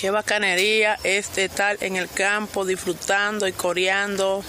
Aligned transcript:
Qué 0.00 0.10
bacanería 0.10 0.98
este 1.04 1.44
estar 1.44 1.76
en 1.82 1.96
el 1.96 2.08
campo 2.08 2.64
disfrutando 2.64 3.46
y 3.46 3.52
coreando 3.52 4.42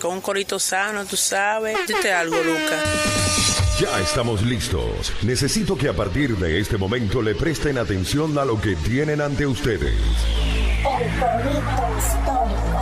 con 0.00 0.12
un 0.14 0.20
corito 0.22 0.58
sano, 0.58 1.04
tú 1.04 1.14
sabes. 1.14 1.76
Dite 1.86 2.10
algo, 2.10 2.36
Lucas. 2.42 2.82
Ya 3.78 4.00
estamos 4.00 4.40
listos. 4.40 5.12
Necesito 5.22 5.76
que 5.76 5.90
a 5.90 5.92
partir 5.92 6.38
de 6.38 6.58
este 6.58 6.78
momento 6.78 7.20
le 7.20 7.34
presten 7.34 7.76
atención 7.76 8.38
a 8.38 8.46
lo 8.46 8.58
que 8.58 8.76
tienen 8.76 9.20
ante 9.20 9.46
ustedes. 9.46 9.92
El 9.92 11.20
corito 11.20 11.98
histórico. 11.98 12.73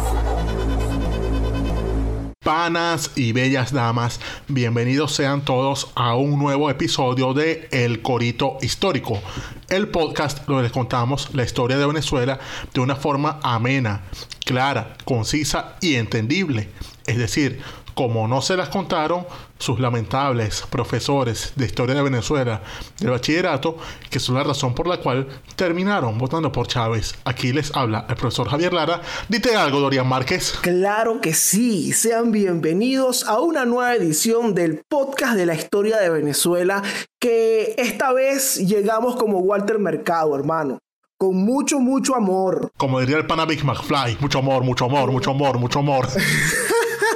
Panas 2.42 3.12
y 3.14 3.30
bellas 3.30 3.72
damas, 3.72 4.18
bienvenidos 4.48 5.14
sean 5.14 5.44
todos 5.44 5.92
a 5.94 6.16
un 6.16 6.40
nuevo 6.40 6.70
episodio 6.70 7.34
de 7.34 7.68
El 7.70 8.02
Corito 8.02 8.58
Histórico, 8.60 9.22
el 9.68 9.86
podcast 9.86 10.44
donde 10.46 10.64
les 10.64 10.72
contamos 10.72 11.32
la 11.34 11.44
historia 11.44 11.78
de 11.78 11.86
Venezuela 11.86 12.40
de 12.74 12.80
una 12.80 12.96
forma 12.96 13.38
amena, 13.44 14.02
clara, 14.44 14.96
concisa 15.04 15.76
y 15.80 15.94
entendible. 15.94 16.68
Es 17.06 17.16
decir, 17.16 17.60
como 17.94 18.26
no 18.26 18.42
se 18.42 18.56
las 18.56 18.70
contaron 18.70 19.24
sus 19.62 19.78
lamentables 19.78 20.64
profesores 20.68 21.52
de 21.54 21.66
historia 21.66 21.94
de 21.94 22.02
Venezuela 22.02 22.62
del 22.98 23.10
bachillerato, 23.10 23.76
que 24.10 24.18
son 24.18 24.34
la 24.34 24.42
razón 24.42 24.74
por 24.74 24.88
la 24.88 24.98
cual 24.98 25.28
terminaron 25.54 26.18
votando 26.18 26.50
por 26.50 26.66
Chávez. 26.66 27.14
Aquí 27.24 27.52
les 27.52 27.74
habla 27.76 28.04
el 28.08 28.16
profesor 28.16 28.48
Javier 28.48 28.72
Lara. 28.72 29.00
Dite 29.28 29.54
algo, 29.54 29.78
Dorian 29.78 30.08
Márquez. 30.08 30.54
Claro 30.62 31.20
que 31.20 31.32
sí, 31.32 31.92
sean 31.92 32.32
bienvenidos 32.32 33.28
a 33.28 33.38
una 33.40 33.64
nueva 33.64 33.94
edición 33.94 34.54
del 34.54 34.82
podcast 34.88 35.34
de 35.36 35.46
la 35.46 35.54
historia 35.54 35.98
de 35.98 36.10
Venezuela, 36.10 36.82
que 37.20 37.76
esta 37.78 38.12
vez 38.12 38.56
llegamos 38.56 39.14
como 39.14 39.38
Walter 39.38 39.78
Mercado, 39.78 40.34
hermano. 40.34 40.78
Con 41.16 41.36
mucho, 41.36 41.78
mucho 41.78 42.16
amor. 42.16 42.72
Como 42.76 42.98
diría 42.98 43.16
el 43.16 43.28
pana 43.28 43.44
Big 43.44 43.64
McFly, 43.64 44.16
mucho 44.18 44.40
amor, 44.40 44.64
mucho 44.64 44.86
amor, 44.86 45.12
mucho 45.12 45.30
amor, 45.30 45.56
mucho 45.56 45.78
amor. 45.78 46.08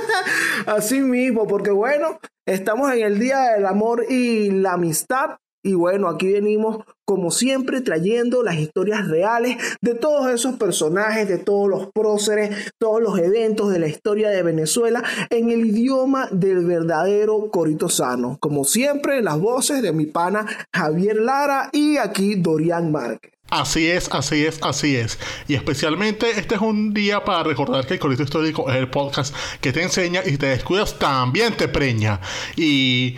Así 0.67 1.01
mismo, 1.01 1.47
porque 1.47 1.71
bueno, 1.71 2.19
estamos 2.47 2.93
en 2.93 3.05
el 3.05 3.19
Día 3.19 3.53
del 3.55 3.67
Amor 3.67 4.05
y 4.09 4.51
la 4.51 4.75
Amistad. 4.75 5.37
Y 5.65 5.75
bueno, 5.75 6.09
aquí 6.09 6.33
venimos 6.33 6.85
como 7.05 7.33
siempre 7.33 7.81
trayendo 7.81 8.45
las 8.45 8.55
historias 8.55 9.09
reales 9.09 9.57
de 9.81 9.95
todos 9.95 10.31
esos 10.31 10.55
personajes, 10.57 11.29
de 11.29 11.39
todos 11.39 11.69
los 11.69 11.89
próceres, 11.93 12.73
todos 12.79 13.03
los 13.03 13.19
eventos 13.19 13.73
de 13.73 13.81
la 13.81 13.89
historia 13.89 14.31
de 14.31 14.45
Venezuela 14.45 15.03
en 15.29 15.51
el 15.51 15.67
idioma 15.67 16.29
del 16.31 16.65
verdadero 16.65 17.51
Corito 17.51 17.89
Sano. 17.89 18.39
Como 18.41 18.63
siempre, 18.63 19.23
las 19.23 19.41
voces 19.41 19.83
de 19.83 19.93
mi 19.93 20.07
pana 20.07 20.47
Javier 20.73 21.17
Lara 21.17 21.69
y 21.73 21.97
aquí 21.97 22.37
Dorian 22.37 22.93
Márquez. 22.93 23.36
Así 23.49 23.89
es, 23.89 24.09
así 24.13 24.45
es, 24.45 24.59
así 24.63 24.97
es. 24.97 25.21
Y 25.47 25.55
especialmente 25.55 26.29
este 26.31 26.57
es 26.57 26.61
un 26.61 26.93
día 26.93 27.25
para 27.25 27.45
recordar 27.45 27.87
que 27.87 27.95
el 27.95 28.01
Corito 28.01 28.25
Histórico 28.25 28.69
es 28.69 28.75
el 28.75 28.89
podcast 28.89 29.33
que 29.61 29.73
te 29.73 29.85
enseña 29.85 30.21
y 30.27 30.31
si 30.31 30.39
te 30.39 30.47
descuidas 30.47 30.99
también 30.99 31.57
te 31.57 31.69
preña. 31.69 32.21
Y 32.57 33.15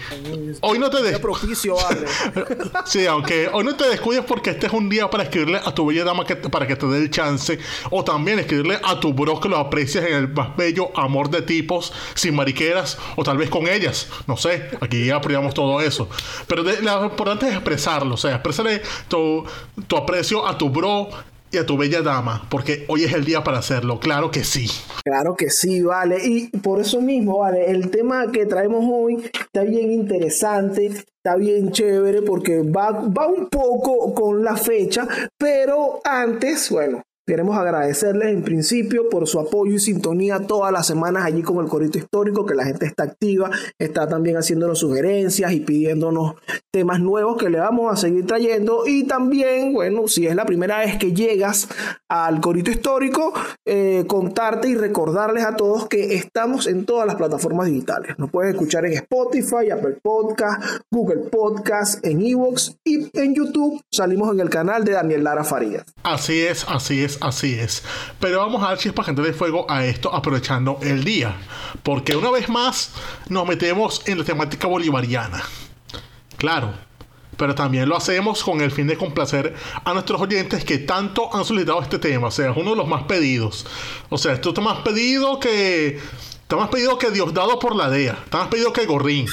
hoy 0.61 0.79
no 0.79 0.91
te 0.91 1.03
des... 1.03 1.19
propicio, 1.19 1.77
vale. 1.77 2.07
sí, 2.85 3.07
aunque 3.07 3.49
hoy 3.51 3.65
no 3.65 3.75
te 3.75 3.89
descuides 3.89 4.23
porque 4.23 4.51
este 4.51 4.67
es 4.67 4.73
un 4.75 4.91
día 4.91 5.09
para 5.09 5.23
escribirle 5.23 5.63
a 5.65 5.75
tu 5.75 5.87
bella 5.87 6.05
dama 6.05 6.27
que, 6.27 6.37
para 6.37 6.67
que 6.67 6.77
te 6.77 6.87
dé 6.87 6.99
el 6.99 7.11
chance. 7.11 7.59
O 7.91 8.05
también 8.05 8.39
escribirle 8.39 8.79
a 8.85 9.01
tu 9.01 9.15
bro 9.15 9.41
que 9.41 9.49
lo 9.49 9.57
aprecias 9.57 10.05
en 10.05 10.15
el 10.15 10.29
más 10.29 10.55
bello 10.59 10.91
amor 10.95 11.31
de 11.31 11.41
tipos, 11.41 11.91
sin 12.15 12.35
mariqueras, 12.35 12.99
o 13.17 13.25
tal 13.25 13.39
vez 13.39 13.49
con 13.49 13.67
ellas. 13.67 14.09
No 14.27 14.37
sé, 14.37 14.69
aquí 14.83 15.07
ya 15.07 15.23
todo 15.55 15.81
eso. 15.81 16.11
Pero 16.47 16.63
de- 16.63 16.83
lo 16.83 17.05
importante 17.07 17.49
es 17.49 17.55
expresarlo, 17.55 18.15
o 18.15 18.19
sea, 18.19 18.33
expresarle 18.35 18.83
tu, 19.09 19.47
tu 19.87 19.97
aprecio 19.97 20.18
a 20.47 20.59
tu 20.59 20.71
bro 20.71 21.09
y 21.51 21.57
a 21.57 21.65
tu 21.65 21.77
bella 21.77 22.03
dama, 22.03 22.47
porque 22.51 22.85
hoy 22.89 23.05
es 23.05 23.13
el 23.13 23.25
día 23.25 23.43
para 23.43 23.59
hacerlo, 23.59 23.99
claro 24.01 24.31
que 24.31 24.45
sí. 24.45 24.67
Claro 25.05 25.35
que 25.37 25.49
sí, 25.49 25.83
vale. 25.83 26.19
Y 26.23 26.49
por 26.59 26.81
eso 26.81 27.01
mismo, 27.01 27.39
vale, 27.39 27.71
el 27.71 27.91
tema 27.91 28.31
que 28.31 28.47
traemos 28.47 28.85
hoy 28.87 29.31
está 29.39 29.63
bien 29.63 29.93
interesante, 29.93 30.87
está 30.87 31.37
bien 31.37 31.71
chévere, 31.71 32.23
porque 32.23 32.63
va, 32.63 32.91
va 32.91 33.29
un 33.29 33.49
poco 33.49 34.13
con 34.13 34.45
la 34.45 34.57
fecha, 34.57 35.07
pero 35.39 36.01
antes, 36.05 36.71
bueno. 36.71 37.03
Queremos 37.29 37.59
agradecerles 37.59 38.29
en 38.29 38.43
principio 38.43 39.11
por 39.11 39.29
su 39.29 39.39
apoyo 39.39 39.75
y 39.75 39.79
sintonía 39.79 40.41
todas 40.41 40.73
las 40.73 40.87
semanas 40.87 41.27
allí 41.27 41.43
con 41.43 41.63
el 41.63 41.71
Corito 41.71 41.99
Histórico, 41.99 42.47
que 42.47 42.55
la 42.55 42.65
gente 42.65 42.87
está 42.87 43.03
activa, 43.03 43.51
está 43.79 44.09
también 44.09 44.39
haciéndonos 44.39 44.79
sugerencias 44.79 45.53
y 45.53 45.61
pidiéndonos 45.61 46.37
temas 46.73 47.01
nuevos 47.01 47.37
que 47.37 47.51
le 47.51 47.59
vamos 47.59 47.93
a 47.93 47.97
seguir 47.97 48.25
trayendo. 48.27 48.85
Y 48.87 49.05
también, 49.05 49.75
bueno, 49.75 50.09
si 50.09 50.27
es 50.27 50.35
la 50.35 50.47
primera 50.47 50.79
vez 50.79 50.97
que 50.97 51.13
llegas 51.13 51.69
al 52.09 52.41
Corito 52.41 52.71
Histórico, 52.71 53.35
eh, 53.67 54.05
contarte 54.07 54.71
y 54.71 54.75
recordarles 54.75 55.45
a 55.45 55.55
todos 55.55 55.87
que 55.87 56.15
estamos 56.15 56.67
en 56.67 56.87
todas 56.87 57.07
las 57.07 57.17
plataformas 57.17 57.67
digitales. 57.67 58.19
Nos 58.19 58.31
puedes 58.31 58.55
escuchar 58.55 58.87
en 58.87 58.95
Spotify, 58.95 59.69
Apple 59.71 59.99
Podcast, 60.03 60.63
Google 60.91 61.29
Podcast, 61.31 62.03
en 62.07 62.25
Evox 62.25 62.75
y 62.85 63.11
en 63.13 63.35
YouTube 63.35 63.83
salimos 63.93 64.33
en 64.33 64.41
el 64.41 64.49
canal 64.49 64.83
de 64.83 64.93
Daniel 64.93 65.25
Lara 65.25 65.45
Farías. 65.45 65.85
Así 66.03 66.41
es, 66.41 66.65
así 66.67 67.05
es, 67.05 67.18
así 67.21 67.55
es. 67.55 67.83
Pero 68.21 68.39
vamos 68.39 68.63
a 68.63 68.69
dar 68.69 68.79
chispas 68.79 69.07
gente 69.07 69.23
de 69.23 69.33
fuego 69.33 69.67
a 69.69 69.85
esto 69.85 70.15
aprovechando 70.15 70.79
el 70.83 71.05
día. 71.05 71.37
Porque 71.83 72.17
una 72.17 72.31
vez 72.31 72.49
más 72.49 72.93
nos 73.29 73.47
metemos 73.47 74.03
en 74.07 74.19
la 74.19 74.25
temática 74.25 74.67
bolivariana. 74.67 75.43
Claro. 76.37 76.73
Pero 77.37 77.55
también 77.55 77.89
lo 77.89 77.97
hacemos 77.97 78.43
con 78.43 78.61
el 78.61 78.73
fin 78.73 78.89
de 78.89 78.97
complacer 78.97 79.55
a 79.85 79.93
nuestros 79.93 80.21
oyentes 80.21 80.65
que 80.65 80.79
tanto 80.79 81.35
han 81.35 81.45
solicitado 81.45 81.81
este 81.81 82.01
tema. 82.01 82.27
O 82.29 82.31
sea, 82.33 82.51
es 82.51 82.57
uno 82.57 82.71
de 82.71 82.77
los 82.77 82.89
más 82.89 83.05
pedidos. 83.05 83.65
O 84.09 84.19
sea, 84.19 84.33
esto 84.33 84.49
está 84.49 84.61
más 84.61 84.81
pedido 84.81 85.39
que. 85.39 86.01
Está 86.43 86.57
más 86.57 86.69
pedido 86.69 86.99
que 86.99 87.11
Diosdado 87.11 87.59
por 87.59 87.77
la 87.77 87.91
DEA. 87.91 88.19
Está 88.25 88.39
más 88.39 88.49
pedido 88.49 88.73
que 88.73 88.87
Gorrín. 88.87 89.27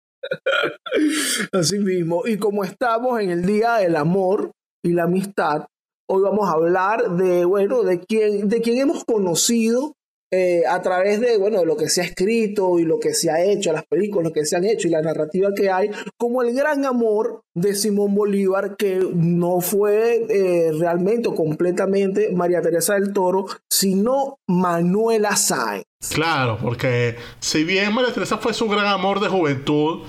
Así 1.51 1.79
mismo. 1.79 2.23
Y 2.25 2.37
como 2.37 2.63
estamos 2.63 3.19
en 3.19 3.29
el 3.31 3.45
Día 3.45 3.75
del 3.75 3.95
Amor 3.95 4.51
y 4.83 4.93
la 4.93 5.03
Amistad, 5.03 5.65
hoy 6.09 6.21
vamos 6.23 6.47
a 6.47 6.53
hablar 6.53 7.17
de, 7.17 7.45
bueno, 7.45 7.83
de 7.83 7.99
quién, 7.99 8.47
de 8.49 8.61
quién 8.61 8.77
hemos 8.77 9.03
conocido 9.03 9.93
eh, 10.31 10.61
a 10.69 10.79
través 10.83 11.19
de, 11.19 11.37
bueno, 11.37 11.59
de 11.59 11.65
lo 11.65 11.75
que 11.75 11.89
se 11.89 12.01
ha 12.01 12.03
escrito 12.03 12.77
y 12.77 12.85
lo 12.85 12.99
que 12.99 13.15
se 13.15 13.31
ha 13.31 13.43
hecho, 13.43 13.73
las 13.73 13.85
películas, 13.85 14.25
lo 14.25 14.33
que 14.33 14.45
se 14.45 14.55
han 14.55 14.63
hecho 14.63 14.87
y 14.87 14.91
la 14.91 15.01
narrativa 15.01 15.49
que 15.55 15.71
hay, 15.71 15.89
como 16.17 16.43
el 16.43 16.53
gran 16.53 16.85
amor 16.85 17.41
de 17.55 17.73
Simón 17.73 18.13
Bolívar, 18.13 18.75
que 18.77 18.99
no 19.11 19.59
fue 19.59 20.27
eh, 20.29 20.71
realmente 20.77 21.29
o 21.29 21.35
completamente 21.35 22.31
María 22.31 22.61
Teresa 22.61 22.93
del 22.93 23.11
Toro, 23.11 23.47
sino 23.71 24.37
Manuela 24.47 25.35
Sáenz. 25.35 25.85
Claro, 26.13 26.59
porque 26.61 27.15
si 27.39 27.63
bien 27.63 27.93
María 27.93 28.13
Teresa 28.13 28.37
fue 28.37 28.53
su 28.53 28.69
gran 28.69 28.85
amor 28.85 29.19
de 29.19 29.29
juventud, 29.29 30.03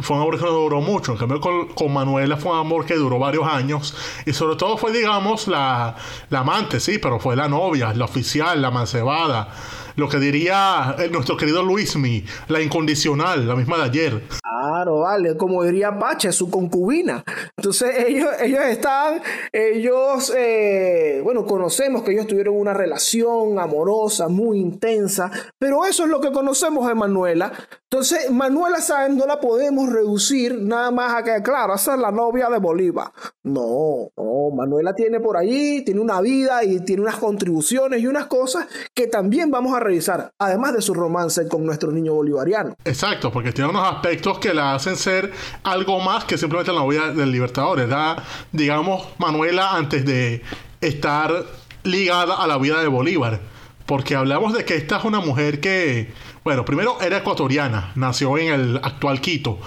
fue 0.00 0.16
un 0.16 0.22
amor 0.22 0.38
que 0.38 0.44
no 0.44 0.50
duró 0.52 0.80
mucho. 0.80 1.12
En 1.12 1.18
cambio, 1.18 1.40
con, 1.40 1.68
con 1.68 1.92
Manuela 1.92 2.36
fue 2.36 2.52
un 2.52 2.58
amor 2.58 2.84
que 2.86 2.94
duró 2.94 3.18
varios 3.18 3.46
años. 3.46 3.94
Y 4.26 4.32
sobre 4.32 4.56
todo 4.56 4.76
fue, 4.76 4.92
digamos, 4.92 5.48
la, 5.48 5.96
la 6.30 6.40
amante, 6.40 6.80
sí, 6.80 6.98
pero 6.98 7.18
fue 7.18 7.36
la 7.36 7.48
novia, 7.48 7.92
la 7.94 8.04
oficial, 8.04 8.60
la 8.60 8.70
mancebada. 8.70 9.48
Lo 9.96 10.08
que 10.08 10.18
diría 10.18 10.96
eh, 10.98 11.08
nuestro 11.10 11.36
querido 11.36 11.62
Luismi, 11.62 12.24
la 12.48 12.62
incondicional, 12.62 13.46
la 13.46 13.56
misma 13.56 13.76
de 13.76 13.82
ayer. 13.82 14.22
Claro, 14.62 15.00
vale, 15.00 15.36
como 15.36 15.64
diría 15.64 15.98
Pache, 15.98 16.30
su 16.30 16.48
concubina. 16.48 17.24
Entonces 17.56 18.06
ellos, 18.06 18.28
ellos 18.40 18.62
están, 18.66 19.20
ellos, 19.50 20.32
eh, 20.36 21.20
bueno, 21.24 21.44
conocemos 21.44 22.04
que 22.04 22.12
ellos 22.12 22.28
tuvieron 22.28 22.56
una 22.56 22.72
relación 22.72 23.58
amorosa 23.58 24.28
muy 24.28 24.60
intensa, 24.60 25.32
pero 25.58 25.84
eso 25.84 26.04
es 26.04 26.10
lo 26.10 26.20
que 26.20 26.30
conocemos 26.30 26.86
de 26.86 26.94
Manuela. 26.94 27.52
Entonces, 27.92 28.30
Manuela 28.30 28.80
Sáenz 28.80 29.18
no 29.18 29.26
la 29.26 29.38
podemos 29.38 29.90
reducir 29.92 30.58
nada 30.58 30.90
más 30.90 31.14
a 31.14 31.22
que, 31.22 31.42
claro, 31.42 31.74
esa 31.74 31.92
es 31.92 32.00
la 32.00 32.10
novia 32.10 32.48
de 32.48 32.58
Bolívar. 32.58 33.12
No, 33.42 34.08
no, 34.16 34.50
Manuela 34.56 34.94
tiene 34.94 35.20
por 35.20 35.36
allí, 35.36 35.84
tiene 35.84 36.00
una 36.00 36.22
vida 36.22 36.64
y 36.64 36.80
tiene 36.80 37.02
unas 37.02 37.16
contribuciones 37.16 38.00
y 38.00 38.06
unas 38.06 38.28
cosas 38.28 38.66
que 38.94 39.08
también 39.08 39.50
vamos 39.50 39.74
a 39.76 39.80
revisar, 39.80 40.32
además 40.38 40.72
de 40.72 40.80
su 40.80 40.94
romance 40.94 41.46
con 41.48 41.66
nuestro 41.66 41.92
niño 41.92 42.14
bolivariano. 42.14 42.76
Exacto, 42.82 43.30
porque 43.30 43.52
tiene 43.52 43.68
unos 43.68 43.86
aspectos 43.92 44.38
que 44.38 44.51
la 44.54 44.74
hacen 44.74 44.96
ser 44.96 45.32
algo 45.64 46.00
más 46.00 46.24
que 46.24 46.38
simplemente 46.38 46.72
la 46.72 46.80
novia 46.80 47.08
del 47.08 47.32
Libertador. 47.32 47.80
Era, 47.80 48.16
digamos, 48.52 49.06
Manuela 49.18 49.76
antes 49.76 50.04
de 50.04 50.42
estar 50.80 51.44
ligada 51.84 52.34
a 52.34 52.46
la 52.46 52.58
vida 52.58 52.80
de 52.80 52.88
Bolívar. 52.88 53.40
Porque 53.86 54.14
hablamos 54.14 54.54
de 54.54 54.64
que 54.64 54.76
esta 54.76 54.98
es 54.98 55.04
una 55.04 55.20
mujer 55.20 55.60
que, 55.60 56.12
bueno, 56.44 56.64
primero 56.64 57.00
era 57.00 57.18
ecuatoriana, 57.18 57.92
nació 57.96 58.38
en 58.38 58.52
el 58.52 58.76
actual 58.76 59.20
Quito 59.20 59.58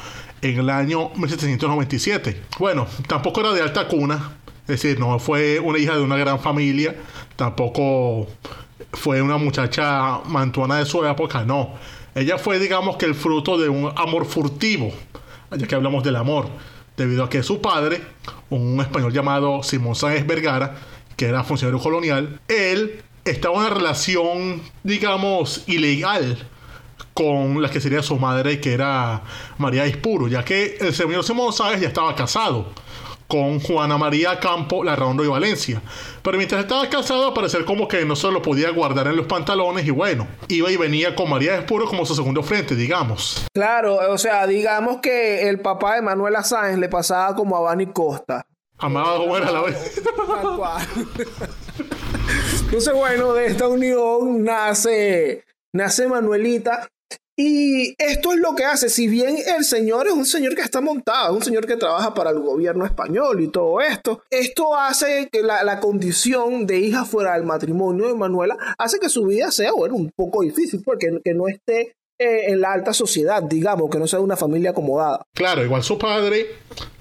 en 0.42 0.60
el 0.60 0.70
año 0.70 1.10
1797. 1.16 2.42
Bueno, 2.60 2.88
tampoco 3.08 3.42
era 3.42 3.52
de 3.52 3.62
alta 3.62 3.88
cuna, 3.88 4.38
es 4.62 4.81
decir, 4.81 5.00
no 5.00 5.18
fue 5.20 5.60
una 5.60 5.78
hija 5.78 5.96
de 5.96 6.02
una 6.02 6.18
gran 6.18 6.40
familia, 6.40 6.96
tampoco 7.36 8.28
fue 8.94 9.22
una 9.22 9.38
muchacha 9.38 10.20
mantuana 10.26 10.78
de 10.78 10.86
su 10.86 11.04
época, 11.06 11.44
no. 11.44 11.74
Ella 12.16 12.38
fue, 12.38 12.60
digamos 12.60 12.96
que 12.96 13.06
el 13.06 13.14
fruto 13.14 13.58
de 13.58 13.68
un 13.68 13.92
amor 13.98 14.26
furtivo, 14.26 14.94
ya 15.52 15.68
que 15.68 15.76
hablamos 15.76 16.02
del 16.02 16.16
amor. 16.16 16.48
debido 16.96 17.26
a 17.26 17.30
que 17.30 17.44
su 17.44 17.60
padre, 17.60 18.02
un 18.50 18.80
español 18.80 19.12
llamado 19.12 19.62
Simón 19.64 19.96
Sáenz 19.96 20.26
Vergara, 20.26 20.78
que 21.18 21.26
era 21.26 21.44
funcionario 21.44 21.82
colonial, 21.82 22.40
él 22.48 23.04
estaba 23.26 23.56
en 23.56 23.62
una 23.62 23.70
relación, 23.70 24.62
digamos, 24.84 25.64
ilegal 25.68 26.38
con 27.14 27.62
la 27.62 27.70
que 27.70 27.82
sería 27.82 28.02
su 28.02 28.18
madre, 28.18 28.62
que 28.62 28.74
era 28.74 29.22
María 29.58 29.86
Ispuro, 29.86 30.30
ya 30.30 30.46
que 30.46 30.78
el 30.80 30.94
señor 30.94 31.26
Simón 31.26 31.52
Sáenz 31.52 31.82
ya 31.82 31.90
estaba 31.90 32.16
casado 32.16 32.68
con 33.27 33.60
Juana 33.60 33.98
María 33.98 34.39
Campo 34.39 34.83
Larrondo 34.83 35.24
y 35.24 35.27
Valencia. 35.27 35.81
Pero 36.22 36.38
mientras 36.38 36.62
estaba 36.62 36.89
casado, 36.89 37.33
parecer 37.33 37.66
como 37.66 37.88
que 37.88 38.06
no 38.06 38.16
se 38.16 38.31
lo 38.31 38.42
podía 38.42 38.69
guardar 38.72 39.07
en 39.07 39.16
los 39.16 39.27
pantalones 39.27 39.86
y 39.86 39.92
bueno, 39.92 40.27
iba 40.48 40.72
y 40.72 40.77
venía 40.77 41.16
con 41.16 41.30
María 41.30 41.56
Espuro 41.56 41.86
como 41.86 42.06
su 42.06 42.16
segundo 42.16 42.44
frente, 42.44 42.75
digamos. 42.75 43.45
Claro, 43.54 43.98
o 44.12 44.18
sea, 44.18 44.45
digamos 44.48 44.98
que 45.01 45.50
el 45.50 45.60
papá 45.60 45.95
de 45.95 46.01
Manuela 46.01 46.44
Sáenz 46.44 46.80
le 46.80 46.89
pasaba 46.89 47.36
como 47.36 47.57
a 47.57 47.62
Bani 47.62 47.88
Costa. 47.88 48.45
Amaba 48.77 49.18
como 49.18 49.38
era 49.38 49.51
la 49.51 49.62
vez. 49.62 50.01
Entonces, 52.66 52.94
bueno, 52.94 53.33
de 53.33 53.45
esta 53.48 53.68
unión 53.68 54.44
nace, 54.44 55.45
nace 55.71 56.07
Manuelita, 56.07 56.89
y 57.38 57.96
esto 57.98 58.32
es 58.32 58.40
lo 58.40 58.56
que 58.56 58.64
hace, 58.64 58.90
si 58.90 59.08
bien 59.08 59.36
el 59.58 59.66
señor 59.66 60.08
es 60.08 60.14
un 60.14 60.26
señor 60.26 60.56
que 60.56 60.62
está 60.62 60.80
montado, 60.80 61.36
un 61.36 61.44
señor 61.44 61.66
que 61.66 61.76
trabaja 61.76 62.14
para 62.14 62.30
el 62.30 62.40
gobierno 62.40 62.86
español 62.86 63.42
y 63.42 63.50
todo 63.50 63.82
esto, 63.82 64.24
esto 64.30 64.76
hace 64.76 65.28
que 65.30 65.44
la, 65.44 65.80
condición 65.82 66.66
de 66.66 66.80
hija 66.80 67.04
fuera 67.04 67.34
del 67.34 67.44
matrimonio 67.44 68.08
de 68.08 68.16
Manuela 68.16 68.56
hace 68.78 69.00
que 69.00 69.10
su 69.10 69.26
vida 69.26 69.52
sea, 69.52 69.74
bueno, 69.74 69.96
un 69.96 70.12
poco 70.16 70.42
difícil, 70.42 70.82
porque 70.84 71.20
que 71.24 71.34
no 71.34 71.48
esté 71.48 71.96
eh, 72.18 72.52
en 72.52 72.62
la 72.62 72.72
alta 72.72 72.94
sociedad, 72.94 73.44
digamos, 73.44 73.90
que 73.90 74.00
no 74.00 74.08
sea 74.08 74.20
una 74.20 74.38
familia 74.38 74.70
acomodada. 74.70 75.26
Claro, 75.34 75.64
igual 75.66 75.84
su 75.84 75.98
padre 75.98 76.48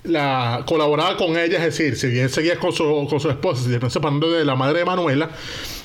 la 0.03 0.65
colaboraba 0.67 1.17
con 1.17 1.39
ella, 1.39 1.59
es 1.59 1.65
decir, 1.77 1.97
si 1.97 2.09
bien 2.09 2.29
seguía 2.29 2.59
con 2.59 2.73
su, 2.73 3.07
con 3.09 3.21
su 3.21 3.31
esposa, 3.31 3.63
si 3.63 3.71
no 3.71 3.89
separando 3.89 4.31
de 4.31 4.45
la 4.45 4.55
madre 4.55 4.81
de 4.81 4.85
Manuela, 4.85 5.31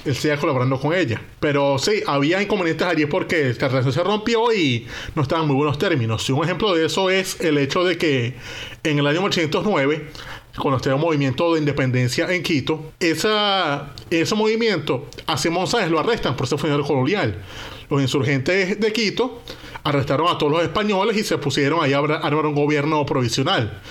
él 0.04 0.16
seguía 0.16 0.38
colaborando 0.38 0.80
con 0.80 0.94
ella. 0.94 1.22
Pero 1.40 1.78
sí, 1.78 2.02
había 2.08 2.42
inconvenientes 2.42 2.88
allí 2.88 3.06
porque 3.06 3.56
la 3.60 3.68
relación 3.68 3.94
se 3.94 4.04
rompió 4.04 4.52
y 4.52 4.88
no 5.16 5.22
estaban 5.22 5.48
muy 5.48 5.56
buenos 5.56 5.78
términos. 5.78 6.28
Y 6.28 6.32
un 6.32 6.44
ejemplo 6.44 6.74
de 6.74 6.88
eso 6.88 7.10
es 7.10 7.40
el 7.40 7.58
hecho 7.58 7.84
de 7.84 7.98
que 7.98 8.36
en 8.84 9.00
el 9.00 9.08
año 9.08 9.22
1809 9.22 10.08
estaba 10.54 10.96
el 10.96 11.02
movimiento 11.02 11.54
de 11.54 11.60
independencia 11.60 12.34
en 12.34 12.44
Quito, 12.44 12.92
esa, 13.00 13.94
ese 14.10 14.36
movimiento 14.36 15.08
a 15.28 15.38
Simón 15.38 15.68
Sáenz 15.68 15.92
lo 15.92 16.00
arrestan 16.00 16.36
por 16.36 16.48
ser 16.48 16.60
funcionario 16.60 16.86
colonial 16.86 17.38
los 17.90 18.02
insurgentes 18.02 18.80
de 18.80 18.94
Quito 18.94 19.42
arrestaron 19.84 20.28
a 20.28 20.38
todos 20.38 20.52
los 20.52 20.62
españoles 20.62 21.18
y 21.18 21.24
se 21.24 21.38
pusieron 21.38 21.84
ahí 21.84 21.94
a 21.94 22.00
armar 22.00 22.46
un 22.46 22.56
gobierno 22.56 23.06
provisional. 23.06 23.82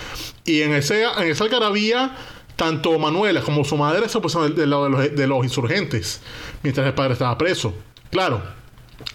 Y 0.44 0.62
en, 0.62 0.72
ese, 0.74 1.02
en 1.02 1.28
esa 1.28 1.44
algarabía, 1.44 2.16
tanto 2.56 2.98
Manuela 2.98 3.42
como 3.42 3.64
su 3.64 3.76
madre 3.76 4.08
se 4.08 4.20
pusieron 4.20 4.54
del 4.54 4.70
lado 4.70 4.88
de 4.88 5.26
los, 5.26 5.44
insurgentes, 5.44 6.20
mientras 6.62 6.86
el 6.86 6.94
padre 6.94 7.14
estaba 7.14 7.36
preso. 7.36 7.74
Claro, 8.10 8.42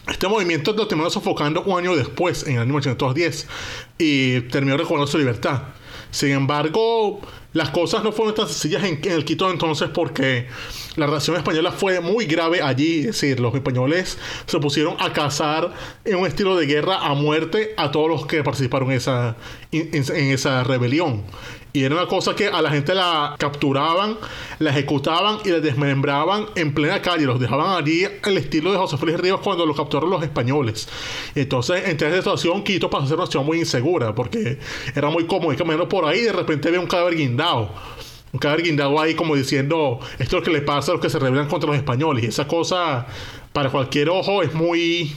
este 0.08 0.28
movimiento 0.28 0.72
lo 0.72 0.86
terminó 0.86 1.08
sofocando 1.10 1.62
un 1.62 1.78
año 1.78 1.96
después, 1.96 2.44
en 2.44 2.54
el 2.54 2.58
año 2.58 2.66
1910, 2.66 3.46
y 3.98 4.40
terminó 4.42 4.76
recobrando 4.76 5.06
su 5.06 5.18
libertad. 5.18 5.62
Sin 6.14 6.30
embargo, 6.30 7.20
las 7.54 7.70
cosas 7.70 8.04
no 8.04 8.12
fueron 8.12 8.36
tan 8.36 8.46
sencillas 8.46 8.84
en, 8.84 9.00
el 9.02 9.24
Quito 9.24 9.50
entonces 9.50 9.88
porque 9.92 10.46
la 10.94 11.06
relación 11.06 11.34
española 11.34 11.72
fue 11.72 11.98
muy 11.98 12.26
grave 12.26 12.62
allí. 12.62 13.00
Es 13.00 13.06
decir, 13.06 13.40
los 13.40 13.52
españoles 13.52 14.16
se 14.46 14.60
pusieron 14.60 14.94
a 15.00 15.12
cazar 15.12 15.72
en 16.04 16.14
un 16.14 16.28
estilo 16.28 16.56
de 16.56 16.66
guerra 16.66 17.04
a 17.04 17.14
muerte 17.14 17.74
a 17.76 17.90
todos 17.90 18.08
los 18.08 18.26
que 18.26 18.44
participaron 18.44 18.92
esa, 18.92 19.34
en 19.72 20.30
esa 20.30 20.62
rebelión. 20.62 21.24
Y 21.76 21.82
era 21.82 21.96
una 21.96 22.06
cosa 22.06 22.36
que 22.36 22.46
a 22.46 22.62
la 22.62 22.70
gente 22.70 22.94
la 22.94 23.34
capturaban, 23.36 24.16
la 24.60 24.70
ejecutaban 24.70 25.38
y 25.44 25.48
la 25.48 25.58
desmembraban 25.58 26.46
en 26.54 26.72
plena 26.72 27.02
calle. 27.02 27.24
Los 27.24 27.40
dejaban 27.40 27.76
allí 27.76 28.04
el 28.04 28.38
estilo 28.38 28.70
de 28.70 28.78
José 28.78 28.96
Félix 28.96 29.18
Ríos 29.18 29.40
cuando 29.40 29.66
los 29.66 29.76
capturaron 29.76 30.08
los 30.08 30.22
españoles. 30.22 30.88
Entonces, 31.34 31.82
en 31.84 32.00
esta 32.00 32.16
situación, 32.16 32.62
Quito 32.62 32.88
pasó 32.88 33.06
a 33.06 33.08
ser 33.08 33.16
una 33.16 33.26
situación 33.26 33.46
muy 33.46 33.58
insegura 33.58 34.14
porque 34.14 34.60
era 34.94 35.10
muy 35.10 35.26
cómodo 35.26 35.50
ir 35.50 35.58
caminando 35.58 35.88
por 35.88 36.04
ahí 36.04 36.20
y 36.20 36.22
de 36.22 36.32
repente 36.32 36.68
había 36.68 36.78
un 36.78 36.86
cadáver 36.86 37.16
guindado. 37.16 37.72
Un 38.32 38.38
cadáver 38.38 38.66
guindado 38.66 39.00
ahí 39.00 39.16
como 39.16 39.34
diciendo, 39.34 39.98
esto 40.20 40.22
es 40.22 40.32
lo 40.32 40.42
que 40.42 40.52
le 40.52 40.60
pasa 40.60 40.92
a 40.92 40.94
los 40.94 41.02
que 41.02 41.10
se 41.10 41.18
rebelan 41.18 41.48
contra 41.48 41.66
los 41.66 41.76
españoles. 41.76 42.22
Y 42.22 42.28
esa 42.28 42.46
cosa, 42.46 43.04
para 43.52 43.70
cualquier 43.70 44.10
ojo, 44.10 44.44
es 44.44 44.54
muy, 44.54 45.16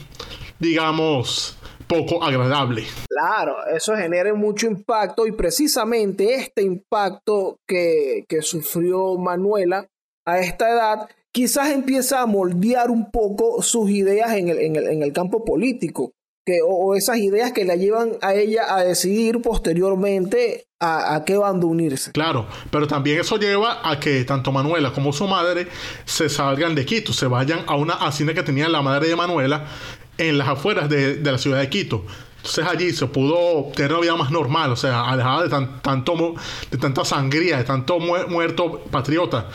digamos, 0.58 1.56
poco 1.88 2.22
agradable. 2.22 2.84
Claro, 3.08 3.66
eso 3.74 3.96
genera 3.96 4.32
mucho 4.34 4.66
impacto 4.66 5.26
y 5.26 5.32
precisamente 5.32 6.34
este 6.34 6.62
impacto 6.62 7.58
que, 7.66 8.24
sufrió 8.42 9.16
Manuela 9.16 9.88
a 10.24 10.38
esta 10.38 10.70
edad 10.70 11.08
quizás 11.32 11.70
empieza 11.70 12.20
a 12.20 12.26
moldear 12.26 12.90
un 12.90 13.10
poco 13.10 13.62
sus 13.62 13.90
ideas 13.90 14.32
en 14.34 14.48
el, 14.48 14.58
en 14.58 15.02
el, 15.02 15.12
campo 15.12 15.44
político. 15.44 16.12
Que, 16.46 16.60
o, 16.66 16.94
esas 16.94 17.18
ideas 17.18 17.52
que 17.52 17.64
la 17.64 17.76
llevan 17.76 18.12
a 18.22 18.34
ella 18.34 18.74
a 18.74 18.82
decidir 18.82 19.42
posteriormente 19.42 20.64
a, 20.80 21.14
a, 21.14 21.24
qué 21.24 21.36
bando 21.36 21.66
unirse. 21.66 22.12
Claro, 22.12 22.46
pero 22.70 22.86
también 22.86 23.20
eso 23.20 23.36
lleva 23.36 23.88
a 23.88 24.00
que 24.00 24.24
tanto 24.24 24.50
Manuela 24.52 24.92
como 24.92 25.12
su 25.12 25.26
madre 25.26 25.68
se 26.06 26.28
salgan 26.28 26.74
de 26.74 26.86
Quito, 26.86 27.12
se 27.12 27.26
vayan 27.26 27.64
a 27.66 27.76
una 27.76 27.94
hacienda 27.94 28.32
que 28.32 28.42
tenía 28.42 28.68
la 28.68 28.80
madre 28.80 29.08
de 29.08 29.16
Manuela 29.16 29.66
en 30.18 30.36
las 30.36 30.48
afueras 30.48 30.88
de, 30.88 31.20
la 31.22 31.38
ciudad 31.38 31.60
de 31.60 31.68
Quito. 31.68 32.04
Entonces 32.38 32.66
allí 32.66 32.92
se 32.92 33.06
pudo 33.06 33.72
tener 33.74 33.92
una 33.92 34.00
vida 34.02 34.16
más 34.16 34.30
normal, 34.30 34.72
o 34.72 34.76
sea, 34.76 35.08
alejada 35.08 35.42
de, 35.44 35.48
tanto, 35.48 36.34
de 36.70 36.78
tanta 36.78 37.04
sangría, 37.04 37.58
de 37.58 37.64
tanto 37.64 37.98
muerto 37.98 38.84
patriota, 38.90 39.48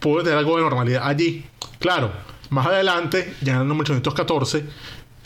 pudo 0.00 0.22
tener 0.22 0.38
algo 0.38 0.56
de 0.56 0.62
normalidad 0.62 1.06
allí. 1.06 1.44
Claro, 1.78 2.10
más 2.50 2.66
adelante, 2.66 3.34
ya 3.42 3.54
en 3.54 3.60
el 3.60 3.66
1814, 3.66 4.64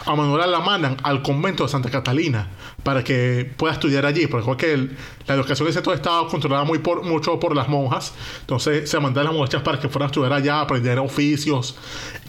a 0.07 0.15
Manuela 0.15 0.47
la 0.47 0.61
mandan 0.61 0.97
al 1.03 1.23
convento 1.23 1.65
de 1.65 1.69
Santa 1.69 1.91
Catalina 1.91 2.49
para 2.83 3.05
que 3.05 3.51
pueda 3.57 3.75
estudiar 3.75 4.07
allí, 4.07 4.27
porque 4.27 4.89
la 5.27 5.35
educación 5.35 5.67
de 5.67 5.71
ese 5.71 5.83
todo 5.83 5.95
estaba 5.95 6.27
controlada 6.29 6.65
muy 6.65 6.79
por, 6.79 7.03
mucho 7.03 7.39
por 7.39 7.55
las 7.55 7.69
monjas, 7.69 8.15
entonces 8.41 8.89
se 8.89 8.99
mandaron 9.01 9.33
las 9.33 9.39
muchachas 9.39 9.63
para 9.63 9.79
que 9.79 9.89
fueran 9.89 10.07
a 10.07 10.11
estudiar 10.11 10.33
allá, 10.33 10.61
aprender 10.61 10.99
oficios, 10.99 11.77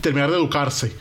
terminar 0.01 0.29
de 0.29 0.37
educarse. 0.37 0.95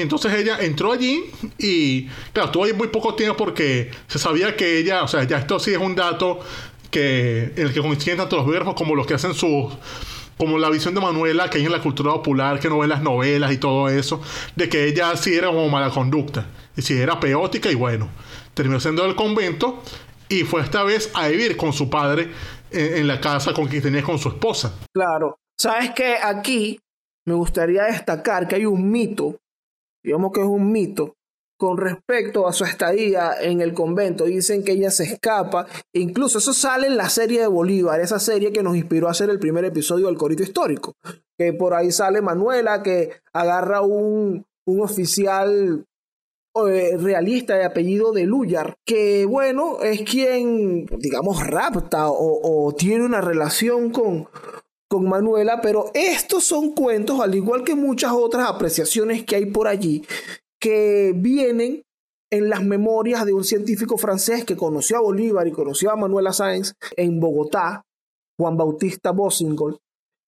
Entonces 0.00 0.32
ella 0.34 0.58
entró 0.60 0.92
allí 0.92 1.22
y, 1.58 2.06
claro, 2.32 2.46
estuvo 2.46 2.64
ahí 2.64 2.72
muy 2.72 2.88
poco 2.88 3.14
tiempo 3.14 3.36
porque 3.36 3.90
se 4.08 4.18
sabía 4.18 4.56
que 4.56 4.78
ella, 4.78 5.02
o 5.02 5.08
sea, 5.08 5.24
ya 5.24 5.38
esto 5.38 5.58
sí 5.58 5.72
es 5.72 5.78
un 5.78 5.94
dato 5.94 6.40
que 6.90 7.52
en 7.56 7.66
el 7.66 7.72
que 7.72 7.80
coinciden 7.80 8.18
tanto 8.18 8.36
los 8.36 8.46
biógrafos 8.46 8.74
como 8.74 8.94
los 8.94 9.06
que 9.06 9.14
hacen 9.14 9.34
sus 9.34 9.72
como 10.36 10.58
la 10.58 10.70
visión 10.70 10.94
de 10.94 11.02
Manuela 11.02 11.50
que 11.50 11.58
hay 11.58 11.66
en 11.66 11.72
la 11.72 11.82
cultura 11.82 12.12
popular, 12.12 12.58
que 12.58 12.70
no 12.70 12.78
ven 12.78 12.88
las 12.88 13.02
novelas 13.02 13.52
y 13.52 13.58
todo 13.58 13.90
eso, 13.90 14.22
de 14.56 14.70
que 14.70 14.86
ella 14.86 15.14
sí 15.14 15.34
era 15.34 15.48
como 15.48 15.68
mala 15.68 15.90
conducta, 15.90 16.46
y 16.74 16.80
si 16.80 16.96
era 16.96 17.20
peótica 17.20 17.70
y 17.70 17.74
bueno, 17.74 18.08
terminó 18.54 18.80
siendo 18.80 19.02
del 19.02 19.14
convento 19.14 19.82
y 20.30 20.44
fue 20.44 20.62
esta 20.62 20.82
vez 20.82 21.10
a 21.12 21.28
vivir 21.28 21.58
con 21.58 21.74
su 21.74 21.90
padre 21.90 22.30
en, 22.70 22.96
en 22.96 23.06
la 23.06 23.20
casa 23.20 23.52
con 23.52 23.68
que 23.68 23.82
tenía 23.82 24.02
con 24.02 24.18
su 24.18 24.30
esposa. 24.30 24.74
Claro, 24.94 25.38
sabes 25.58 25.90
que 25.90 26.16
aquí 26.16 26.80
me 27.26 27.34
gustaría 27.34 27.84
destacar 27.84 28.48
que 28.48 28.56
hay 28.56 28.64
un 28.64 28.90
mito 28.90 29.36
digamos 30.02 30.32
que 30.32 30.40
es 30.40 30.46
un 30.46 30.70
mito, 30.70 31.16
con 31.60 31.76
respecto 31.76 32.48
a 32.48 32.54
su 32.54 32.64
estadía 32.64 33.34
en 33.38 33.60
el 33.60 33.74
convento. 33.74 34.24
Dicen 34.24 34.64
que 34.64 34.72
ella 34.72 34.90
se 34.90 35.04
escapa. 35.04 35.66
incluso 35.92 36.38
eso 36.38 36.54
sale 36.54 36.86
en 36.86 36.96
la 36.96 37.10
serie 37.10 37.40
de 37.40 37.46
Bolívar, 37.46 38.00
esa 38.00 38.18
serie 38.18 38.50
que 38.50 38.62
nos 38.62 38.76
inspiró 38.76 39.08
a 39.08 39.10
hacer 39.10 39.28
el 39.28 39.38
primer 39.38 39.66
episodio 39.66 40.06
del 40.06 40.16
Corito 40.16 40.42
Histórico. 40.42 40.94
Que 41.36 41.52
por 41.52 41.74
ahí 41.74 41.92
sale 41.92 42.22
Manuela, 42.22 42.82
que 42.82 43.10
agarra 43.34 43.82
un, 43.82 44.46
un 44.66 44.80
oficial 44.80 45.84
eh, 46.66 46.96
realista 46.98 47.56
de 47.56 47.64
apellido 47.64 48.12
de 48.12 48.24
Luyar, 48.24 48.76
que 48.86 49.26
bueno, 49.26 49.82
es 49.82 50.00
quien, 50.02 50.86
digamos, 50.98 51.46
rapta 51.46 52.08
o, 52.08 52.66
o 52.66 52.72
tiene 52.72 53.04
una 53.04 53.20
relación 53.20 53.90
con, 53.90 54.28
con 54.90 55.08
Manuela, 55.08 55.60
pero 55.62 55.92
estos 55.94 56.42
son 56.42 56.72
cuentos, 56.72 57.20
al 57.20 57.34
igual 57.36 57.62
que 57.62 57.76
muchas 57.76 58.12
otras 58.12 58.48
apreciaciones 58.48 59.24
que 59.24 59.36
hay 59.36 59.46
por 59.46 59.68
allí, 59.68 60.04
que 60.60 61.12
vienen 61.14 61.84
en 62.32 62.48
las 62.48 62.64
memorias 62.64 63.24
de 63.24 63.32
un 63.32 63.44
científico 63.44 63.96
francés 63.96 64.44
que 64.44 64.56
conoció 64.56 64.96
a 64.96 65.02
Bolívar 65.02 65.46
y 65.46 65.52
conoció 65.52 65.92
a 65.92 65.96
Manuela 65.96 66.32
Sáenz 66.32 66.74
en 66.96 67.20
Bogotá, 67.20 67.84
Juan 68.36 68.56
Bautista 68.56 69.12
Bossingol. 69.12 69.78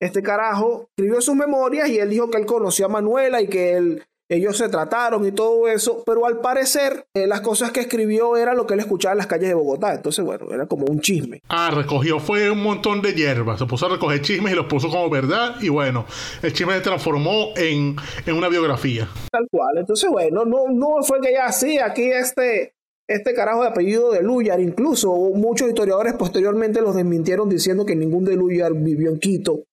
Este 0.00 0.22
carajo 0.22 0.88
escribió 0.96 1.20
sus 1.20 1.34
memorias 1.34 1.88
y 1.88 1.98
él 1.98 2.10
dijo 2.10 2.30
que 2.30 2.38
él 2.38 2.46
conoció 2.46 2.86
a 2.86 2.88
Manuela 2.88 3.40
y 3.40 3.48
que 3.48 3.74
él 3.74 4.04
ellos 4.34 4.56
se 4.56 4.68
trataron 4.68 5.26
y 5.26 5.32
todo 5.32 5.68
eso, 5.68 6.02
pero 6.06 6.26
al 6.26 6.40
parecer 6.40 7.06
eh, 7.14 7.26
las 7.26 7.40
cosas 7.40 7.70
que 7.70 7.80
escribió 7.80 8.36
era 8.36 8.54
lo 8.54 8.66
que 8.66 8.74
él 8.74 8.80
escuchaba 8.80 9.12
en 9.12 9.18
las 9.18 9.26
calles 9.26 9.48
de 9.48 9.54
Bogotá, 9.54 9.94
entonces 9.94 10.24
bueno, 10.24 10.46
era 10.52 10.66
como 10.66 10.86
un 10.86 11.00
chisme. 11.00 11.40
Ah, 11.48 11.70
recogió 11.74 12.18
fue 12.18 12.50
un 12.50 12.62
montón 12.62 13.02
de 13.02 13.14
hierbas, 13.14 13.58
se 13.58 13.66
puso 13.66 13.86
a 13.86 13.90
recoger 13.90 14.22
chismes 14.22 14.52
y 14.52 14.56
los 14.56 14.66
puso 14.66 14.88
como 14.88 15.08
verdad 15.10 15.56
y 15.60 15.68
bueno, 15.68 16.06
el 16.42 16.52
chisme 16.52 16.74
se 16.74 16.80
transformó 16.80 17.50
en, 17.56 17.96
una 18.26 18.48
biografía. 18.48 19.08
Tal 19.30 19.46
cual, 19.50 19.78
entonces 19.78 20.08
bueno, 20.10 20.44
no, 20.44 20.68
no 20.72 21.02
fue 21.02 21.20
que 21.20 21.32
ya 21.32 21.46
así, 21.46 21.78
aquí 21.78 22.04
este 22.04 22.74
este 23.08 23.34
carajo 23.34 23.62
de 23.62 23.68
apellido 23.68 24.10
de 24.12 24.22
Luyar. 24.22 24.60
Incluso 24.60 25.12
muchos 25.34 25.68
historiadores 25.68 26.14
posteriormente 26.14 26.80
los 26.80 26.94
desmintieron 26.94 27.48
diciendo 27.48 27.84
que 27.84 27.96
ningún 27.96 28.24
de 28.24 28.36
Luyar 28.36 28.72
vivió 28.72 29.10
en 29.10 29.18
Quito 29.18 29.64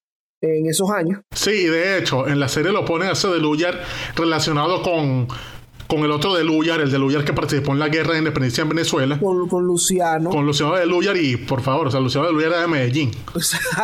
en 0.41 0.67
esos 0.67 0.89
años. 0.89 1.21
Sí, 1.31 1.65
de 1.65 1.97
hecho, 1.97 2.27
en 2.27 2.39
la 2.39 2.47
serie 2.47 2.71
lo 2.71 2.85
ponen 2.85 3.09
a 3.09 3.11
ese 3.13 3.27
de 3.27 3.39
Luyar 3.39 3.81
relacionado 4.15 4.81
con 4.81 5.27
con 5.89 6.01
el 6.01 6.11
otro 6.11 6.35
de 6.35 6.43
Luyar, 6.43 6.81
el 6.81 6.91
de 6.91 6.99
Luyar 6.99 7.25
que 7.25 7.33
participó 7.33 7.71
en 7.71 7.79
la 7.79 7.89
guerra 7.89 8.11
de 8.13 8.19
independencia 8.19 8.61
en 8.61 8.69
Venezuela. 8.69 9.19
Con, 9.19 9.65
Luciano. 9.65 10.29
Con 10.29 10.45
Luciano 10.45 10.75
de 10.75 10.85
Luyar 10.85 11.17
y, 11.17 11.35
por 11.35 11.61
favor, 11.61 11.87
o 11.87 11.91
sea, 11.91 11.99
Luciano 11.99 12.27
de 12.27 12.33
Luyar 12.33 12.51
era 12.51 12.61
de 12.61 12.67
Medellín. 12.67 13.09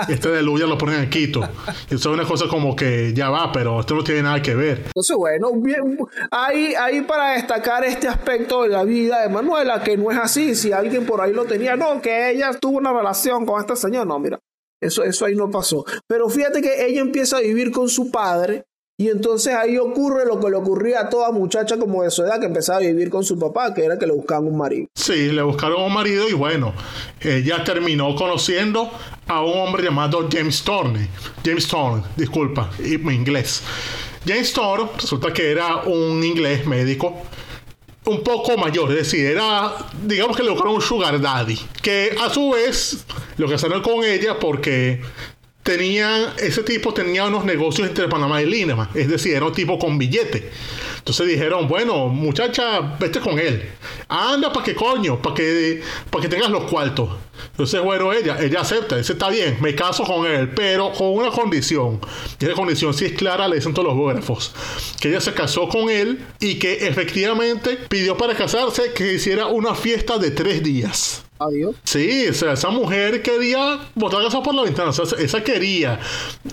Este 0.08 0.30
de 0.30 0.44
Luyar 0.44 0.70
lo 0.70 0.78
ponen 0.78 1.00
en 1.00 1.10
Quito. 1.10 1.42
Y 1.90 1.96
eso 1.96 2.12
es 2.12 2.16
una 2.16 2.24
cosa 2.24 2.48
como 2.48 2.76
que 2.76 3.12
ya 3.16 3.32
va, 3.32 3.52
pero 3.52 3.80
esto 3.80 3.96
no 3.96 4.04
tiene 4.04 4.22
nada 4.22 4.40
que 4.40 4.54
ver. 4.54 4.84
Entonces, 4.86 5.18
bueno, 5.18 5.50
bien, 5.56 5.98
ahí, 6.30 6.76
ahí 6.80 7.02
para 7.02 7.32
destacar 7.32 7.84
este 7.84 8.08
aspecto 8.08 8.62
de 8.62 8.70
la 8.70 8.84
vida 8.84 9.24
de 9.24 9.30
Manuela, 9.30 9.82
que 9.82 9.98
no 9.98 10.12
es 10.12 10.18
así, 10.20 10.54
si 10.54 10.72
alguien 10.72 11.08
por 11.08 11.22
ahí 11.22 11.34
lo 11.34 11.46
tenía, 11.46 11.76
no, 11.76 12.04
que 12.04 12.30
ella 12.30 12.52
tuvo 12.54 12.78
una 12.78 12.94
relación 12.94 13.48
con 13.48 13.60
este 13.60 13.76
señor, 13.76 14.06
no, 14.06 14.20
mira, 14.20 14.40
eso, 14.82 15.04
eso 15.04 15.26
ahí 15.26 15.36
no 15.36 15.50
pasó. 15.50 15.86
Pero 16.08 16.30
fíjate 16.30 16.62
que 16.62 16.86
ella 16.86 17.02
empieza 17.02 17.38
a 17.38 17.42
vivir 17.42 17.72
con 17.72 17.90
su 17.90 18.12
padre 18.12 18.66
y 18.98 19.10
entonces 19.10 19.54
ahí 19.54 19.78
ocurre 19.78 20.26
lo 20.26 20.40
que 20.40 20.50
le 20.50 20.56
ocurría 20.56 21.02
a 21.02 21.10
toda 21.10 21.32
muchacha 21.32 21.78
como 21.78 22.04
de 22.04 22.12
su 22.12 22.24
edad 22.24 22.40
que 22.40 22.46
empezaba 22.46 22.78
a 22.78 22.82
vivir 22.82 23.10
con 23.10 23.26
su 23.26 23.38
papá, 23.38 23.74
que 23.74 23.84
era 23.84 24.00
que 24.00 24.08
le 24.08 24.14
buscaban 24.14 24.48
un 24.48 24.58
marido. 24.58 24.88
Sí, 24.96 25.32
le 25.32 25.42
buscaron 25.42 25.82
un 25.82 25.94
marido 25.94 26.30
y 26.30 26.34
bueno, 26.34 26.74
ella 27.20 27.62
terminó 27.66 28.16
conociendo 28.16 28.90
a 29.28 29.44
un 29.44 29.58
hombre 29.58 29.84
llamado 29.84 30.30
James 30.32 30.64
Thorne. 30.64 31.10
James 31.44 31.68
Thorne, 31.68 32.04
disculpa, 32.16 32.70
mi 32.80 33.14
inglés. 33.16 33.64
James 34.26 34.54
Thorne 34.54 34.90
resulta 34.98 35.34
que 35.34 35.52
era 35.52 35.84
un 35.84 36.24
inglés 36.24 36.66
médico 36.66 37.22
un 38.06 38.24
poco 38.24 38.58
mayor, 38.58 38.92
es 38.92 38.98
decir, 38.98 39.26
era, 39.26 39.74
digamos 40.04 40.38
que 40.38 40.44
le 40.44 40.50
buscaron 40.50 40.76
un 40.76 40.82
sugar 40.82 41.20
daddy, 41.20 41.60
que 41.82 42.16
a 42.24 42.30
su 42.30 42.52
vez 42.52 43.06
lo 43.38 43.48
que 43.48 43.56
hicieron 43.56 43.82
con 43.82 44.04
ella 44.04 44.40
porque 44.40 45.02
tenía, 45.64 46.36
ese 46.38 46.62
tipo 46.64 46.94
tenía 46.94 47.26
unos 47.26 47.44
negocios 47.44 47.88
entre 47.88 48.08
Panamá 48.08 48.42
y 48.42 48.46
Lima, 48.46 48.90
es 48.94 49.10
decir, 49.10 49.34
era 49.34 49.46
un 49.46 49.54
tipo 49.54 49.80
con 49.80 49.98
billete. 49.98 50.52
Entonces 51.06 51.28
dijeron, 51.28 51.68
bueno, 51.68 52.08
muchacha, 52.08 52.80
vete 53.00 53.20
con 53.20 53.38
él. 53.38 53.62
Anda, 54.08 54.52
¿para 54.52 54.66
qué 54.66 54.74
coño? 54.74 55.22
Para 55.22 55.36
que, 55.36 55.84
para 56.10 56.24
que 56.24 56.28
tengas 56.28 56.50
los 56.50 56.64
cuartos. 56.64 57.10
Entonces, 57.52 57.80
bueno, 57.80 58.12
ella, 58.12 58.40
ella 58.42 58.62
acepta, 58.62 58.98
dice, 58.98 59.14
está 59.14 59.30
bien, 59.30 59.56
me 59.62 59.76
caso 59.76 60.04
con 60.04 60.26
él, 60.26 60.50
pero 60.56 60.92
con 60.94 61.10
una 61.10 61.30
condición. 61.30 62.02
Y 62.40 62.46
esa 62.46 62.56
condición, 62.56 62.92
si 62.96 63.06
es 63.06 63.12
clara, 63.12 63.48
le 63.48 63.58
dicen 63.58 63.76
todos 63.76 63.90
los 63.90 63.96
biógrafos, 63.96 64.52
que 65.00 65.10
ella 65.10 65.22
se 65.22 65.34
casó 65.36 65.70
con 65.70 65.92
él 65.92 66.26
y 66.40 66.58
que 66.58 66.88
efectivamente 66.88 67.78
pidió 67.88 68.18
para 68.18 68.34
casarse 68.34 68.92
que 68.94 69.14
hiciera 69.14 69.46
una 69.46 69.76
fiesta 69.76 70.18
de 70.18 70.32
tres 70.32 70.64
días. 70.64 71.25
Adiós. 71.40 71.76
Sí, 71.84 72.28
o 72.30 72.34
sea, 72.34 72.54
esa 72.54 72.70
mujer 72.70 73.22
quería 73.22 73.80
botar 73.96 74.24
casa 74.24 74.42
por 74.42 74.56
la 74.56 74.64
ventana. 74.64 74.90
O 74.90 74.94
sea, 74.94 75.06
esa 75.20 75.44
quería. 75.44 76.00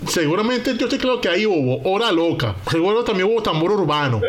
Seguramente 0.08 0.76
yo 0.76 0.86
estoy 0.86 0.98
claro 0.98 1.20
que 1.20 1.28
ahí 1.28 1.46
hubo 1.46 1.80
hora 1.88 2.10
loca. 2.10 2.56
Seguro 2.70 3.04
también 3.04 3.30
hubo 3.30 3.42
tambor 3.42 3.72
urbano. 3.72 4.20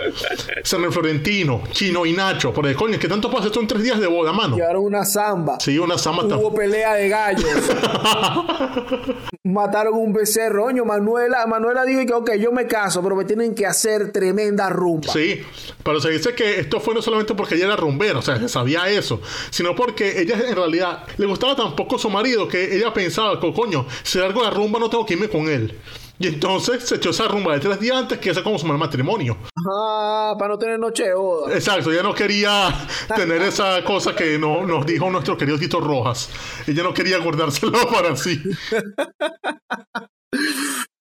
San 0.64 0.92
Florentino, 0.92 1.64
Chino 1.72 2.06
y 2.06 2.14
Nacho. 2.14 2.54
Porque, 2.54 2.76
coño, 2.76 3.00
¿qué 3.00 3.08
tanto 3.08 3.32
pasa 3.32 3.48
esto 3.48 3.60
en 3.60 3.68
tres 3.68 3.84
días 3.84 4.00
de 4.00 4.08
boda, 4.08 4.32
mano? 4.32 4.56
Llevaron 4.56 4.84
una 4.84 5.06
samba. 5.06 5.60
Sí, 5.60 5.78
una 5.80 5.98
samba. 5.98 6.24
Hubo 6.24 6.54
pelea 6.54 6.94
de 6.96 7.10
gallos. 7.10 7.44
Mataron 9.44 9.96
un 9.96 10.14
becerro. 10.14 10.64
Manuela, 10.86 11.46
Manuela 11.48 11.86
dijo 11.86 12.06
que, 12.06 12.14
ok, 12.14 12.32
yo 12.40 12.52
me 12.52 12.68
caso, 12.68 13.02
pero 13.02 13.16
me 13.16 13.26
tienen 13.26 13.54
que 13.54 13.66
hacer 13.66 14.12
tremenda 14.12 14.70
rumba. 14.70 15.12
Sí, 15.12 15.42
pero 15.84 16.00
se 16.00 16.10
dice 16.10 16.34
que 16.34 16.60
esto 16.60 16.80
fue 16.80 16.94
no 16.94 17.02
solamente 17.02 17.36
porque 17.36 17.56
ella 17.56 17.66
era 17.66 17.76
rumbera, 17.76 18.20
o 18.20 18.22
sea, 18.22 18.38
se 18.38 18.50
sabía 18.50 18.90
eso, 18.90 19.22
sino 19.50 19.76
porque 19.76 20.22
ella 20.22 20.38
en 20.50 20.56
realidad 20.56 21.06
le 21.18 21.26
gustaba 21.26 21.56
tan 21.56 21.76
poco 21.76 21.98
su 21.98 22.10
marido 22.10 22.48
que 22.48 22.76
ella 22.76 22.94
pensaba, 22.94 23.40
coño, 23.40 23.86
si 24.04 24.20
largo 24.20 24.44
la 24.44 24.50
rumba 24.50 24.80
no 24.80 24.90
tengo 24.90 25.06
que 25.06 25.14
irme 25.14 25.30
con 25.30 25.48
él. 25.48 25.80
Y 26.20 26.28
entonces 26.28 26.84
se 26.84 26.96
echó 26.96 27.10
esa 27.10 27.28
rumba 27.28 27.54
de 27.54 27.60
tres 27.60 27.80
días 27.80 27.98
antes 27.98 28.20
que 28.20 28.30
hace 28.30 28.44
como 28.44 28.60
su 28.60 28.68
matrimonio. 28.68 29.38
Ah, 29.68 30.36
para 30.38 30.54
no 30.54 30.60
tener 30.60 30.80
noche 30.80 31.04
de 31.04 31.16
boda. 31.16 31.54
Exacto, 31.54 31.92
ella 31.92 32.04
no 32.04 32.14
quería 32.14 32.70
tener 33.16 33.42
esa 33.42 33.84
cosa 33.84 34.16
que 34.16 34.38
no, 34.38 34.66
nos 34.66 34.86
dijo 34.86 35.10
nuestro 35.10 35.36
querido 35.38 35.58
Tito 35.58 35.80
Rojas. 35.80 36.30
Ella 36.68 36.84
no 36.84 36.94
quería 36.94 37.18
guardárselo 37.18 37.72
para 37.92 38.16
sí. 38.16 38.42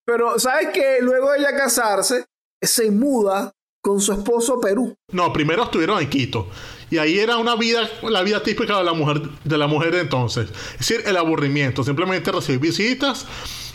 Pero, 0.05 0.39
¿sabes 0.39 0.69
que 0.73 0.99
Luego 1.03 1.31
de 1.33 1.39
ella 1.39 1.57
casarse, 1.57 2.25
se 2.61 2.91
muda 2.91 3.53
con 3.83 4.01
su 4.01 4.13
esposo 4.13 4.61
Perú. 4.61 4.97
No, 5.11 5.33
primero 5.33 5.65
estuvieron 5.65 6.01
en 6.01 6.09
Quito. 6.09 6.49
Y 6.89 6.99
ahí 6.99 7.19
era 7.19 7.37
una 7.39 7.57
vida, 7.57 7.89
la 8.03 8.23
vida 8.23 8.43
típica 8.43 8.79
de 8.79 8.85
la 8.85 8.93
mujer 8.93 9.23
de 9.45 9.59
la 9.59 9.67
mujer 9.67 9.93
de 9.93 10.01
entonces. 10.01 10.51
Es 10.73 10.79
decir, 10.79 11.03
el 11.05 11.17
aburrimiento. 11.17 11.83
Simplemente 11.83 12.31
recibir 12.31 12.61
visitas, 12.61 13.27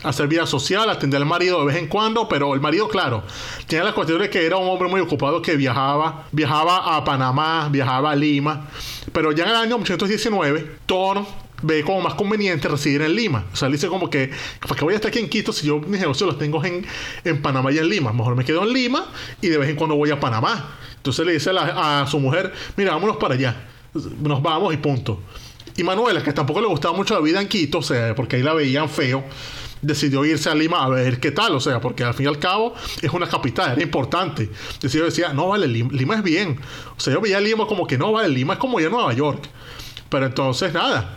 hacer 0.04 0.28
vida 0.28 0.46
social, 0.46 0.90
atender 0.90 1.20
al 1.20 1.28
marido 1.28 1.60
de 1.60 1.66
vez 1.66 1.76
en 1.78 1.88
cuando, 1.88 2.30
pero 2.30 2.54
el 2.54 2.62
marido, 2.62 2.88
claro, 2.88 3.24
tenía 3.68 3.84
la 3.84 3.94
cuestión 3.94 4.22
de 4.22 4.30
que 4.30 4.46
era 4.46 4.58
un 4.58 4.70
hombre 4.70 4.88
muy 4.88 5.02
ocupado 5.02 5.42
que 5.42 5.56
viajaba, 5.58 6.26
viajaba 6.32 6.96
a 6.96 7.04
Panamá, 7.04 7.68
viajaba 7.70 8.12
a 8.12 8.16
Lima. 8.16 8.70
Pero 9.12 9.32
ya 9.32 9.44
en 9.44 9.50
el 9.50 9.56
año 9.58 9.78
1819, 9.78 10.78
Thor 10.86 11.26
ve 11.62 11.84
como 11.84 12.02
más 12.02 12.14
conveniente 12.14 12.68
residir 12.68 13.02
en 13.02 13.16
Lima. 13.16 13.46
O 13.52 13.56
sea, 13.56 13.70
dice 13.70 13.88
como 13.88 14.10
que, 14.10 14.32
¿para 14.62 14.76
qué 14.76 14.84
voy 14.84 14.94
a 14.94 14.98
estar 14.98 15.10
aquí 15.10 15.20
en 15.20 15.30
Quito 15.30 15.52
si 15.52 15.68
yo 15.68 15.80
mis 15.80 16.00
negocios 16.00 16.28
los 16.28 16.40
tengo 16.40 16.64
en, 16.64 16.86
en 17.24 17.42
Panamá 17.42 17.72
y 17.72 17.78
en 17.78 17.90
Lima? 17.90 18.14
Mejor 18.14 18.36
me 18.36 18.46
quedo 18.46 18.64
en 18.64 18.74
Lima 18.74 19.08
y 19.42 19.48
de 19.48 19.58
vez 19.58 19.70
en 19.70 19.76
cuando 19.76 19.96
voy 19.96 20.12
a 20.12 20.20
Panamá. 20.20 20.78
Entonces 20.96 21.26
le 21.26 21.34
dice 21.34 21.52
a, 21.58 22.06
su 22.10 22.20
mujer, 22.20 22.54
mira, 22.76 22.94
vámonos 22.94 23.18
para 23.18 23.36
allá. 23.36 23.56
Nos 23.94 24.42
vamos 24.42 24.74
y 24.74 24.78
punto. 24.78 25.22
Y 25.76 25.84
Manuela, 25.84 26.22
que 26.24 26.34
tampoco 26.34 26.60
le 26.60 26.68
gustaba 26.68 26.96
mucho 26.96 27.14
la 27.14 27.22
vida 27.22 27.40
en 27.42 27.48
Quito, 27.48 27.80
o 27.80 27.84
sea, 27.84 28.16
porque 28.16 28.36
ahí 28.36 28.44
la 28.44 28.54
veían 28.54 28.90
feo, 28.90 29.24
decidió 29.82 30.26
irse 30.26 30.50
a 30.50 30.56
Lima 30.56 30.84
a 30.84 30.90
ver 30.90 31.20
qué 31.20 31.32
tal, 31.32 31.56
o 31.56 31.60
sea, 31.60 31.80
porque 31.80 32.04
al 32.04 32.14
fin 32.14 32.26
y 32.26 32.30
al 32.30 32.40
cabo 32.40 32.74
es 33.02 33.12
una 33.14 33.28
capital, 33.28 33.74
era 33.74 33.82
importante. 33.82 34.50
Decidió 34.82 35.06
decía, 35.06 35.34
no 35.34 35.50
vale, 35.50 35.68
Lima, 35.68 35.90
Lima 35.94 36.16
es 36.16 36.24
bien. 36.24 36.60
O 36.98 37.00
sea, 37.00 37.14
yo 37.14 37.22
veía 37.22 37.40
Lima 37.40 37.68
como 37.68 37.86
que 37.86 37.98
no 37.98 38.12
vale, 38.12 38.30
Lima 38.30 38.54
es 38.54 38.60
como 38.60 38.80
ir 38.80 38.88
a 38.88 38.90
Nueva 38.90 39.14
York. 39.14 39.48
Pero 40.10 40.26
entonces, 40.26 40.74
nada, 40.74 41.17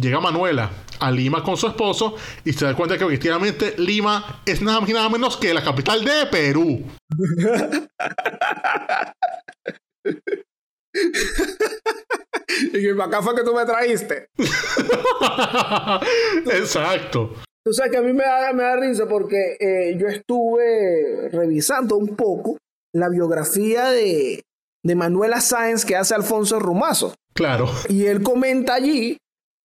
llega 0.00 0.20
Manuela 0.20 0.70
a 1.00 1.10
Lima 1.10 1.42
con 1.42 1.56
su 1.56 1.66
esposo 1.66 2.14
y 2.44 2.52
se 2.52 2.64
da 2.64 2.74
cuenta 2.74 2.98
que 2.98 3.04
efectivamente 3.04 3.74
Lima 3.78 4.42
es 4.46 4.62
nada 4.62 4.80
más 4.80 4.90
y 4.90 4.92
nada 4.92 5.08
menos 5.08 5.36
que 5.36 5.54
la 5.54 5.62
capital 5.62 6.04
de 6.04 6.26
Perú. 6.30 6.84
y 12.72 12.72
que 12.72 13.02
acá 13.02 13.22
fue 13.22 13.34
que 13.34 13.44
tú 13.44 13.54
me 13.54 13.64
traíste. 13.64 14.28
Exacto. 16.52 17.34
Tú 17.64 17.72
sabes 17.72 17.92
que 17.92 17.98
a 17.98 18.02
mí 18.02 18.12
me 18.12 18.24
da, 18.24 18.52
me 18.52 18.62
da 18.62 18.76
risa 18.76 19.08
porque 19.08 19.56
eh, 19.60 19.96
yo 19.98 20.06
estuve 20.06 21.28
revisando 21.30 21.96
un 21.96 22.16
poco 22.16 22.56
la 22.94 23.08
biografía 23.10 23.90
de, 23.90 24.42
de 24.82 24.94
Manuela 24.94 25.40
Sáenz 25.40 25.84
que 25.84 25.96
hace 25.96 26.14
Alfonso 26.14 26.58
Rumazo. 26.58 27.14
Claro. 27.34 27.68
Y 27.88 28.06
él 28.06 28.22
comenta 28.22 28.74
allí 28.74 29.18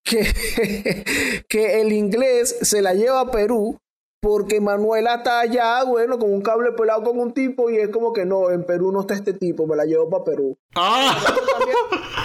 que, 0.03 1.43
que 1.47 1.81
el 1.81 1.93
inglés 1.93 2.57
se 2.61 2.81
la 2.81 2.93
lleva 2.93 3.21
a 3.21 3.31
Perú 3.31 3.79
porque 4.23 4.61
Manuela 4.61 5.15
está 5.15 5.41
allá, 5.41 5.83
bueno, 5.83 6.17
con 6.17 6.33
un 6.33 6.41
cable 6.41 6.71
pelado 6.71 7.03
con 7.03 7.19
un 7.19 7.33
tipo 7.33 7.69
y 7.69 7.75
es 7.75 7.89
como 7.89 8.13
que 8.13 8.25
no, 8.25 8.51
en 8.51 8.63
Perú 8.63 8.93
no 8.93 9.01
está 9.01 9.15
este 9.15 9.33
tipo, 9.33 9.67
me 9.67 9.75
la 9.75 9.83
llevo 9.83 10.09
para 10.09 10.23
Perú. 10.23 10.57
Ah. 10.75 11.21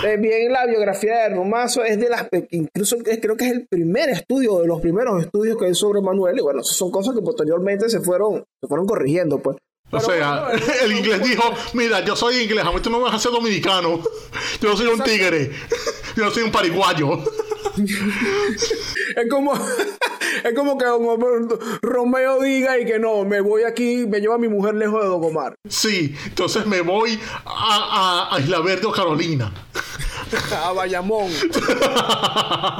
bien 0.20 0.52
la 0.52 0.64
biografía 0.66 1.24
de 1.24 1.34
Romazo 1.34 1.82
es 1.82 1.98
de 1.98 2.08
las, 2.08 2.28
incluso 2.50 2.98
creo 2.98 3.36
que 3.36 3.46
es 3.46 3.52
el 3.52 3.66
primer 3.66 4.10
estudio, 4.10 4.60
de 4.60 4.68
los 4.68 4.80
primeros 4.80 5.20
estudios 5.20 5.58
que 5.58 5.66
hay 5.66 5.74
sobre 5.74 6.00
Manuel 6.00 6.38
y 6.38 6.40
bueno, 6.40 6.62
son 6.62 6.92
cosas 6.92 7.16
que 7.16 7.20
posteriormente 7.20 7.88
se 7.88 7.98
fueron, 7.98 8.44
se 8.60 8.68
fueron 8.68 8.86
corrigiendo, 8.86 9.40
pues. 9.40 9.56
o 9.90 9.98
sea, 9.98 10.52
el 10.84 10.92
inglés 10.92 11.20
dijo, 11.20 11.42
mira, 11.74 11.98
yo 12.04 12.14
soy 12.14 12.42
inglés, 12.42 12.64
a 12.64 12.70
mí 12.70 12.78
tú 12.80 12.90
no 12.90 12.98
me 12.98 13.04
vas 13.06 13.14
a 13.14 13.16
hacer 13.16 13.32
dominicano. 13.32 14.00
Yo 14.60 14.76
soy 14.76 14.86
un 14.86 15.00
tigre. 15.00 15.50
Yo 16.16 16.30
soy 16.30 16.44
un 16.44 16.52
pariguayo 16.52 17.18
es 17.86 19.30
como 19.30 19.54
es 19.54 20.54
como 20.54 20.78
que 20.78 20.86
Romeo 21.82 22.40
diga 22.40 22.78
y 22.78 22.84
que 22.84 22.98
no, 22.98 23.24
me 23.24 23.40
voy 23.40 23.62
aquí, 23.62 24.06
me 24.06 24.20
lleva 24.20 24.36
a 24.36 24.38
mi 24.38 24.48
mujer 24.48 24.74
lejos 24.74 25.02
de 25.02 25.08
Dogomar. 25.08 25.54
Sí, 25.68 26.14
entonces 26.26 26.66
me 26.66 26.80
voy 26.80 27.18
a, 27.44 28.28
a 28.32 28.40
Isla 28.40 28.60
Verde 28.60 28.86
o 28.86 28.92
Carolina. 28.92 29.52
a 30.64 30.72
Bayamón. 30.72 31.30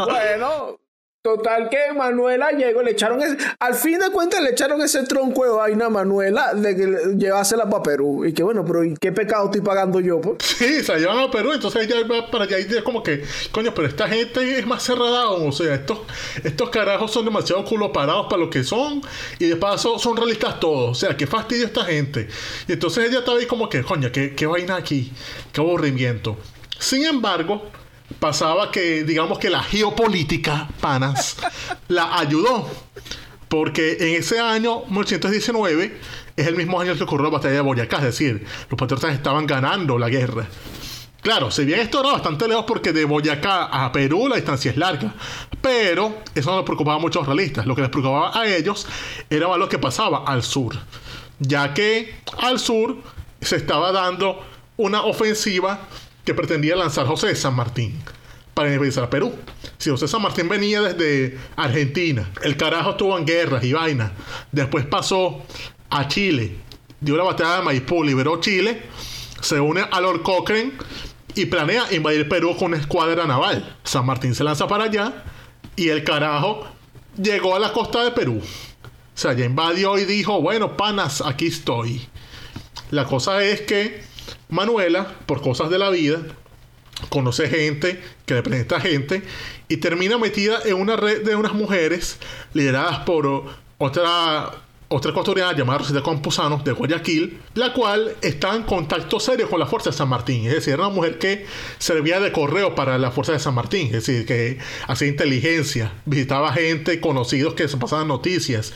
bueno, 0.06 0.78
Total 1.20 1.68
que 1.68 1.92
Manuela 1.96 2.52
llegó, 2.52 2.80
le 2.80 2.92
echaron 2.92 3.20
al 3.58 3.74
fin 3.74 3.98
de 3.98 4.08
cuentas 4.10 4.40
le 4.40 4.50
echaron 4.50 4.80
ese 4.82 5.02
tronco 5.02 5.44
de 5.44 5.50
vaina 5.50 5.86
a 5.86 5.90
Manuela 5.90 6.54
de 6.54 6.76
que 6.76 7.16
llevásela 7.16 7.68
para 7.68 7.82
Perú. 7.82 8.24
Y 8.24 8.32
que 8.32 8.44
bueno, 8.44 8.64
pero 8.64 8.84
¿y 8.84 8.94
qué 8.94 9.10
pecado 9.10 9.46
estoy 9.46 9.60
pagando 9.60 9.98
yo? 9.98 10.20
Pues? 10.20 10.36
Sí, 10.44 10.82
se 10.84 10.96
llevan 10.96 11.18
a 11.18 11.28
Perú, 11.28 11.52
entonces 11.52 11.88
ella 11.88 11.96
va 12.06 12.30
para 12.30 12.44
allá 12.44 12.60
y 12.60 12.62
es 12.62 12.82
como 12.82 13.02
que, 13.02 13.24
coño, 13.50 13.74
pero 13.74 13.88
esta 13.88 14.06
gente 14.06 14.60
es 14.60 14.64
más 14.64 14.84
cerrada, 14.84 15.30
o 15.30 15.50
sea, 15.50 15.74
estos, 15.74 15.98
estos 16.44 16.70
carajos 16.70 17.10
son 17.10 17.24
demasiado 17.24 17.64
culo 17.64 17.92
parados 17.92 18.26
para 18.30 18.38
lo 18.38 18.48
que 18.48 18.62
son, 18.62 19.02
y 19.40 19.46
de 19.46 19.56
paso 19.56 19.98
son 19.98 20.16
realistas 20.16 20.60
todos, 20.60 20.90
o 20.90 20.94
sea, 20.94 21.16
qué 21.16 21.26
fastidio 21.26 21.66
esta 21.66 21.84
gente. 21.84 22.28
Y 22.68 22.74
entonces 22.74 23.08
ella 23.08 23.18
estaba 23.18 23.38
ahí 23.38 23.46
como 23.46 23.68
que, 23.68 23.82
coño, 23.82 24.12
qué, 24.12 24.36
qué 24.36 24.46
vaina 24.46 24.76
aquí, 24.76 25.12
qué 25.52 25.60
aburrimiento. 25.60 26.36
Sin 26.78 27.04
embargo, 27.04 27.62
pasaba 28.18 28.70
que, 28.70 29.04
digamos 29.04 29.38
que 29.38 29.50
la 29.50 29.62
geopolítica, 29.62 30.68
panas, 30.80 31.36
la 31.88 32.18
ayudó. 32.18 32.68
Porque 33.48 33.96
en 34.00 34.20
ese 34.20 34.40
año, 34.40 34.84
1919, 34.88 35.98
es 36.36 36.46
el 36.46 36.54
mismo 36.54 36.80
año 36.80 36.94
que 36.94 37.02
ocurrió 37.02 37.24
la 37.24 37.30
batalla 37.30 37.54
de 37.54 37.60
Boyacá, 37.62 37.96
es 37.98 38.04
decir, 38.04 38.44
los 38.68 38.78
patriotas 38.78 39.14
estaban 39.14 39.46
ganando 39.46 39.98
la 39.98 40.08
guerra. 40.08 40.46
Claro, 41.20 41.50
si 41.50 41.64
bien 41.64 41.80
esto 41.80 42.00
era 42.00 42.12
bastante 42.12 42.46
lejos 42.46 42.64
porque 42.66 42.92
de 42.92 43.04
Boyacá 43.04 43.64
a 43.64 43.90
Perú 43.90 44.28
la 44.28 44.36
distancia 44.36 44.70
es 44.70 44.76
larga, 44.76 45.14
pero 45.60 46.18
eso 46.34 46.50
no 46.50 46.58
les 46.58 46.64
preocupaba 46.64 46.96
a 46.96 47.00
muchos 47.00 47.26
realistas. 47.26 47.66
Lo 47.66 47.74
que 47.74 47.82
les 47.82 47.90
preocupaba 47.90 48.38
a 48.38 48.46
ellos 48.46 48.86
era 49.28 49.56
lo 49.56 49.68
que 49.68 49.78
pasaba 49.78 50.24
al 50.26 50.42
sur, 50.42 50.76
ya 51.40 51.74
que 51.74 52.20
al 52.38 52.60
sur 52.60 52.98
se 53.40 53.56
estaba 53.56 53.90
dando 53.90 54.44
una 54.76 55.02
ofensiva 55.02 55.80
que 56.28 56.34
pretendía 56.34 56.76
lanzar 56.76 57.06
José 57.06 57.34
San 57.34 57.56
Martín 57.56 57.98
para 58.52 58.68
independizar 58.68 59.04
a 59.04 59.08
Perú. 59.08 59.34
Si 59.78 59.88
José 59.88 60.06
San 60.06 60.20
Martín 60.20 60.46
venía 60.46 60.82
desde 60.82 61.38
Argentina, 61.56 62.30
el 62.42 62.58
carajo 62.58 62.90
estuvo 62.90 63.16
en 63.16 63.24
guerras 63.24 63.64
y 63.64 63.72
vainas. 63.72 64.12
Después 64.52 64.84
pasó 64.84 65.42
a 65.88 66.06
Chile, 66.06 66.54
dio 67.00 67.16
la 67.16 67.24
batalla 67.24 67.56
de 67.56 67.62
Maipú, 67.62 68.04
liberó 68.04 68.42
Chile, 68.42 68.82
se 69.40 69.58
une 69.58 69.80
a 69.90 70.00
Lord 70.02 70.20
Cochrane 70.20 70.72
y 71.34 71.46
planea 71.46 71.90
invadir 71.94 72.28
Perú 72.28 72.54
con 72.58 72.72
una 72.72 72.76
escuadra 72.76 73.24
naval. 73.24 73.78
San 73.84 74.04
Martín 74.04 74.34
se 74.34 74.44
lanza 74.44 74.68
para 74.68 74.84
allá 74.84 75.24
y 75.76 75.88
el 75.88 76.04
carajo 76.04 76.66
llegó 77.16 77.56
a 77.56 77.58
la 77.58 77.72
costa 77.72 78.04
de 78.04 78.10
Perú. 78.10 78.42
O 78.42 79.18
sea, 79.18 79.32
ya 79.32 79.46
invadió 79.46 79.96
y 79.96 80.04
dijo, 80.04 80.42
bueno, 80.42 80.76
panas, 80.76 81.22
aquí 81.22 81.46
estoy. 81.46 82.06
La 82.90 83.06
cosa 83.06 83.42
es 83.42 83.62
que 83.62 84.07
Manuela, 84.48 85.14
por 85.26 85.40
cosas 85.40 85.70
de 85.70 85.78
la 85.78 85.90
vida, 85.90 86.20
conoce 87.08 87.48
gente 87.48 88.00
que 88.26 88.34
le 88.34 88.42
presenta 88.42 88.80
gente 88.80 89.22
y 89.68 89.76
termina 89.76 90.18
metida 90.18 90.60
en 90.64 90.74
una 90.74 90.96
red 90.96 91.22
de 91.22 91.36
unas 91.36 91.54
mujeres 91.54 92.18
lideradas 92.54 93.00
por 93.00 93.44
otra 93.78 94.52
otra 94.90 95.10
ecuatoriana 95.10 95.52
llamada 95.54 95.80
Rosita 95.80 96.02
Campuzano 96.02 96.62
de 96.64 96.72
Guayaquil, 96.72 97.38
la 97.54 97.74
cual 97.74 98.16
está 98.22 98.56
en 98.56 98.62
contacto 98.62 99.20
serio 99.20 99.48
con 99.48 99.60
la 99.60 99.66
Fuerza 99.66 99.90
de 99.90 99.96
San 99.96 100.08
Martín. 100.08 100.46
Es 100.46 100.54
decir, 100.54 100.72
era 100.74 100.86
una 100.86 100.94
mujer 100.94 101.18
que 101.18 101.44
servía 101.78 102.20
de 102.20 102.32
correo 102.32 102.74
para 102.74 102.96
la 102.96 103.10
Fuerza 103.10 103.32
de 103.32 103.38
San 103.38 103.54
Martín. 103.54 103.88
Es 103.88 104.06
decir, 104.06 104.24
que 104.24 104.58
hacía 104.86 105.08
inteligencia, 105.08 105.92
visitaba 106.06 106.52
gente, 106.54 107.00
conocidos 107.00 107.52
que 107.52 107.68
se 107.68 107.76
pasaban 107.76 108.08
noticias, 108.08 108.72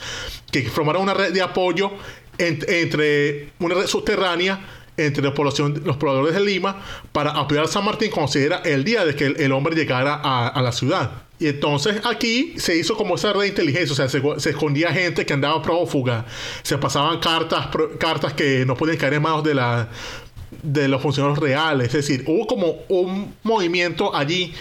que 0.51 0.69
formaron 0.69 1.01
una 1.01 1.15
red 1.15 1.33
de 1.33 1.41
apoyo 1.41 1.91
entre 2.37 3.49
una 3.59 3.75
red 3.75 3.87
subterránea 3.87 4.82
entre 4.97 5.23
la 5.23 5.33
población, 5.33 5.81
los 5.85 5.97
pobladores 5.97 6.35
de 6.35 6.41
Lima 6.41 6.81
para 7.11 7.31
apoyar 7.31 7.65
a 7.65 7.67
San 7.67 7.85
Martín 7.85 8.11
cuando 8.11 8.37
era 8.37 8.57
el 8.57 8.83
día 8.83 9.05
de 9.05 9.15
que 9.15 9.25
el, 9.25 9.51
hombre 9.51 9.75
llegara 9.75 10.19
a, 10.23 10.61
la 10.61 10.71
ciudad. 10.71 11.23
Y 11.39 11.47
entonces 11.47 12.01
aquí 12.05 12.53
se 12.57 12.77
hizo 12.77 12.95
como 12.95 13.15
esa 13.15 13.33
red 13.33 13.41
de 13.41 13.47
inteligencia, 13.47 13.93
o 13.93 13.95
sea, 13.95 14.07
se, 14.07 14.49
escondía 14.49 14.93
gente 14.93 15.25
que 15.25 15.33
andaba 15.33 15.61
prófuga, 15.61 16.25
se 16.61 16.77
pasaban 16.77 17.19
cartas, 17.19 17.67
cartas 17.99 18.33
que 18.33 18.65
no 18.65 18.75
podían 18.75 18.97
caer 18.97 19.15
en 19.15 19.21
manos 19.23 19.43
de 19.43 19.55
la 19.55 19.89
de 20.61 20.87
los 20.87 21.01
funcionarios 21.01 21.39
reales, 21.39 21.87
es 21.87 21.93
decir, 21.93 22.23
hubo 22.27 22.45
como 22.45 22.75
un 22.87 23.33
movimiento 23.41 24.15
allí 24.15 24.53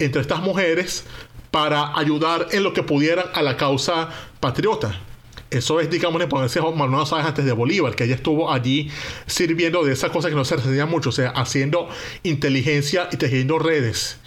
entre 0.00 0.20
estas 0.20 0.40
mujeres 0.40 1.04
para 1.52 1.96
ayudar 1.96 2.48
en 2.50 2.64
lo 2.64 2.72
que 2.72 2.82
pudieran 2.82 3.26
a 3.32 3.42
la 3.42 3.56
causa 3.56 4.10
patriota. 4.40 5.00
Eso 5.50 5.80
es, 5.80 5.90
digamos, 5.90 6.18
la 6.18 6.24
importancia 6.24 6.60
de 6.60 6.72
Manuel 6.72 7.06
Sáenz 7.06 7.28
antes 7.28 7.44
de 7.44 7.52
Bolívar, 7.52 7.94
que 7.94 8.04
ella 8.04 8.16
estuvo 8.16 8.52
allí 8.52 8.90
sirviendo 9.26 9.84
de 9.84 9.92
esa 9.92 10.10
cosa 10.10 10.28
que 10.28 10.34
no 10.34 10.44
se 10.44 10.56
recibía 10.56 10.86
mucho, 10.86 11.10
o 11.10 11.12
sea, 11.12 11.30
haciendo 11.30 11.88
inteligencia 12.22 13.08
y 13.12 13.16
tejiendo 13.16 13.58
redes 13.58 14.18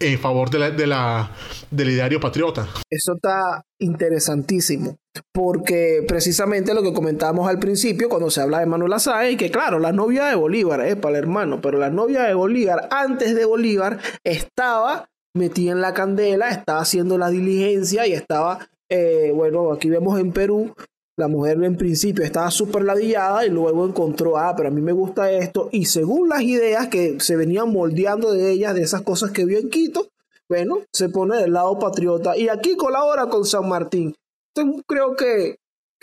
en 0.00 0.18
favor 0.18 0.50
de 0.50 0.86
la, 0.86 1.30
del 1.70 1.90
ideario 1.90 2.20
patriota. 2.20 2.68
Eso 2.90 3.14
está 3.14 3.64
interesantísimo, 3.78 4.96
porque 5.32 6.04
precisamente 6.06 6.74
lo 6.74 6.82
que 6.82 6.92
comentábamos 6.92 7.48
al 7.48 7.58
principio, 7.58 8.08
cuando 8.08 8.30
se 8.30 8.40
habla 8.40 8.60
de 8.60 8.66
Manuel 8.66 8.98
Sáenz, 8.98 9.38
que 9.38 9.50
claro, 9.50 9.78
la 9.78 9.92
novia 9.92 10.26
de 10.26 10.34
Bolívar, 10.34 10.80
es 10.80 10.96
para 10.96 11.18
el 11.18 11.24
hermano, 11.24 11.60
pero 11.60 11.78
la 11.78 11.90
novia 11.90 12.24
de 12.24 12.34
Bolívar, 12.34 12.88
antes 12.90 13.34
de 13.34 13.44
Bolívar, 13.44 13.98
estaba 14.24 15.08
metida 15.34 15.72
en 15.72 15.82
la 15.82 15.94
candela, 15.94 16.48
estaba 16.48 16.80
haciendo 16.80 17.18
la 17.18 17.30
diligencia 17.30 18.06
y 18.06 18.12
estaba 18.12 18.68
eh, 18.88 19.32
bueno, 19.34 19.72
aquí 19.72 19.88
vemos 19.88 20.18
en 20.20 20.32
Perú, 20.32 20.74
la 21.18 21.28
mujer 21.28 21.62
en 21.64 21.76
principio 21.76 22.24
estaba 22.24 22.50
súper 22.50 22.84
ladillada 22.84 23.46
y 23.46 23.50
luego 23.50 23.86
encontró, 23.86 24.36
ah, 24.36 24.52
pero 24.54 24.68
a 24.68 24.72
mí 24.72 24.82
me 24.82 24.92
gusta 24.92 25.30
esto. 25.30 25.70
Y 25.72 25.86
según 25.86 26.28
las 26.28 26.42
ideas 26.42 26.88
que 26.88 27.18
se 27.20 27.36
venían 27.36 27.72
moldeando 27.72 28.32
de 28.32 28.50
ella, 28.50 28.74
de 28.74 28.82
esas 28.82 29.00
cosas 29.00 29.30
que 29.30 29.46
vio 29.46 29.58
en 29.58 29.70
Quito, 29.70 30.08
bueno, 30.46 30.82
se 30.92 31.08
pone 31.08 31.38
del 31.38 31.54
lado 31.54 31.78
patriota. 31.78 32.36
Y 32.36 32.48
aquí 32.50 32.76
colabora 32.76 33.28
con 33.28 33.46
San 33.46 33.66
Martín. 33.66 34.14
Creo 34.86 35.16
que, 35.16 35.56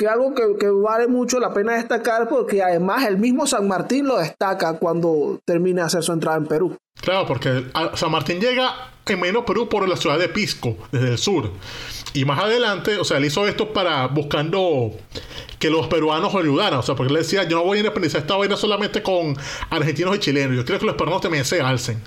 algo 0.08 0.34
que, 0.34 0.44
que, 0.60 0.70
vale 0.70 1.08
mucho 1.08 1.40
la 1.40 1.54
pena 1.54 1.74
destacar, 1.74 2.28
porque 2.28 2.62
además 2.62 3.06
el 3.06 3.18
mismo 3.18 3.48
San 3.48 3.68
Martín 3.68 4.08
lo 4.08 4.18
destaca 4.18 4.78
cuando 4.78 5.40
termina 5.46 5.82
de 5.82 5.88
hacer 5.88 6.04
su 6.04 6.12
entrada 6.12 6.38
en 6.38 6.46
Perú. 6.46 6.78
Claro, 7.02 7.26
porque 7.26 7.66
San 7.96 8.12
Martín 8.12 8.40
llega 8.40 8.92
en 9.06 9.20
menos 9.20 9.44
Perú 9.44 9.68
por 9.68 9.88
la 9.88 9.98
ciudad 9.98 10.18
de 10.18 10.30
Pisco, 10.30 10.78
desde 10.92 11.12
el 11.12 11.18
sur. 11.18 11.52
Y 12.14 12.26
más 12.26 12.40
adelante, 12.40 12.98
o 12.98 13.04
sea, 13.04 13.18
él 13.18 13.26
hizo 13.26 13.48
esto 13.48 13.74
para 13.74 14.08
buscando 14.08 14.92
que 15.60 15.70
los 15.70 15.88
peruanos 15.88 16.34
ayudaran. 16.36 16.80
O 16.80 16.84
sea, 16.84 16.96
porque 16.96 17.12
él 17.12 17.20
decía, 17.20 17.44
yo 17.44 17.58
no 17.58 17.64
voy 17.64 17.78
a 17.78 17.80
independizar 17.80 18.22
esta 18.22 18.36
vaina 18.36 18.56
solamente 18.56 19.02
con 19.02 19.36
argentinos 19.70 20.16
y 20.16 20.20
chilenos. 20.20 20.56
Yo 20.56 20.64
creo 20.64 20.80
que 20.80 20.86
los 20.86 20.96
peruanos 20.96 21.22
también 21.22 21.44
se 21.44 21.60
alcen. 21.60 22.02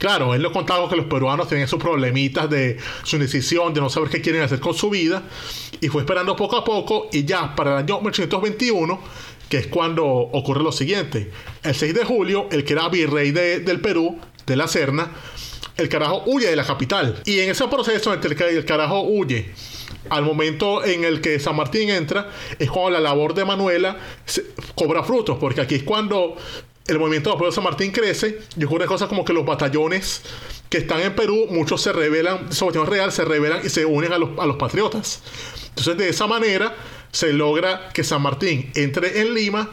Claro, 0.00 0.34
él 0.34 0.40
lo 0.40 0.50
contaba 0.50 0.88
que 0.88 0.96
los 0.96 1.04
peruanos 1.04 1.46
tenían 1.46 1.68
sus 1.68 1.78
problemitas 1.78 2.48
de 2.48 2.78
su 3.04 3.16
indecisión, 3.16 3.74
de 3.74 3.82
no 3.82 3.90
saber 3.90 4.08
qué 4.08 4.22
quieren 4.22 4.40
hacer 4.40 4.58
con 4.58 4.72
su 4.72 4.88
vida. 4.88 5.22
Y 5.78 5.88
fue 5.88 6.00
esperando 6.00 6.34
poco 6.34 6.56
a 6.56 6.64
poco. 6.64 7.08
Y 7.12 7.26
ya 7.26 7.54
para 7.54 7.72
el 7.72 7.76
año 7.84 8.00
1821 8.00 8.98
que 9.50 9.58
es 9.58 9.66
cuando 9.66 10.06
ocurre 10.06 10.62
lo 10.62 10.70
siguiente. 10.70 11.30
El 11.64 11.74
6 11.74 11.92
de 11.92 12.04
julio, 12.04 12.46
el 12.52 12.64
que 12.64 12.72
era 12.72 12.88
virrey 12.88 13.32
del 13.32 13.80
Perú, 13.80 14.16
de 14.46 14.56
la 14.56 14.68
Serna, 14.68 15.10
el 15.76 15.88
carajo 15.88 16.22
huye 16.26 16.48
de 16.48 16.56
la 16.56 16.64
capital. 16.64 17.20
Y 17.24 17.40
en 17.40 17.50
ese 17.50 17.66
proceso 17.66 18.14
entre 18.14 18.36
que 18.36 18.48
el 18.48 18.64
carajo 18.64 19.02
huye, 19.02 19.50
al 20.08 20.24
momento 20.24 20.84
en 20.84 21.04
el 21.04 21.20
que 21.20 21.40
San 21.40 21.56
Martín 21.56 21.90
entra, 21.90 22.30
es 22.58 22.70
cuando 22.70 22.90
la 22.90 23.00
labor 23.00 23.34
de 23.34 23.44
Manuela 23.44 23.98
cobra 24.76 25.02
frutos, 25.02 25.36
porque 25.38 25.60
aquí 25.62 25.74
es 25.74 25.82
cuando 25.82 26.36
el 26.90 26.98
movimiento 26.98 27.30
de 27.30 27.36
apoyo 27.36 27.50
de 27.50 27.54
San 27.54 27.64
Martín 27.64 27.92
crece 27.92 28.40
y 28.56 28.64
ocurre 28.64 28.86
cosas 28.86 29.08
como 29.08 29.24
que 29.24 29.32
los 29.32 29.46
batallones 29.46 30.22
que 30.68 30.78
están 30.78 31.00
en 31.00 31.14
Perú, 31.14 31.46
muchos 31.50 31.82
se 31.82 31.92
rebelan, 31.92 32.52
sobre 32.52 32.84
real, 32.84 33.12
se 33.12 33.24
rebelan 33.24 33.60
y 33.64 33.68
se 33.68 33.84
unen 33.84 34.12
a 34.12 34.18
los, 34.18 34.38
a 34.38 34.46
los 34.46 34.56
patriotas. 34.56 35.22
Entonces, 35.68 35.96
de 35.96 36.08
esa 36.08 36.26
manera 36.26 36.74
se 37.12 37.32
logra 37.32 37.88
que 37.92 38.04
San 38.04 38.22
Martín 38.22 38.70
entre 38.74 39.20
en 39.20 39.34
Lima 39.34 39.70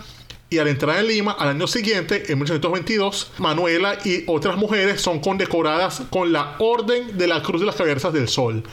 y 0.49 0.59
al 0.59 0.67
entrar 0.67 0.97
en 0.99 1.07
Lima, 1.07 1.33
al 1.33 1.49
año 1.49 1.67
siguiente, 1.67 2.31
en 2.31 2.39
1822, 2.39 3.31
Manuela 3.37 3.97
y 4.05 4.23
otras 4.27 4.55
mujeres 4.55 5.01
son 5.01 5.19
condecoradas 5.19 6.03
con 6.09 6.31
la 6.31 6.55
Orden 6.59 7.17
de 7.17 7.27
la 7.27 7.41
Cruz 7.41 7.61
de 7.61 7.67
las 7.67 7.75
Cabezas 7.75 8.13
del 8.13 8.29
Sol 8.29 8.63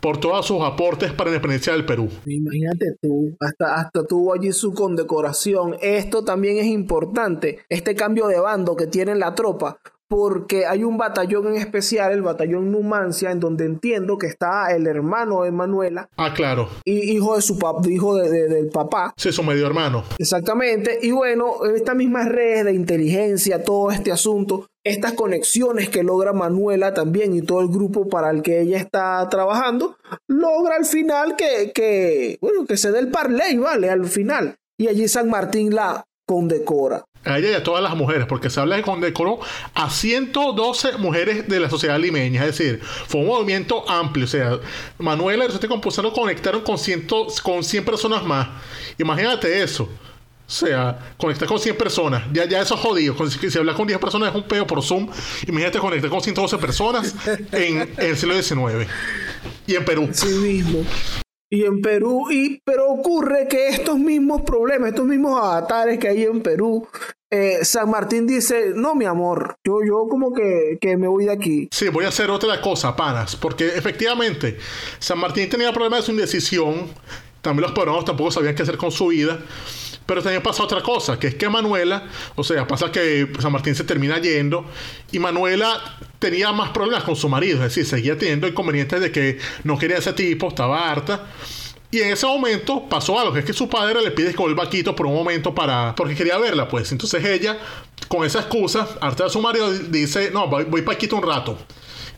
por 0.00 0.18
todos 0.18 0.46
sus 0.46 0.62
aportes 0.62 1.12
para 1.12 1.30
la 1.30 1.36
independencia 1.36 1.72
del 1.72 1.84
Perú. 1.84 2.08
Imagínate 2.26 2.96
tú, 3.00 3.36
hasta, 3.40 3.74
hasta 3.76 4.06
tuvo 4.06 4.34
allí 4.34 4.52
su 4.52 4.72
condecoración. 4.72 5.76
Esto 5.80 6.24
también 6.24 6.58
es 6.58 6.66
importante, 6.66 7.58
este 7.68 7.94
cambio 7.94 8.26
de 8.26 8.40
bando 8.40 8.76
que 8.76 8.86
tiene 8.86 9.14
la 9.14 9.34
tropa, 9.34 9.80
porque 10.10 10.66
hay 10.66 10.82
un 10.82 10.98
batallón 10.98 11.46
en 11.46 11.54
especial, 11.54 12.10
el 12.10 12.22
batallón 12.22 12.72
Numancia, 12.72 13.30
en 13.30 13.38
donde 13.38 13.64
entiendo 13.64 14.18
que 14.18 14.26
está 14.26 14.74
el 14.74 14.88
hermano 14.88 15.44
de 15.44 15.52
Manuela. 15.52 16.08
Ah, 16.16 16.34
claro. 16.34 16.68
Y 16.84 17.12
hijo 17.12 17.36
de 17.36 17.42
su 17.42 17.56
papá, 17.56 17.88
hijo 17.88 18.16
del 18.16 18.70
papá. 18.70 19.14
Sí, 19.16 19.30
su 19.30 19.44
medio 19.44 19.64
hermano. 19.68 20.02
Exactamente. 20.18 20.98
Y 21.00 21.12
bueno, 21.12 21.64
estas 21.64 21.94
mismas 21.94 22.28
redes 22.28 22.64
de 22.64 22.72
inteligencia, 22.74 23.62
todo 23.62 23.92
este 23.92 24.10
asunto, 24.10 24.66
estas 24.82 25.12
conexiones 25.12 25.88
que 25.90 26.02
logra 26.02 26.32
Manuela 26.32 26.92
también 26.92 27.32
y 27.32 27.42
todo 27.42 27.60
el 27.60 27.68
grupo 27.68 28.08
para 28.08 28.30
el 28.30 28.42
que 28.42 28.62
ella 28.62 28.78
está 28.78 29.28
trabajando, 29.28 29.96
logra 30.26 30.74
al 30.74 30.86
final 30.86 31.36
que, 31.36 31.70
que 31.72 32.36
bueno, 32.40 32.66
que 32.66 32.76
se 32.76 32.90
dé 32.90 32.98
el 32.98 33.12
parley, 33.12 33.58
¿vale? 33.58 33.88
Al 33.88 34.06
final. 34.06 34.56
Y 34.76 34.88
allí 34.88 35.06
San 35.06 35.30
Martín 35.30 35.72
la 35.72 36.04
condecora 36.26 37.04
a 37.24 37.38
ella 37.38 37.50
y 37.50 37.54
a 37.54 37.62
todas 37.62 37.82
las 37.82 37.94
mujeres, 37.94 38.26
porque 38.26 38.48
se 38.50 38.60
habla 38.60 38.76
de 38.76 38.82
condecoró 38.82 39.40
a 39.74 39.90
112 39.90 40.98
mujeres 40.98 41.48
de 41.48 41.60
la 41.60 41.68
sociedad 41.68 41.98
limeña, 41.98 42.46
es 42.46 42.58
decir, 42.58 42.80
fue 42.82 43.20
un 43.20 43.26
movimiento 43.26 43.88
amplio, 43.88 44.24
o 44.24 44.28
sea, 44.28 44.58
Manuela 44.98 45.44
y 45.44 45.48
José 45.48 45.68
Compusano 45.68 46.12
conectaron 46.12 46.62
con, 46.62 46.78
ciento, 46.78 47.26
con 47.42 47.62
100 47.62 47.84
personas 47.84 48.24
más, 48.24 48.48
imagínate 48.98 49.62
eso. 49.62 49.84
O 49.84 50.52
sea, 50.52 51.14
conectar 51.16 51.46
con 51.46 51.60
100 51.60 51.76
personas. 51.76 52.24
Ya, 52.32 52.44
ya 52.44 52.60
eso 52.60 52.74
es 52.74 52.80
jodido. 52.80 53.14
Si, 53.30 53.56
hablas 53.56 53.76
con 53.76 53.86
10 53.86 54.00
personas 54.00 54.30
es 54.30 54.34
un 54.34 54.42
peo 54.42 54.66
por 54.66 54.82
Zoom. 54.82 55.08
Imagínate 55.46 55.78
conectar 55.78 56.10
con 56.10 56.20
112 56.20 56.58
personas 56.58 57.14
en, 57.52 57.82
en 57.82 57.94
el 57.96 58.16
siglo 58.16 58.34
XIX. 58.34 58.90
Y 59.68 59.76
en 59.76 59.84
Perú. 59.84 60.08
Sí 60.12 60.26
mismo 60.26 60.84
y 61.50 61.64
en 61.64 61.82
Perú, 61.82 62.30
y, 62.30 62.60
pero 62.64 62.88
ocurre 62.88 63.48
que 63.48 63.68
estos 63.68 63.98
mismos 63.98 64.42
problemas, 64.42 64.90
estos 64.90 65.06
mismos 65.06 65.36
avatares 65.36 65.98
que 65.98 66.08
hay 66.08 66.22
en 66.22 66.40
Perú, 66.40 66.86
eh, 67.28 67.64
San 67.64 67.90
Martín 67.90 68.26
dice, 68.26 68.72
no, 68.74 68.94
mi 68.94 69.04
amor, 69.04 69.56
yo, 69.64 69.80
yo 69.84 70.06
como 70.08 70.32
que, 70.32 70.78
que 70.80 70.96
me 70.96 71.08
voy 71.08 71.24
de 71.24 71.32
aquí. 71.32 71.68
Sí, 71.72 71.88
voy 71.88 72.04
a 72.04 72.08
hacer 72.08 72.30
otra 72.30 72.60
cosa, 72.60 72.94
panas, 72.94 73.34
porque 73.34 73.66
efectivamente 73.66 74.58
San 75.00 75.18
Martín 75.18 75.50
tenía 75.50 75.72
problemas 75.72 76.00
de 76.00 76.06
su 76.06 76.12
indecisión, 76.12 76.86
también 77.40 77.62
los 77.62 77.72
peruanos 77.72 78.04
tampoco 78.04 78.30
sabían 78.30 78.54
qué 78.54 78.62
hacer 78.62 78.76
con 78.76 78.92
su 78.92 79.08
vida, 79.08 79.40
pero 80.10 80.24
también 80.24 80.42
pasa 80.42 80.64
otra 80.64 80.82
cosa, 80.82 81.20
que 81.20 81.28
es 81.28 81.36
que 81.36 81.48
Manuela, 81.48 82.02
o 82.34 82.42
sea, 82.42 82.66
pasa 82.66 82.90
que 82.90 83.30
San 83.38 83.52
Martín 83.52 83.76
se 83.76 83.84
termina 83.84 84.18
yendo 84.18 84.64
y 85.12 85.20
Manuela 85.20 85.80
tenía 86.18 86.50
más 86.50 86.70
problemas 86.70 87.04
con 87.04 87.14
su 87.14 87.28
marido, 87.28 87.58
es 87.58 87.76
decir, 87.76 87.86
seguía 87.86 88.18
teniendo 88.18 88.48
inconvenientes 88.48 89.00
de 89.00 89.12
que 89.12 89.38
no 89.62 89.78
quería 89.78 89.98
ese 89.98 90.12
tipo, 90.12 90.48
estaba 90.48 90.90
harta. 90.90 91.28
Y 91.92 92.00
en 92.00 92.12
ese 92.12 92.26
momento 92.26 92.88
pasó 92.88 93.20
algo, 93.20 93.32
que 93.32 93.38
es 93.38 93.44
que 93.44 93.52
su 93.52 93.68
padre 93.68 94.02
le 94.02 94.10
pide 94.10 94.32
que 94.32 94.38
vuelva 94.38 94.64
a 94.64 94.68
Quito 94.68 94.96
por 94.96 95.06
un 95.06 95.14
momento 95.14 95.54
para... 95.54 95.94
porque 95.94 96.16
quería 96.16 96.38
verla, 96.38 96.66
pues. 96.66 96.90
Entonces 96.90 97.24
ella, 97.24 97.56
con 98.08 98.26
esa 98.26 98.40
excusa, 98.40 98.88
harta 99.00 99.22
de 99.22 99.30
su 99.30 99.40
marido, 99.40 99.70
dice, 99.70 100.32
no, 100.32 100.48
voy, 100.48 100.64
voy 100.64 100.82
para 100.82 100.98
Quito 100.98 101.14
un 101.14 101.22
rato. 101.22 101.56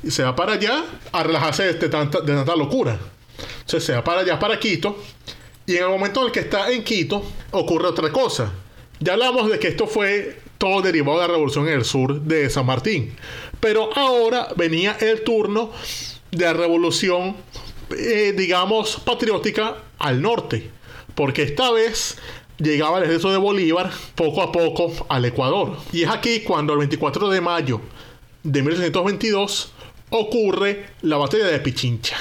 Y 0.03 0.11
se 0.11 0.23
va 0.23 0.35
para 0.35 0.55
allá 0.55 0.83
a 1.13 1.23
relajarse 1.23 1.75
de 1.75 1.89
tanta, 1.91 2.23
de 2.23 2.33
tanta 2.33 2.57
locura. 2.57 2.99
Entonces 3.61 3.85
se 3.85 3.93
va 3.93 4.03
para 4.03 4.23
allá, 4.23 4.39
para 4.39 4.59
Quito. 4.59 4.97
Y 5.67 5.77
en 5.77 5.85
el 5.85 5.91
momento 5.91 6.21
en 6.21 6.27
el 6.27 6.33
que 6.33 6.41
está 6.41 6.71
en 6.71 6.83
Quito, 6.85 7.23
ocurre 7.53 7.89
otra 7.89 8.11
cosa. 8.11 8.53
Ya 9.01 9.15
hablamos 9.15 9.51
de 9.51 9.59
que 9.59 9.69
esto 9.69 9.87
fue 9.87 10.39
todo 10.59 10.83
derivado 10.83 11.21
de 11.21 11.27
la 11.27 11.33
revolución 11.33 11.69
en 11.69 11.75
el 11.75 11.85
sur 11.85 12.21
de 12.21 12.51
San 12.51 12.67
Martín. 12.67 13.15
Pero 13.61 13.91
ahora 13.97 14.49
venía 14.57 14.97
el 15.01 15.23
turno 15.23 15.71
de 16.31 16.45
la 16.45 16.53
revolución 16.53 17.37
eh, 17.99 18.33
digamos, 18.37 18.97
patriótica 19.05 19.77
al 19.99 20.23
norte, 20.23 20.71
porque 21.15 21.43
esta 21.43 21.71
vez 21.73 22.17
llegaba 22.59 22.99
el 22.99 23.05
ejército 23.05 23.31
de 23.31 23.39
Bolívar 23.39 23.91
poco 24.15 24.43
a 24.43 24.53
poco 24.53 24.93
al 25.09 25.25
Ecuador. 25.25 25.77
Y 25.93 26.03
es 26.03 26.09
aquí 26.09 26.41
cuando 26.41 26.73
el 26.73 26.81
24 26.81 27.29
de 27.29 27.41
mayo 27.41 27.81
de 28.43 28.63
1822 28.63 29.73
ocurre 30.11 30.87
la 31.03 31.17
batalla 31.17 31.47
de 31.47 31.61
Pichincha. 31.61 32.17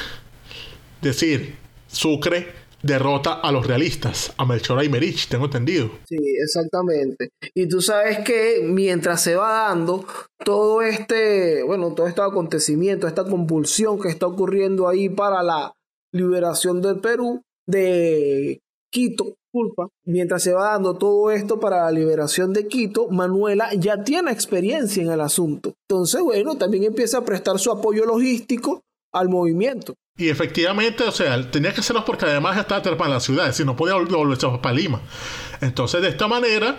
Es 1.02 1.02
decir, 1.02 1.56
Sucre 1.88 2.54
derrota 2.84 3.34
a 3.34 3.52
los 3.52 3.66
realistas, 3.68 4.34
a 4.38 4.46
Melchor 4.46 4.84
y 4.84 4.90
Merich, 4.90 5.28
tengo 5.28 5.46
entendido. 5.46 5.92
Sí, 6.06 6.18
exactamente. 6.42 7.30
Y 7.54 7.68
tú 7.68 7.82
sabes 7.82 8.20
que 8.20 8.62
mientras 8.64 9.22
se 9.22 9.36
va 9.36 9.70
dando 9.70 10.06
todo 10.44 10.82
este, 10.82 11.64
bueno, 11.64 11.94
todo 11.94 12.08
este 12.08 12.22
acontecimiento, 12.22 13.08
esta 13.08 13.24
convulsión 13.24 14.00
que 14.00 14.10
está 14.10 14.28
ocurriendo 14.28 14.88
ahí 14.88 15.10
para 15.10 15.44
la 15.44 15.74
liberación 16.14 16.82
del 16.82 17.00
Perú, 17.00 17.42
de 17.68 18.60
Quito, 18.92 19.36
culpa, 19.52 19.90
mientras 20.06 20.44
se 20.44 20.54
va 20.54 20.72
dando 20.72 20.98
todo 20.98 21.30
esto 21.32 21.60
para 21.60 21.84
la 21.84 21.92
liberación 21.92 22.54
de 22.54 22.68
Quito, 22.68 23.10
Manuela 23.10 23.74
ya 23.74 24.04
tiene 24.04 24.32
experiencia 24.32 25.04
en 25.04 25.12
el 25.12 25.22
asunto. 25.22 25.74
Entonces, 25.88 26.22
bueno, 26.22 26.56
también 26.58 26.86
empieza 26.86 27.20
a 27.20 27.26
prestar 27.26 27.60
su 27.60 27.72
apoyo 27.72 28.06
logístico 28.06 28.82
al 29.14 29.30
movimiento. 29.30 29.96
Y 30.18 30.30
efectivamente, 30.30 31.04
o 31.04 31.12
sea, 31.12 31.50
tenía 31.50 31.74
que 31.74 31.80
hacerlo 31.80 32.04
porque 32.06 32.26
además 32.26 32.58
estaba 32.58 32.80
atrapada 32.80 33.10
en 33.10 33.14
la 33.16 33.20
ciudad, 33.20 33.54
si 33.54 33.64
no 33.64 33.76
podía 33.76 33.96
volverse 33.96 34.48
para 34.62 34.76
Lima. 34.76 35.02
Entonces, 35.62 36.02
de 36.02 36.10
esta 36.10 36.28
manera, 36.28 36.78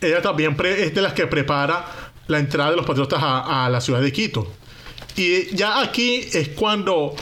ella 0.00 0.22
también 0.22 0.56
es 0.64 0.94
de 0.94 1.02
las 1.02 1.12
que 1.12 1.26
prepara 1.26 2.12
la 2.28 2.38
entrada 2.38 2.70
de 2.70 2.76
los 2.76 2.86
patriotas 2.86 3.20
a, 3.22 3.68
la 3.70 3.80
ciudad 3.80 4.00
de 4.00 4.12
Quito. 4.12 4.52
Y 5.16 5.54
ya 5.54 5.80
aquí 5.80 6.28
es 6.32 6.50
cuando, 6.50 7.14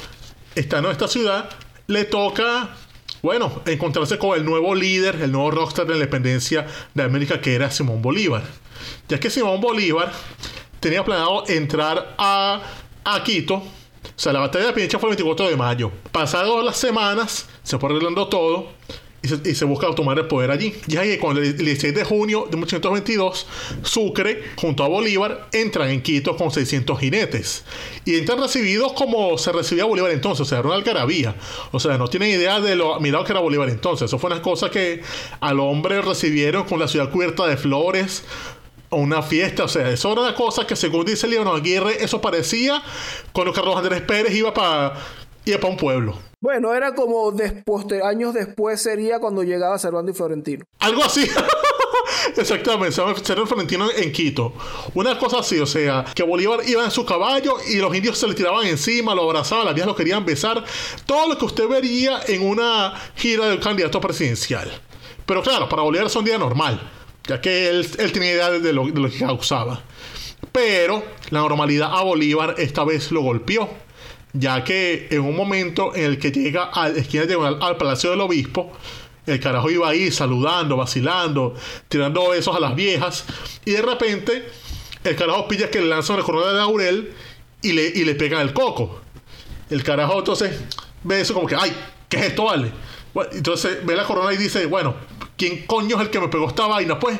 estando 0.54 0.88
en 0.88 0.92
esta 0.92 1.08
ciudad, 1.08 1.48
le 1.86 2.04
toca, 2.04 2.76
bueno, 3.22 3.62
encontrarse 3.64 4.18
con 4.18 4.36
el 4.36 4.44
nuevo 4.44 4.74
líder, 4.74 5.16
el 5.22 5.32
nuevo 5.32 5.50
rockstar 5.50 5.86
de 5.86 5.92
la 5.92 5.96
independencia 5.96 6.66
de 6.92 7.02
América, 7.02 7.40
que 7.40 7.54
era 7.54 7.70
Simón 7.70 8.02
Bolívar. 8.02 8.42
Ya 9.08 9.18
que 9.18 9.30
Simón 9.30 9.60
Bolívar 9.60 10.12
tenía 10.80 11.04
planeado 11.04 11.44
entrar 11.48 12.14
a, 12.18 12.62
a 13.04 13.24
Quito 13.24 13.62
o 14.08 14.18
sea, 14.18 14.32
la 14.32 14.40
batalla 14.40 14.66
de 14.66 14.72
Pichincha 14.72 14.98
fue 14.98 15.10
el 15.10 15.16
24 15.16 15.48
de 15.48 15.56
mayo. 15.56 15.90
Pasadas 16.12 16.64
las 16.64 16.76
semanas, 16.76 17.46
se 17.62 17.78
fue 17.78 17.90
arreglando 17.90 18.28
todo 18.28 18.68
y 19.44 19.54
se, 19.54 19.64
busca 19.64 19.92
tomar 19.94 20.18
el 20.18 20.26
poder 20.26 20.50
allí. 20.50 20.74
Y 20.86 20.96
ahí, 20.96 21.18
cuando 21.18 21.40
el 21.40 21.56
16 21.56 21.94
de 21.94 22.04
junio 22.04 22.46
de 22.50 22.56
1822, 22.56 23.46
Sucre, 23.82 24.42
junto 24.56 24.84
a 24.84 24.88
Bolívar, 24.88 25.48
entran 25.52 25.90
en 25.90 26.02
Quito 26.02 26.36
con 26.36 26.50
600 26.50 26.98
jinetes. 26.98 27.64
Y 28.04 28.16
entran 28.16 28.40
recibidos 28.40 28.92
como 28.92 29.36
se 29.38 29.52
recibía 29.52 29.84
Bolívar 29.84 30.12
entonces, 30.12 30.42
o 30.42 30.44
sea, 30.44 30.58
era 30.58 30.68
una 30.68 30.76
algarabía. 30.76 31.34
O 31.72 31.80
sea, 31.80 31.98
no 31.98 32.08
tienen 32.08 32.30
idea 32.30 32.60
de 32.60 32.76
lo 32.76 33.00
mirado 33.00 33.24
que 33.24 33.32
era 33.32 33.40
Bolívar 33.40 33.68
entonces. 33.68 34.06
Eso 34.06 34.18
fue 34.18 34.30
una 34.30 34.42
cosa 34.42 34.70
que 34.70 35.02
al 35.40 35.60
hombre 35.60 36.02
recibieron 36.02 36.64
con 36.64 36.78
la 36.78 36.88
ciudad 36.88 37.10
cubierta 37.10 37.46
de 37.46 37.56
flores, 37.56 38.24
una 38.90 39.22
fiesta, 39.22 39.64
o 39.64 39.68
sea, 39.68 39.90
eso 39.90 40.12
era 40.12 40.22
una 40.22 40.34
cosa 40.34 40.66
que 40.66 40.76
según 40.76 41.04
dice 41.04 41.26
Leonardo 41.26 41.56
Aguirre, 41.56 42.02
eso 42.04 42.20
parecía 42.20 42.82
cuando 43.32 43.52
Carlos 43.52 43.76
Andrés 43.76 44.02
Pérez 44.02 44.34
iba 44.34 44.52
para 44.54 44.94
iba 45.44 45.68
un 45.68 45.76
pueblo. 45.76 46.18
Bueno, 46.40 46.74
era 46.74 46.94
como 46.94 47.32
después, 47.32 47.86
años 48.04 48.34
después 48.34 48.80
sería 48.80 49.18
cuando 49.18 49.42
llegaba 49.42 49.78
Cervando 49.78 50.10
y 50.10 50.14
Florentino. 50.14 50.64
Algo 50.80 51.02
así. 51.02 51.28
Exactamente, 52.36 53.00
y 53.00 53.46
Florentino 53.46 53.88
en 53.96 54.12
Quito. 54.12 54.52
Una 54.94 55.18
cosa 55.18 55.38
así, 55.40 55.58
o 55.58 55.66
sea, 55.66 56.04
que 56.14 56.22
Bolívar 56.22 56.60
iba 56.66 56.84
en 56.84 56.90
su 56.90 57.04
caballo 57.04 57.56
y 57.68 57.76
los 57.76 57.94
indios 57.94 58.18
se 58.18 58.28
le 58.28 58.34
tiraban 58.34 58.66
encima, 58.66 59.14
lo 59.14 59.22
abrazaban, 59.22 59.64
las 59.64 59.74
vías 59.74 59.86
lo 59.86 59.96
querían 59.96 60.24
besar. 60.24 60.62
Todo 61.04 61.28
lo 61.28 61.38
que 61.38 61.44
usted 61.44 61.68
vería 61.68 62.20
en 62.26 62.46
una 62.46 62.94
gira 63.14 63.46
del 63.46 63.60
candidato 63.60 64.00
presidencial. 64.00 64.70
Pero 65.24 65.42
claro, 65.42 65.68
para 65.68 65.82
Bolívar 65.82 66.06
es 66.06 66.16
un 66.16 66.24
día 66.24 66.38
normal 66.38 66.80
ya 67.26 67.40
que 67.40 67.68
él, 67.68 67.86
él 67.98 68.12
tenía 68.12 68.32
idea 68.32 68.50
de 68.50 68.72
lo, 68.72 68.86
que 68.86 69.18
causaba. 69.18 69.82
Pero 70.52 71.04
la 71.30 71.40
normalidad 71.40 71.90
a 71.92 72.02
Bolívar 72.02 72.54
esta 72.58 72.84
vez 72.84 73.10
lo 73.10 73.22
golpeó, 73.22 73.68
ya 74.32 74.64
que 74.64 75.08
en 75.10 75.20
un 75.20 75.36
momento 75.36 75.94
en 75.94 76.04
el 76.04 76.18
que 76.18 76.30
llega 76.30 76.64
a 76.64 76.88
la 76.88 76.98
esquina 76.98 77.24
al 77.60 77.76
Palacio 77.76 78.10
del 78.10 78.20
Obispo, 78.20 78.72
el 79.26 79.40
carajo 79.40 79.70
iba 79.70 79.88
ahí 79.88 80.10
saludando, 80.10 80.76
vacilando, 80.76 81.54
tirando 81.88 82.28
besos 82.28 82.54
a 82.54 82.60
las 82.60 82.74
viejas, 82.76 83.24
y 83.64 83.72
de 83.72 83.82
repente 83.82 84.48
el 85.04 85.16
carajo 85.16 85.48
pilla 85.48 85.70
que 85.70 85.80
le 85.80 85.86
lanza 85.86 86.14
una 86.14 86.22
corona 86.22 86.52
de 86.52 86.58
laurel 86.58 87.12
y 87.62 87.72
le, 87.72 87.86
y 87.86 88.04
le 88.04 88.14
pega 88.14 88.40
el 88.40 88.52
coco. 88.52 89.00
El 89.68 89.82
carajo 89.82 90.18
entonces 90.18 90.60
ve 91.02 91.20
eso 91.20 91.34
como 91.34 91.46
que, 91.46 91.56
ay, 91.56 91.72
¿qué 92.08 92.18
es 92.18 92.26
esto, 92.26 92.44
vale? 92.44 92.70
entonces 93.32 93.78
ve 93.84 93.96
la 93.96 94.04
corona 94.04 94.32
y 94.32 94.36
dice, 94.36 94.66
bueno, 94.66 94.94
¿quién 95.36 95.66
coño 95.66 95.96
es 95.96 96.02
el 96.02 96.10
que 96.10 96.20
me 96.20 96.28
pegó 96.28 96.48
esta 96.48 96.66
vaina? 96.66 96.98
Pues 96.98 97.18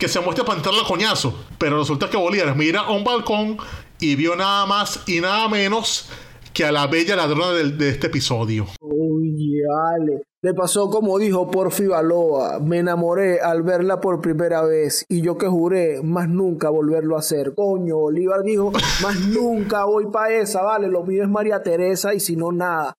que 0.00 0.08
se 0.08 0.20
muestre 0.20 0.44
para 0.44 0.56
entrarle 0.56 0.80
coñazo. 0.88 1.34
Pero 1.58 1.78
resulta 1.78 2.08
que 2.08 2.16
Bolívar 2.16 2.56
mira 2.56 2.80
a 2.80 2.90
un 2.90 3.04
balcón 3.04 3.58
y 4.00 4.16
vio 4.16 4.34
nada 4.34 4.64
más 4.66 5.02
y 5.06 5.20
nada 5.20 5.48
menos 5.48 6.08
que 6.54 6.64
a 6.64 6.72
la 6.72 6.86
bella 6.86 7.16
ladrona 7.16 7.52
de, 7.52 7.88
este 7.90 8.08
episodio. 8.08 8.66
Uy, 8.80 9.60
vale. 9.68 10.22
Le 10.42 10.54
pasó 10.54 10.88
como 10.88 11.18
dijo 11.18 11.50
Porfi 11.50 11.86
Baloa, 11.86 12.60
me 12.60 12.78
enamoré 12.78 13.40
al 13.40 13.62
verla 13.62 14.00
por 14.00 14.22
primera 14.22 14.62
vez 14.62 15.04
y 15.06 15.20
yo 15.20 15.36
que 15.36 15.46
juré 15.46 16.00
más 16.02 16.30
nunca 16.30 16.70
volverlo 16.70 17.16
a 17.16 17.18
hacer. 17.18 17.54
Coño, 17.54 17.98
Bolívar 17.98 18.42
dijo, 18.42 18.72
más 19.02 19.20
nunca 19.20 19.84
voy 19.84 20.06
para 20.06 20.32
esa, 20.32 20.62
vale, 20.62 20.88
lo 20.88 21.04
mío 21.04 21.24
es 21.24 21.28
María 21.28 21.62
Teresa 21.62 22.14
y 22.14 22.20
si 22.20 22.36
no 22.36 22.52
nada. 22.52 22.94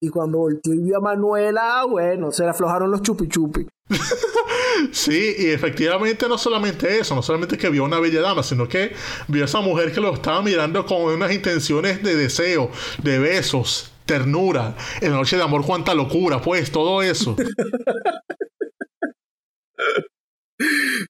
Y 0.00 0.08
cuando 0.08 0.38
volteó 0.38 0.74
y 0.74 0.78
vio 0.78 0.98
a 0.98 1.00
Manuela, 1.00 1.84
bueno, 1.88 2.30
se 2.30 2.42
le 2.44 2.50
aflojaron 2.50 2.90
los 2.90 3.02
chupi 3.02 3.28
chupi. 3.28 3.66
sí, 4.92 5.34
y 5.38 5.46
efectivamente 5.46 6.28
no 6.28 6.36
solamente 6.36 6.98
eso, 6.98 7.14
no 7.14 7.22
solamente 7.22 7.56
que 7.56 7.70
vio 7.70 7.84
una 7.84 7.98
bella 7.98 8.20
dama, 8.20 8.42
sino 8.42 8.68
que 8.68 8.92
vio 9.28 9.42
a 9.42 9.46
esa 9.46 9.60
mujer 9.60 9.92
que 9.92 10.00
lo 10.00 10.12
estaba 10.12 10.42
mirando 10.42 10.84
con 10.84 11.02
unas 11.02 11.32
intenciones 11.32 12.02
de 12.02 12.14
deseo, 12.14 12.70
de 13.02 13.18
besos, 13.18 13.92
ternura, 14.04 14.76
en 15.00 15.12
la 15.12 15.18
noche 15.18 15.36
de 15.36 15.42
amor, 15.42 15.64
cuánta 15.64 15.94
locura, 15.94 16.40
pues, 16.42 16.70
todo 16.70 17.02
eso. 17.02 17.36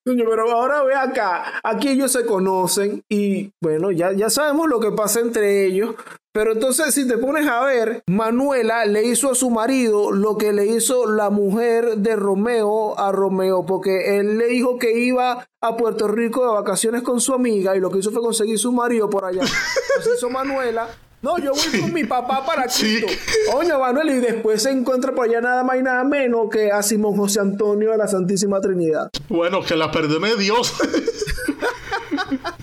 Pero 0.05 0.51
ahora 0.53 0.83
ve 0.85 0.95
acá, 0.95 1.61
aquí 1.63 1.89
ellos 1.89 2.13
se 2.13 2.27
conocen 2.27 3.03
y 3.09 3.51
bueno, 3.61 3.91
ya, 3.91 4.13
ya 4.13 4.31
sabemos 4.31 4.69
lo 4.69 4.81
que 4.81 4.93
pasa 4.93 5.21
entre 5.21 5.67
ellos, 5.67 5.95
pero 6.37 6.53
entonces, 6.53 6.93
si 6.93 7.09
te 7.09 7.17
pones 7.17 7.49
a 7.49 7.65
ver, 7.65 8.03
Manuela 8.07 8.85
le 8.85 9.05
hizo 9.05 9.31
a 9.31 9.35
su 9.35 9.49
marido 9.49 10.13
lo 10.13 10.37
que 10.37 10.53
le 10.53 10.67
hizo 10.67 11.11
la 11.11 11.31
mujer 11.31 11.97
de 11.97 12.15
Romeo 12.15 13.01
a 13.01 13.11
Romeo, 13.11 13.65
porque 13.65 14.19
él 14.19 14.37
le 14.37 14.49
dijo 14.49 14.79
que 14.79 14.99
iba 14.99 15.49
a 15.63 15.77
Puerto 15.79 16.09
Rico 16.09 16.43
de 16.43 16.53
vacaciones 16.53 17.01
con 17.01 17.23
su 17.23 17.33
amiga 17.33 17.75
y 17.75 17.81
lo 17.81 17.91
que 17.91 18.01
hizo 18.01 18.11
fue 18.11 18.21
conseguir 18.21 18.59
su 18.59 18.71
marido 18.71 19.09
por 19.09 19.25
allá. 19.25 19.45
Entonces 19.45 20.13
hizo 20.19 20.29
Manuela. 20.29 20.87
No, 21.23 21.39
yo 21.39 21.53
voy 21.53 21.81
con 21.81 21.95
mi 21.95 22.05
papá 22.05 22.45
para 22.45 22.67
Quito. 22.67 23.07
Oye, 23.55 23.73
Manuel, 23.73 24.11
y 24.11 24.19
después 24.21 24.63
se 24.63 24.73
encuentra 24.73 25.15
por 25.15 25.31
allá 25.31 25.41
nada 25.41 25.65
más 25.65 25.79
y 25.79 25.83
nada 25.83 26.05
menos 26.05 26.51
que 26.51 26.71
a 26.71 26.83
Simón 26.83 27.17
José 27.17 27.41
Antonio 27.41 27.93
de 27.93 27.97
la 27.97 28.09
Santísima 28.09 28.61
Trinidad. 28.61 29.09
Bueno, 29.31 29.63
que 29.63 29.75
la 29.75 29.91
perdone 29.91 30.37
Dios. 30.37 30.75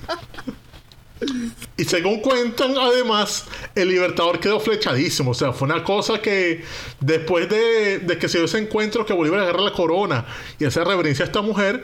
Y 1.78 1.84
según 1.86 2.22
cuentan, 2.22 2.78
además, 2.78 3.46
el 3.76 3.90
Libertador 3.90 4.40
quedó 4.40 4.60
flechadísimo. 4.60 5.32
O 5.32 5.34
sea, 5.34 5.54
fue 5.54 5.68
una 5.68 5.84
cosa 5.84 6.22
que 6.22 6.64
después 7.00 7.50
de, 7.50 8.18
que 8.20 8.30
se 8.30 8.38
dio 8.38 8.46
ese 8.46 8.60
encuentro 8.60 9.06
que 9.06 9.14
Bolívar 9.14 9.40
agarra 9.40 9.62
la 9.62 9.74
corona 9.74 10.26
y 10.60 10.66
hace 10.66 10.84
reverencia 10.84 11.26
a 11.26 11.28
esta 11.28 11.42
mujer, 11.42 11.84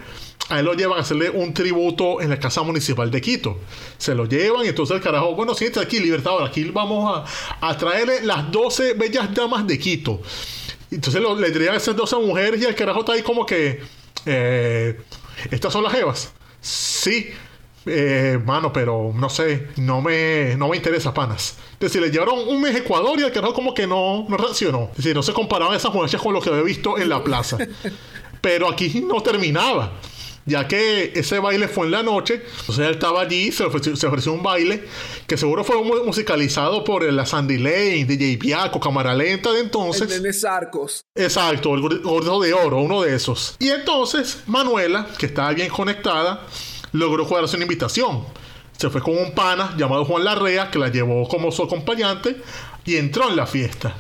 a 0.50 0.60
él 0.60 0.66
lo 0.66 0.74
llevan 0.74 0.98
a 0.98 1.02
hacerle 1.02 1.30
un 1.30 1.54
tributo 1.54 2.22
en 2.22 2.30
la 2.30 2.40
Casa 2.40 2.62
Municipal 2.64 3.12
de 3.12 3.22
Quito. 3.22 3.60
Se 3.98 4.16
lo 4.16 4.26
llevan 4.26 4.66
y 4.66 4.70
entonces 4.70 4.96
el 4.98 5.02
carajo, 5.02 5.36
bueno, 5.36 5.54
siéntate 5.54 5.86
aquí, 5.86 6.00
Libertador, 6.00 6.48
aquí 6.48 6.64
vamos 6.66 7.26
a, 7.62 7.68
a 7.68 7.78
traerle 7.78 8.24
las 8.24 8.52
12 8.52 8.94
bellas 8.94 9.34
damas 9.34 9.66
de 9.68 9.78
Quito. 9.78 10.22
Entonces 10.92 11.22
le 11.22 11.52
traían 11.52 11.76
a 11.76 11.78
esas 11.78 11.96
12 11.96 12.16
mujeres 12.18 12.62
y 12.62 12.66
el 12.66 12.76
carajo 12.76 13.02
está 13.02 13.14
ahí 13.14 13.22
como 13.22 13.46
que, 13.46 13.82
eh, 14.26 15.00
estas 15.52 15.72
son 15.72 15.84
las 15.84 15.94
Evas. 15.94 16.34
Sí, 16.62 17.30
eh, 17.86 18.40
mano, 18.46 18.72
pero 18.74 19.12
no 19.16 19.30
sé, 19.30 19.68
no 19.78 20.02
me, 20.02 20.56
no 20.58 20.68
me 20.70 20.78
interesa, 20.78 21.14
panas. 21.14 21.56
Es 21.74 21.80
decir, 21.80 22.02
le 22.02 22.10
llevaron 22.12 22.40
un 22.48 22.62
mes 22.62 22.76
a 22.76 22.80
Ecuador 22.80 23.20
y 23.20 23.24
el 23.24 23.32
carajo 23.32 23.54
como 23.54 23.74
que 23.74 23.88
no, 23.88 24.26
no 24.28 24.38
reaccionó. 24.38 24.90
Es 24.92 24.98
decir, 24.98 25.16
no 25.16 25.24
se 25.24 25.34
comparaban 25.34 25.76
esas 25.76 25.94
muchachas 25.94 26.22
con 26.22 26.34
lo 26.34 26.42
que 26.42 26.50
había 26.50 26.64
visto 26.64 26.98
en 26.98 27.10
la 27.10 27.24
plaza. 27.24 27.58
Pero 28.42 28.70
aquí 28.70 29.04
no 29.06 29.22
terminaba. 29.22 29.94
Ya 30.46 30.68
que 30.68 31.12
ese 31.14 31.38
baile 31.38 31.68
fue 31.68 31.86
en 31.86 31.92
la 31.92 32.02
noche, 32.02 32.42
entonces 32.62 32.80
él 32.88 32.94
estaba 32.94 33.22
allí, 33.22 33.52
se 33.52 33.66
ofreció, 33.66 33.96
se 33.96 34.08
ofreció 34.08 34.34
un 34.34 34.42
baile 34.42 34.84
que 35.28 35.38
seguro 35.38 35.64
fue 35.64 35.76
mu- 35.84 36.04
musicalizado 36.06 36.84
por 36.84 37.04
la 37.04 37.26
Sandy 37.28 37.58
Lane, 37.60 38.06
DJ 38.06 38.38
Piaco, 38.38 38.80
Cámara 38.80 39.14
Lenta 39.14 39.52
de 39.52 39.60
entonces. 39.60 40.10
El 40.12 40.24
nene 40.24 40.34
Sarcos. 40.34 41.06
Exacto, 41.14 41.76
el 41.76 41.82
gor- 41.82 42.02
gordo 42.02 42.40
de 42.40 42.54
oro, 42.54 42.80
uno 42.82 43.02
de 43.04 43.14
esos. 43.16 43.58
Y 43.60 43.70
entonces 43.70 44.40
Manuela, 44.48 45.08
que 45.20 45.28
estaba 45.28 45.52
bien 45.54 45.70
conectada, 45.70 46.48
logró 46.92 47.28
cuadrarse 47.28 47.56
una 47.56 47.66
invitación. 47.66 48.26
Se 48.78 48.90
fue 48.90 49.02
con 49.02 49.18
un 49.18 49.34
pana 49.34 49.76
llamado 49.78 50.06
Juan 50.06 50.24
Larrea, 50.24 50.72
que 50.72 50.80
la 50.80 50.90
llevó 50.90 51.28
como 51.28 51.52
su 51.52 51.64
acompañante, 51.64 52.38
y 52.86 52.96
entró 52.96 53.30
en 53.30 53.36
la 53.36 53.46
fiesta. 53.46 53.96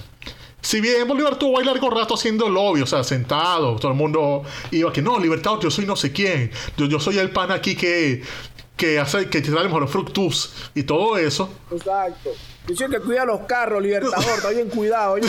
Si 0.62 0.82
bien 0.82 1.08
Bolívar 1.08 1.38
tuvo 1.38 1.60
ahí 1.60 1.66
largo 1.66 1.90
rato 1.90 2.16
haciendo 2.16 2.50
lobby, 2.50 2.82
o 2.82 2.86
sea, 2.86 3.04
sentado, 3.04 3.78
todo 3.78 3.92
el 3.92 3.98
mundo 3.98 4.44
iba 4.72 4.92
que 4.92 5.02
no, 5.02 5.18
Libertad, 5.20 5.54
yo 5.62 5.72
soy 5.72 5.86
no 5.86 5.96
sé 5.96 6.12
quién, 6.12 6.52
yo, 6.78 6.86
yo 6.86 7.00
soy 7.00 7.18
el 7.18 7.32
pana 7.32 7.56
aquí 7.56 7.76
que, 7.76 8.22
que 8.76 9.00
hace, 9.00 9.30
que 9.30 9.42
te 9.42 9.52
trae 9.52 9.66
mejor 9.66 9.88
fructus 9.88 10.52
y 10.76 10.84
todo 10.84 11.18
eso. 11.18 11.50
Exacto. 11.72 12.32
Yo 12.68 12.76
soy 12.76 12.86
el 12.86 12.92
que 12.92 13.00
cuida 13.00 13.26
los 13.26 13.42
carros, 13.42 13.82
Libertador. 13.82 14.26
Está 14.38 14.50
bien 14.50 14.70
cuidado. 14.70 15.18
Yo, 15.18 15.28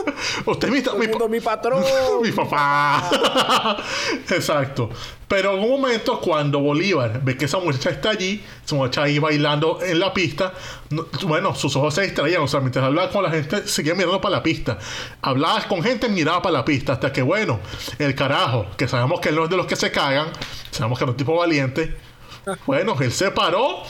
Usted 0.46 0.68
es 0.74 0.92
mi, 0.94 0.98
mi- 1.00 1.08
mundo, 1.08 1.28
mi 1.28 1.40
patrón. 1.40 1.82
mi 2.22 2.30
papá. 2.32 3.76
Exacto. 4.30 4.90
Pero 5.26 5.54
en 5.56 5.60
un 5.64 5.70
momento, 5.80 6.20
cuando 6.20 6.60
Bolívar 6.60 7.22
ve 7.24 7.36
que 7.38 7.46
esa 7.46 7.58
muchacha 7.58 7.88
está 7.90 8.10
allí, 8.10 8.44
esa 8.64 8.74
muchacha 8.74 9.04
ahí 9.04 9.18
bailando 9.18 9.78
en 9.82 9.98
la 10.00 10.12
pista, 10.12 10.52
no- 10.90 11.06
bueno, 11.26 11.54
sus 11.54 11.74
ojos 11.76 11.94
se 11.94 12.02
distraían. 12.02 12.42
O 12.42 12.48
sea, 12.48 12.60
mientras 12.60 12.84
hablaba 12.84 13.10
con 13.10 13.22
la 13.22 13.30
gente, 13.30 13.66
seguía 13.66 13.94
mirando 13.94 14.20
para 14.20 14.36
la 14.36 14.42
pista. 14.42 14.78
Hablaba 15.22 15.62
con 15.68 15.82
gente, 15.82 16.08
miraba 16.10 16.42
para 16.42 16.58
la 16.58 16.64
pista. 16.64 16.92
Hasta 16.94 17.10
que, 17.10 17.22
bueno, 17.22 17.60
el 17.98 18.14
carajo, 18.14 18.66
que 18.76 18.86
sabemos 18.86 19.20
que 19.20 19.30
él 19.30 19.36
no 19.36 19.44
es 19.44 19.50
de 19.50 19.56
los 19.56 19.66
que 19.66 19.76
se 19.76 19.90
cagan, 19.90 20.28
sabemos 20.70 20.98
que 20.98 21.04
era 21.04 21.10
un 21.12 21.16
tipo 21.16 21.34
valiente. 21.36 21.96
Bueno, 22.66 22.96
él 23.00 23.12
se 23.12 23.30
paró 23.30 23.82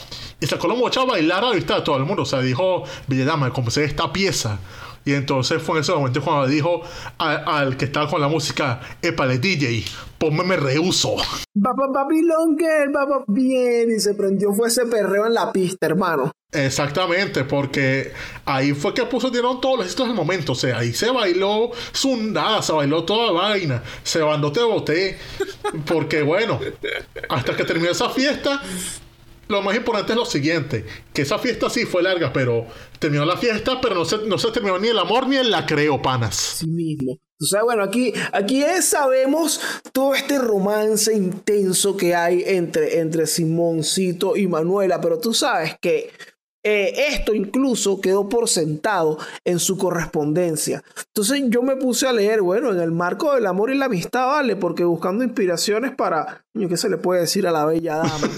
y 0.43 0.47
sacó 0.47 0.67
la 0.67 0.73
muchacha 0.75 1.01
a 1.01 1.05
bailar 1.05 1.43
a 1.43 1.49
la 1.49 1.55
vista 1.55 1.75
de 1.75 1.81
todo 1.81 1.95
el 1.97 2.03
mundo. 2.05 2.23
O 2.23 2.25
sea, 2.25 2.39
dijo, 2.41 2.83
Villadama, 3.07 3.51
comencé 3.51 3.83
esta 3.85 4.11
pieza. 4.11 4.59
Y 5.05 5.13
entonces 5.13 5.61
fue 5.61 5.75
en 5.77 5.81
ese 5.81 5.91
momento 5.93 6.21
cuando 6.21 6.47
dijo 6.47 6.81
a- 7.17 7.59
al 7.59 7.75
que 7.75 7.85
estaba 7.85 8.09
con 8.09 8.21
la 8.21 8.29
música, 8.29 8.79
Epale 9.01 9.37
DJ, 9.37 9.83
ponme 10.17 10.43
me 10.45 10.55
rehuso. 10.55 11.15
Papá 11.61 11.87
Papilón 11.93 12.57
Girl, 12.57 12.91
papá. 12.93 13.23
Bien. 13.27 13.89
Y 13.95 13.99
se 13.99 14.13
prendió, 14.13 14.53
fue 14.53 14.69
ese 14.69 14.85
perreo 14.85 15.25
en 15.27 15.33
la 15.33 15.51
pista, 15.51 15.87
hermano. 15.87 16.31
Exactamente, 16.53 17.43
porque 17.43 18.13
ahí 18.45 18.73
fue 18.73 18.93
que 18.93 19.03
puso 19.05 19.29
dieron 19.29 19.59
todos 19.59 19.77
los 19.77 19.85
éxitos 19.87 20.07
del 20.07 20.15
momento. 20.15 20.53
O 20.53 20.55
sea, 20.55 20.77
ahí 20.77 20.93
se 20.93 21.09
bailó 21.11 21.71
Zundada, 21.93 22.61
se 22.61 22.71
bailó 22.71 23.03
toda 23.03 23.31
vaina, 23.31 23.83
se 24.03 24.19
bandó 24.21 24.51
te 24.53 24.61
boté. 24.63 25.17
Porque 25.85 26.21
bueno, 26.21 26.59
hasta 27.27 27.55
que 27.57 27.65
terminó 27.65 27.91
esa 27.91 28.09
fiesta, 28.09 28.61
lo 29.53 29.61
más 29.61 29.75
importante 29.75 30.11
es 30.13 30.17
lo 30.17 30.25
siguiente: 30.25 30.85
que 31.13 31.21
esa 31.23 31.39
fiesta 31.39 31.69
sí 31.69 31.85
fue 31.85 32.03
larga, 32.03 32.31
pero 32.33 32.65
terminó 32.99 33.25
la 33.25 33.37
fiesta, 33.37 33.79
pero 33.81 33.95
no 33.95 34.05
se, 34.05 34.17
no 34.19 34.37
se 34.37 34.51
terminó 34.51 34.77
ni 34.79 34.89
el 34.89 34.99
amor 34.99 35.27
ni 35.27 35.37
el 35.37 35.49
lacreo, 35.51 36.01
panas. 36.01 36.35
sí 36.35 36.67
mismo. 36.67 37.13
O 37.41 37.45
sea, 37.45 37.63
bueno, 37.63 37.83
aquí, 37.83 38.13
aquí 38.31 38.63
es- 38.63 38.85
sabemos 38.85 39.59
todo 39.91 40.15
este 40.15 40.39
romance 40.39 41.13
intenso 41.13 41.97
que 41.97 42.15
hay 42.15 42.41
entre, 42.45 42.99
entre 42.99 43.27
Simoncito 43.27 44.37
y 44.37 44.47
Manuela, 44.47 45.01
pero 45.01 45.19
tú 45.19 45.33
sabes 45.33 45.75
que 45.81 46.09
eh, 46.63 47.07
esto 47.09 47.33
incluso 47.33 47.99
quedó 47.99 48.29
por 48.29 48.47
sentado 48.47 49.17
en 49.43 49.59
su 49.59 49.77
correspondencia. 49.77 50.83
Entonces 51.07 51.43
yo 51.47 51.61
me 51.61 51.75
puse 51.75 52.07
a 52.07 52.13
leer, 52.13 52.41
bueno, 52.41 52.71
en 52.71 52.79
el 52.79 52.91
marco 52.91 53.33
del 53.33 53.45
amor 53.47 53.69
y 53.69 53.77
la 53.77 53.85
amistad, 53.85 54.27
vale, 54.27 54.55
porque 54.55 54.83
buscando 54.85 55.23
inspiraciones 55.23 55.93
para, 55.93 56.45
¿qué 56.53 56.77
se 56.77 56.89
le 56.89 56.97
puede 56.97 57.21
decir 57.21 57.45
a 57.47 57.51
la 57.51 57.65
bella 57.65 57.97
dama? 57.97 58.29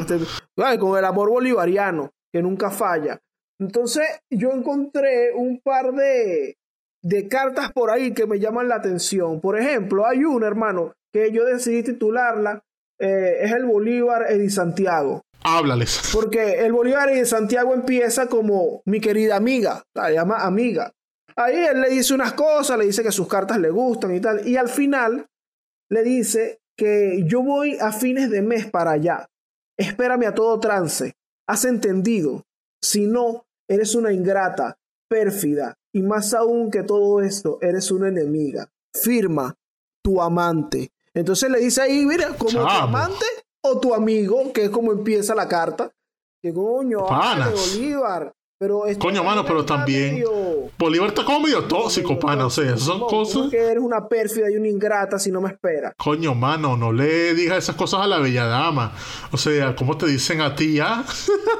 Este, 0.00 0.78
con 0.78 0.98
el 0.98 1.04
amor 1.04 1.30
bolivariano, 1.30 2.10
que 2.32 2.42
nunca 2.42 2.70
falla. 2.70 3.18
Entonces 3.58 4.06
yo 4.30 4.52
encontré 4.52 5.32
un 5.34 5.60
par 5.60 5.92
de, 5.92 6.56
de 7.02 7.28
cartas 7.28 7.72
por 7.72 7.90
ahí 7.90 8.12
que 8.12 8.26
me 8.26 8.38
llaman 8.38 8.68
la 8.68 8.76
atención. 8.76 9.40
Por 9.40 9.58
ejemplo, 9.58 10.06
hay 10.06 10.24
una, 10.24 10.46
hermano, 10.46 10.92
que 11.12 11.30
yo 11.32 11.44
decidí 11.44 11.82
titularla, 11.82 12.62
eh, 12.98 13.38
es 13.42 13.52
el 13.52 13.64
Bolívar 13.64 14.30
Edi 14.30 14.50
Santiago. 14.50 15.22
Háblales. 15.44 16.10
Porque 16.12 16.64
el 16.64 16.72
Bolívar 16.72 17.08
de 17.10 17.24
Santiago 17.26 17.74
empieza 17.74 18.26
como 18.28 18.82
mi 18.84 19.00
querida 19.00 19.36
amiga, 19.36 19.84
la 19.94 20.10
llama 20.10 20.44
amiga. 20.44 20.92
Ahí 21.36 21.56
él 21.56 21.80
le 21.80 21.88
dice 21.88 22.14
unas 22.14 22.34
cosas, 22.34 22.78
le 22.78 22.86
dice 22.86 23.02
que 23.02 23.12
sus 23.12 23.26
cartas 23.26 23.58
le 23.58 23.70
gustan 23.70 24.14
y 24.14 24.20
tal. 24.20 24.46
Y 24.46 24.56
al 24.56 24.68
final 24.68 25.26
le 25.90 26.02
dice 26.02 26.60
que 26.76 27.24
yo 27.26 27.42
voy 27.42 27.76
a 27.80 27.92
fines 27.92 28.30
de 28.30 28.42
mes 28.42 28.70
para 28.70 28.92
allá. 28.92 29.28
Espérame 29.76 30.26
a 30.26 30.34
todo 30.34 30.60
trance. 30.60 31.14
¿Has 31.46 31.64
entendido? 31.64 32.44
Si 32.80 33.06
no, 33.06 33.46
eres 33.68 33.94
una 33.94 34.12
ingrata, 34.12 34.78
pérfida. 35.08 35.74
Y 35.92 36.02
más 36.02 36.34
aún 36.34 36.70
que 36.70 36.82
todo 36.82 37.20
esto, 37.20 37.58
eres 37.60 37.90
una 37.90 38.08
enemiga. 38.08 38.68
Firma, 38.94 39.54
tu 40.02 40.20
amante. 40.20 40.90
Entonces 41.14 41.50
le 41.50 41.58
dice 41.58 41.82
ahí, 41.82 42.06
mira, 42.06 42.28
como 42.38 42.50
tu 42.50 42.58
amante 42.60 43.26
o 43.64 43.78
tu 43.78 43.94
amigo, 43.94 44.52
que 44.52 44.64
es 44.64 44.70
como 44.70 44.92
empieza 44.92 45.34
la 45.34 45.48
carta. 45.48 45.92
Que 46.42 46.52
coño, 46.52 47.06
Panas. 47.06 47.52
Bolívar. 47.52 48.32
Pero 48.62 48.84
Coño, 49.00 49.24
mano, 49.24 49.44
pero 49.44 49.64
también 49.64 50.14
medio- 50.14 50.70
Bolívar 50.78 51.08
está 51.08 51.24
como 51.24 51.40
medio 51.40 51.64
tóxico, 51.64 52.16
pana. 52.16 52.46
O 52.46 52.50
sea, 52.50 52.76
son 52.76 53.00
cosas. 53.00 53.34
¿Cómo 53.34 53.50
que 53.50 53.56
eres 53.58 53.82
una 53.82 54.06
pérfida 54.06 54.48
y 54.48 54.54
una 54.54 54.68
ingrata 54.68 55.18
si 55.18 55.32
no 55.32 55.40
me 55.40 55.48
esperas? 55.48 55.94
Coño, 55.96 56.32
mano, 56.36 56.76
no 56.76 56.92
le 56.92 57.34
digas 57.34 57.58
esas 57.58 57.74
cosas 57.74 58.02
a 58.02 58.06
la 58.06 58.18
bella 58.20 58.44
dama. 58.46 58.92
O 59.32 59.36
sea, 59.36 59.74
¿cómo 59.74 59.96
te 59.96 60.06
dicen 60.06 60.40
a 60.40 60.54
ti, 60.54 60.78
ah? 60.78 61.04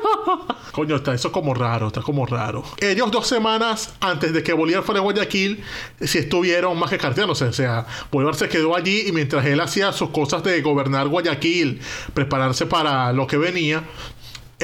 Coño, 0.71 0.95
está 0.95 1.13
eso 1.13 1.33
como 1.33 1.55
raro, 1.55 1.89
está 1.89 2.03
como 2.03 2.25
raro. 2.25 2.63
Ellos 2.79 3.11
dos 3.11 3.27
semanas 3.27 3.93
antes 4.01 4.33
de 4.33 4.45
que 4.45 4.53
Bolívar 4.53 4.85
fuera 4.85 5.01
a 5.01 5.03
Guayaquil, 5.03 5.61
sí 6.01 6.19
estuvieron 6.19 6.79
más 6.79 6.89
que 6.89 6.99
carteanos. 6.99 7.43
O 7.43 7.53
sea, 7.53 7.85
Bolívar 8.13 8.37
se 8.37 8.49
quedó 8.49 8.77
allí 8.77 9.09
y 9.09 9.13
mientras 9.13 9.45
él 9.45 9.59
hacía 9.59 9.93
sus 9.93 10.11
cosas 10.11 10.45
de 10.45 10.63
gobernar 10.63 11.09
Guayaquil, 11.09 11.81
prepararse 12.15 12.65
para 12.67 13.13
lo 13.13 13.27
que 13.27 13.37
venía, 13.39 13.83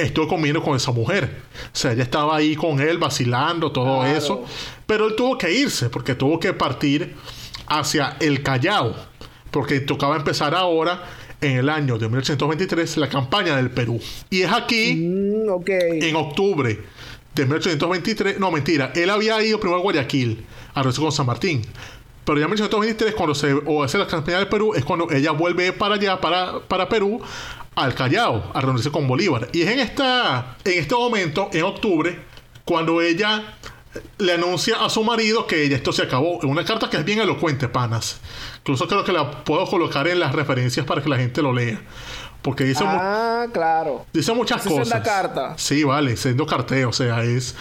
estuvo 0.03 0.27
comiendo 0.27 0.61
con 0.63 0.75
esa 0.75 0.91
mujer. 0.91 1.41
O 1.65 1.75
sea, 1.75 1.91
ella 1.93 2.03
estaba 2.03 2.35
ahí 2.35 2.55
con 2.55 2.79
él, 2.79 2.97
vacilando, 2.97 3.71
todo 3.71 3.99
Claro. 4.01 4.17
eso. 4.17 4.45
Pero 4.85 5.07
él 5.07 5.15
tuvo 5.15 5.37
que 5.37 5.51
irse 5.51 5.89
porque 5.89 6.15
tuvo 6.15 6.39
que 6.39 6.53
partir 6.53 7.15
hacia 7.67 8.17
el 8.19 8.41
Callao. 8.43 8.95
Porque 9.51 9.79
tocaba 9.79 10.15
empezar 10.15 10.53
ahora, 10.55 11.03
en 11.41 11.57
el 11.57 11.69
año 11.69 11.97
de 11.97 12.07
1823, 12.09 12.97
la 12.97 13.07
campaña 13.09 13.55
del 13.55 13.71
Perú. 13.71 13.99
Y 14.29 14.41
es 14.41 14.51
aquí, 14.51 14.95
Mm, 14.95 16.03
en 16.03 16.15
octubre 16.15 16.79
de 17.33 17.45
1823, 17.45 18.39
no 18.39 18.51
mentira, 18.51 18.91
él 18.95 19.09
había 19.09 19.41
ido 19.43 19.59
primero 19.59 19.79
a 19.79 19.81
Guayaquil, 19.83 20.45
a 20.73 20.81
reunirse 20.81 21.01
con 21.01 21.11
San 21.11 21.25
Martín. 21.25 21.61
Pero 22.25 22.37
ya 22.37 22.45
en 22.45 22.51
1823, 22.51 23.15
cuando 23.15 23.33
se 23.33 23.53
o 23.53 23.83
hace 23.83 23.97
la 23.97 24.05
campaña 24.05 24.37
del 24.37 24.49
Perú, 24.49 24.73
es 24.75 24.83
cuando 24.85 25.09
ella 25.09 25.31
vuelve 25.31 25.71
para 25.73 25.95
allá, 25.95 26.19
para, 26.21 26.59
para 26.59 26.87
Perú, 26.89 27.21
al 27.83 27.95
Callao, 27.95 28.51
a 28.53 28.61
reunirse 28.61 28.91
con 28.91 29.07
Bolívar. 29.07 29.49
Y 29.53 29.61
es 29.63 29.69
en, 29.69 29.79
esta, 29.79 30.57
en 30.63 30.79
este 30.79 30.95
momento, 30.95 31.49
en 31.53 31.63
octubre, 31.63 32.19
cuando 32.65 33.01
ella 33.01 33.55
le 34.19 34.33
anuncia 34.33 34.83
a 34.83 34.89
su 34.89 35.03
marido 35.03 35.47
que 35.47 35.67
ya 35.67 35.75
esto 35.77 35.91
se 35.91 36.03
acabó. 36.03 36.39
En 36.43 36.49
una 36.49 36.63
carta 36.63 36.89
que 36.89 36.97
es 36.97 37.05
bien 37.05 37.19
elocuente, 37.19 37.67
panas. 37.67 38.19
Incluso 38.59 38.87
creo 38.87 39.03
que 39.03 39.11
la 39.11 39.43
puedo 39.43 39.65
colocar 39.65 40.07
en 40.07 40.19
las 40.19 40.33
referencias 40.33 40.85
para 40.85 41.01
que 41.01 41.09
la 41.09 41.17
gente 41.17 41.41
lo 41.41 41.53
lea. 41.53 41.81
Porque 42.41 42.63
dice, 42.63 42.83
Ah, 42.87 43.47
claro. 43.51 44.05
dice 44.13 44.33
muchas 44.33 44.65
es 44.65 44.71
cosas. 44.71 44.87
la 44.89 45.01
carta. 45.03 45.57
Sí, 45.57 45.83
vale, 45.83 46.15
siendo 46.17 46.45
carteo. 46.45 46.89
O 46.89 46.93
sea, 46.93 47.23
es, 47.23 47.55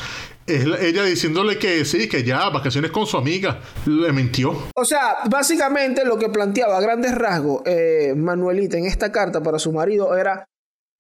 es 0.49 0.65
ella 0.83 1.05
diciéndole 1.05 1.59
que 1.59 1.85
sí, 1.85 2.09
que 2.09 2.23
ya, 2.25 2.49
vacaciones 2.51 2.91
con 2.91 3.07
su 3.07 3.17
amiga. 3.17 3.61
Le 3.87 4.13
mintió. 4.13 4.55
O 4.75 4.85
sea, 4.85 5.19
básicamente 5.29 6.05
lo 6.05 6.19
que 6.19 6.29
planteaba 6.29 6.77
a 6.79 6.81
grandes 6.81 7.15
rasgos 7.15 7.63
eh, 7.67 8.15
Manuelita 8.17 8.77
en 8.79 8.87
esta 8.87 9.11
carta 9.13 9.43
para 9.43 9.59
su 9.59 9.73
marido 9.73 10.17
era, 10.17 10.45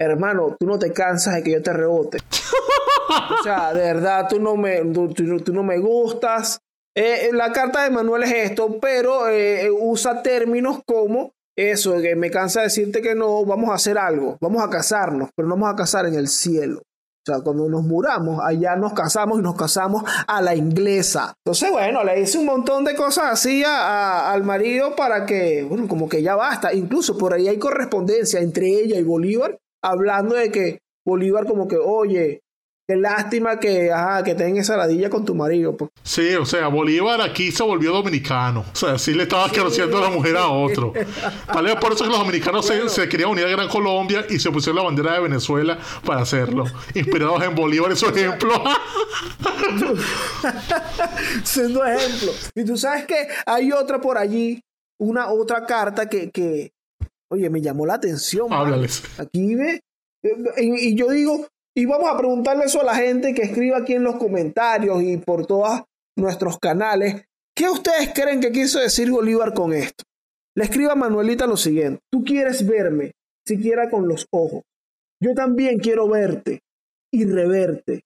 hermano, 0.00 0.56
tú 0.58 0.66
no 0.66 0.78
te 0.78 0.92
cansas 0.92 1.34
de 1.37 1.42
que 1.42 1.52
yo 1.52 1.62
te 1.62 1.72
rebote. 1.72 2.18
o 3.40 3.42
sea, 3.42 3.72
de 3.72 3.80
verdad, 3.80 4.26
tú 4.28 4.40
no 4.40 4.56
me, 4.56 4.80
tú, 4.92 5.08
tú- 5.12 5.40
tú 5.40 5.52
no 5.52 5.62
me 5.62 5.78
gustas. 5.78 6.58
Eh, 6.96 7.30
la 7.32 7.52
carta 7.52 7.84
de 7.84 7.90
Manuel 7.90 8.24
es 8.24 8.50
esto, 8.50 8.78
pero 8.80 9.28
eh, 9.28 9.70
usa 9.70 10.22
términos 10.22 10.80
como 10.84 11.30
eso, 11.56 12.00
que 12.00 12.14
me 12.16 12.30
cansa 12.30 12.62
decirte 12.62 13.00
que 13.02 13.14
no, 13.14 13.44
vamos 13.44 13.70
a 13.70 13.74
hacer 13.74 13.98
algo, 13.98 14.37
vamos 14.40 14.62
a 14.62 14.70
casarnos, 14.70 15.30
pero 15.37 15.48
no 15.48 15.54
vamos 15.56 15.72
a 15.72 15.76
casar 15.76 16.06
en 16.06 16.14
el 16.14 16.28
cielo. 16.28 16.82
Sea, 17.28 17.42
cuando 17.42 17.68
nos 17.68 17.82
muramos, 17.82 18.40
allá 18.42 18.74
nos 18.74 18.94
casamos 18.94 19.38
y 19.38 19.42
nos 19.42 19.54
casamos 19.54 20.02
a 20.26 20.40
la 20.40 20.54
inglesa. 20.54 21.34
Entonces, 21.44 21.70
bueno, 21.70 22.02
le 22.02 22.20
hice 22.20 22.38
un 22.38 22.46
montón 22.46 22.84
de 22.84 22.94
cosas 22.94 23.26
así 23.32 23.62
al 23.66 24.42
marido 24.44 24.96
para 24.96 25.26
que, 25.26 25.62
bueno, 25.68 25.86
como 25.86 26.08
que 26.08 26.22
ya 26.22 26.36
basta. 26.36 26.72
Incluso 26.72 27.18
por 27.18 27.34
ahí 27.34 27.46
hay 27.48 27.58
correspondencia 27.58 28.40
entre 28.40 28.68
ella 28.68 28.98
y 28.98 29.02
Bolívar, 29.02 29.58
hablando 29.82 30.36
de 30.36 30.50
que 30.50 30.78
Bolívar 31.04 31.46
como 31.46 31.68
que, 31.68 31.76
oye, 31.76 32.40
Qué 32.88 32.96
lástima 32.96 33.61
que, 33.61 33.92
ajá, 33.92 34.24
que 34.24 34.31
esa 34.31 34.74
ladilla 34.74 35.11
con 35.11 35.22
tu 35.22 35.35
marido. 35.35 35.77
Pues. 35.77 35.90
Sí, 36.03 36.35
o 36.37 36.46
sea, 36.46 36.68
Bolívar 36.68 37.20
aquí 37.20 37.53
se 37.53 37.62
volvió 37.62 37.92
dominicano. 37.92 38.64
O 38.72 38.74
sea, 38.74 38.98
sí 38.98 39.12
le 39.12 39.24
estaba 39.24 39.46
conociendo 39.51 39.98
a 39.98 40.01
la 40.01 40.09
mujer 40.09 40.38
a 40.38 40.48
otro. 40.48 40.94
Tal 41.53 41.66
vez 41.66 41.77
por 41.77 41.92
eso 41.92 42.05
que 42.05 42.11
los 42.11 42.18
dominicanos 42.18 42.64
se, 42.66 43.07
querían 43.07 43.29
unir 43.29 43.44
a 43.44 43.51
Gran 43.51 43.68
Colombia 43.68 44.24
y 44.31 44.38
se 44.38 44.51
pusieron 44.51 44.77
la 44.77 44.85
bandera 44.85 45.12
de 45.12 45.20
Venezuela 45.20 45.79
para 46.03 46.22
hacerlo. 46.22 46.64
Inspirados 46.94 47.42
en 47.42 47.55
Bolívar, 47.55 47.92
es 47.92 47.98
su 47.98 48.07
ejemplo. 48.07 48.55
Siendo 51.44 51.85
ejemplo. 51.85 52.33
Y 52.55 52.64
tú 52.64 52.79
sabes 52.79 53.05
que 53.05 53.29
hay 53.44 53.70
otra 53.70 54.01
por 54.01 54.16
allí, 54.16 54.62
una 54.98 55.29
otra 55.29 55.66
carta 55.66 56.09
que, 56.09 56.31
que 56.31 56.72
oye, 57.31 57.51
me 57.51 57.61
llamó 57.61 57.85
la 57.85 57.94
atención. 57.96 58.51
Háblales. 58.51 59.03
Aquí 59.18 59.55
ve. 59.57 59.83
y 60.57 60.96
yo 60.96 61.11
digo, 61.11 61.46
y 61.78 61.86
vamos 61.86 62.10
a 62.10 62.18
preguntarle 62.18 62.64
eso 62.64 62.80
a 62.80 62.84
la 62.84 62.96
gente 62.96 63.32
que 63.32 63.42
escribe 63.42 63.76
aquí 63.76 63.92
en 63.92 64.02
los 64.02 64.16
comentarios 64.16 65.00
y 65.00 65.16
por 65.16 65.46
todos 65.46 65.82
nuestros 66.16 66.58
canales. 66.58 67.22
¿Qué 67.56 67.68
ustedes 67.68 68.10
creen 68.12 68.40
que 68.40 68.50
quiso 68.50 68.80
decir 68.80 69.12
Bolívar 69.12 69.54
con 69.54 69.72
esto? 69.72 70.02
Le 70.56 70.64
escriba 70.64 70.94
a 70.94 70.96
Manuelita 70.96 71.46
lo 71.46 71.56
siguiente. 71.56 72.00
Tú 72.10 72.24
quieres 72.24 72.66
verme, 72.66 73.12
siquiera 73.46 73.88
con 73.88 74.08
los 74.08 74.26
ojos. 74.32 74.62
Yo 75.22 75.34
también 75.34 75.78
quiero 75.78 76.08
verte 76.08 76.62
y 77.14 77.24
reverte 77.26 78.00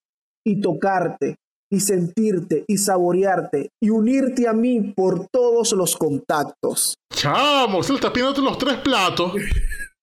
y 0.46 0.60
tocarte 0.60 1.36
y 1.72 1.80
sentirte 1.80 2.66
y 2.68 2.76
saborearte 2.76 3.70
y 3.82 3.88
unirte 3.88 4.48
a 4.48 4.52
mí 4.52 4.92
por 4.94 5.28
todos 5.28 5.72
los 5.72 5.96
contactos. 5.96 6.96
Chamo, 7.10 7.82
se 7.82 7.94
está 7.94 8.12
pidiendo 8.12 8.42
los 8.42 8.58
tres 8.58 8.76
platos. 8.80 9.32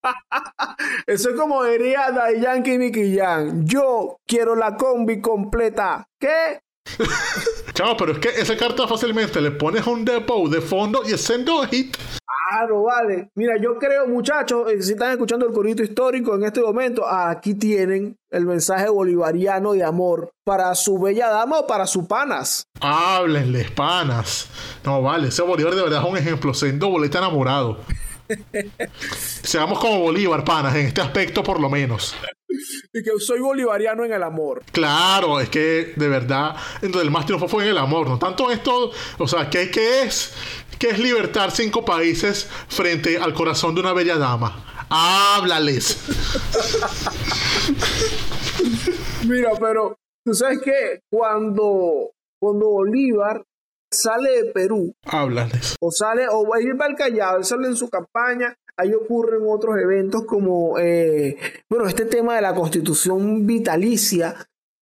Eso 1.08 1.30
es 1.30 1.36
como 1.36 1.64
diría 1.64 2.12
Day 2.12 2.42
Yankee 2.42 2.78
Nicky 2.78 3.18
Jan. 3.18 3.66
Yo 3.66 4.18
quiero 4.28 4.56
la 4.56 4.76
combi 4.76 5.22
completa. 5.22 6.06
¿Qué? 6.20 6.60
Chao, 7.74 7.96
pero 7.98 8.14
es 8.14 8.20
que 8.20 8.30
esa 8.30 8.58
carta 8.58 8.88
fácilmente 8.88 9.42
le 9.42 9.52
pones 9.52 9.86
un 9.88 10.04
depot 10.04 10.50
de 10.50 10.62
fondo 10.62 11.02
y 11.06 11.18
sendo 11.18 11.64
hit. 11.64 11.96
Claro, 12.50 12.84
vale. 12.84 13.30
Mira, 13.36 13.54
yo 13.62 13.78
creo, 13.78 14.08
muchachos, 14.08 14.72
eh, 14.72 14.82
si 14.82 14.94
están 14.94 15.12
escuchando 15.12 15.46
el 15.46 15.54
corrito 15.54 15.84
histórico 15.84 16.34
en 16.36 16.46
este 16.46 16.62
momento, 16.62 17.08
aquí 17.08 17.54
tienen 17.54 18.16
el 18.32 18.46
mensaje 18.46 18.90
bolivariano 18.90 19.74
de 19.74 19.84
amor 19.84 20.32
para 20.44 20.74
su 20.74 20.98
bella 20.98 21.30
dama 21.30 21.60
o 21.60 21.68
para 21.68 21.86
sus 21.86 22.08
panas. 22.08 22.64
Háblenles, 22.82 23.70
panas. 23.72 24.50
No, 24.84 25.02
vale, 25.02 25.28
ese 25.28 25.44
Bolívar 25.44 25.76
de 25.76 25.84
verdad 25.84 26.04
es 26.04 26.10
un 26.10 26.18
ejemplo. 26.18 26.54
Sendo 26.56 26.90
boleta 26.90 27.20
enamorado. 27.20 27.78
Seamos 29.44 29.80
como 29.80 30.00
Bolívar, 30.00 30.44
panas, 30.44 30.76
en 30.76 30.88
este 30.88 31.02
aspecto 31.02 31.44
por 31.44 31.60
lo 31.60 31.70
menos. 31.70 32.16
Y 32.92 33.04
que 33.04 33.12
soy 33.20 33.40
bolivariano 33.40 34.04
en 34.04 34.12
el 34.12 34.24
amor. 34.24 34.64
Claro, 34.72 35.40
es 35.40 35.50
que 35.50 35.94
de 35.96 36.08
verdad, 36.08 36.56
entonces 36.82 37.04
el 37.04 37.12
más 37.12 37.28
triunfo 37.28 37.48
fue 37.48 37.64
en 37.64 37.70
el 37.70 37.78
amor, 37.78 38.10
no 38.10 38.18
tanto 38.18 38.50
esto, 38.50 38.92
o 39.20 39.28
sea, 39.28 39.52
¿qué, 39.52 39.70
qué 39.70 40.02
es? 40.02 40.34
¿Qué 40.80 40.90
es 40.90 41.00
libertar 41.00 41.52
cinco 41.52 41.86
países 41.86 42.50
frente 42.68 43.20
al 43.20 43.36
corazón 43.36 43.76
de 43.76 43.82
una 43.82 43.94
bella 43.94 44.18
dama? 44.18 44.66
Háblales. 44.90 46.00
Mira, 49.28 49.52
pero 49.60 50.00
tú 50.26 50.34
sabes 50.34 50.60
que 50.64 51.02
cuando, 51.12 52.12
cuando 52.40 52.70
Bolívar 52.70 53.44
sale 53.92 54.44
de 54.44 54.52
Perú. 54.52 54.94
Háblales. 55.06 55.76
O 55.80 55.92
sale, 55.92 56.28
o 56.30 56.48
va 56.48 56.58
a 56.58 56.62
ir 56.62 56.78
para 56.78 56.92
el 56.92 56.96
Callao, 56.96 57.38
él 57.38 57.46
sale 57.46 57.68
en 57.68 57.76
su 57.76 57.90
campaña, 57.90 58.56
ahí 58.78 58.94
ocurren 58.94 59.42
otros 59.48 59.76
eventos 59.78 60.26
como, 60.26 60.78
eh, 60.80 61.38
bueno, 61.70 61.88
este 61.88 62.06
tema 62.06 62.36
de 62.36 62.42
la 62.42 62.56
constitución 62.56 63.46
vitalicia, 63.46 64.36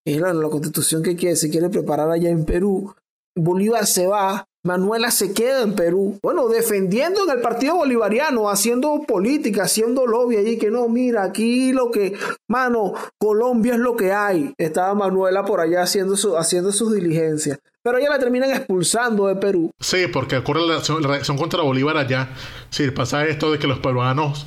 es 0.05 0.19
la, 0.21 0.33
la 0.33 0.49
constitución 0.49 1.03
que 1.03 1.35
se 1.35 1.49
quiere 1.49 1.69
preparar 1.69 2.09
allá 2.09 2.29
en 2.29 2.45
Perú. 2.45 2.93
Bolívar 3.35 3.85
se 3.85 4.07
va, 4.07 4.47
Manuela 4.63 5.11
se 5.11 5.33
queda 5.33 5.61
en 5.61 5.75
Perú, 5.75 6.19
bueno, 6.21 6.49
defendiendo 6.49 7.23
en 7.23 7.29
el 7.29 7.41
Partido 7.41 7.75
Bolivariano, 7.75 8.49
haciendo 8.49 9.01
política, 9.07 9.63
haciendo 9.63 10.05
lobby 10.05 10.37
allí, 10.37 10.57
que 10.57 10.71
no, 10.71 10.89
mira, 10.89 11.23
aquí 11.23 11.71
lo 11.71 11.91
que, 11.91 12.13
mano, 12.49 12.93
Colombia 13.17 13.73
es 13.73 13.79
lo 13.79 13.95
que 13.95 14.11
hay. 14.11 14.53
Estaba 14.57 14.93
Manuela 14.93 15.45
por 15.45 15.61
allá 15.61 15.83
haciendo, 15.83 16.17
su, 16.17 16.37
haciendo 16.37 16.71
sus 16.71 16.93
diligencias. 16.93 17.59
Pero 17.87 17.99
ella 17.99 18.09
la 18.09 18.19
terminan 18.19 18.51
expulsando 18.51 19.27
de 19.27 19.37
Perú. 19.37 19.71
Sí, 19.79 20.07
porque 20.11 20.35
ocurre 20.35 20.59
la 20.67 20.81
reacción, 20.81 21.37
contra 21.37 21.61
Bolívar 21.61 21.95
allá. 21.95 22.27
Sí, 22.69 22.91
pasa 22.91 23.25
esto 23.25 23.49
de 23.49 23.59
que 23.59 23.67
los 23.67 23.79
peruanos 23.79 24.45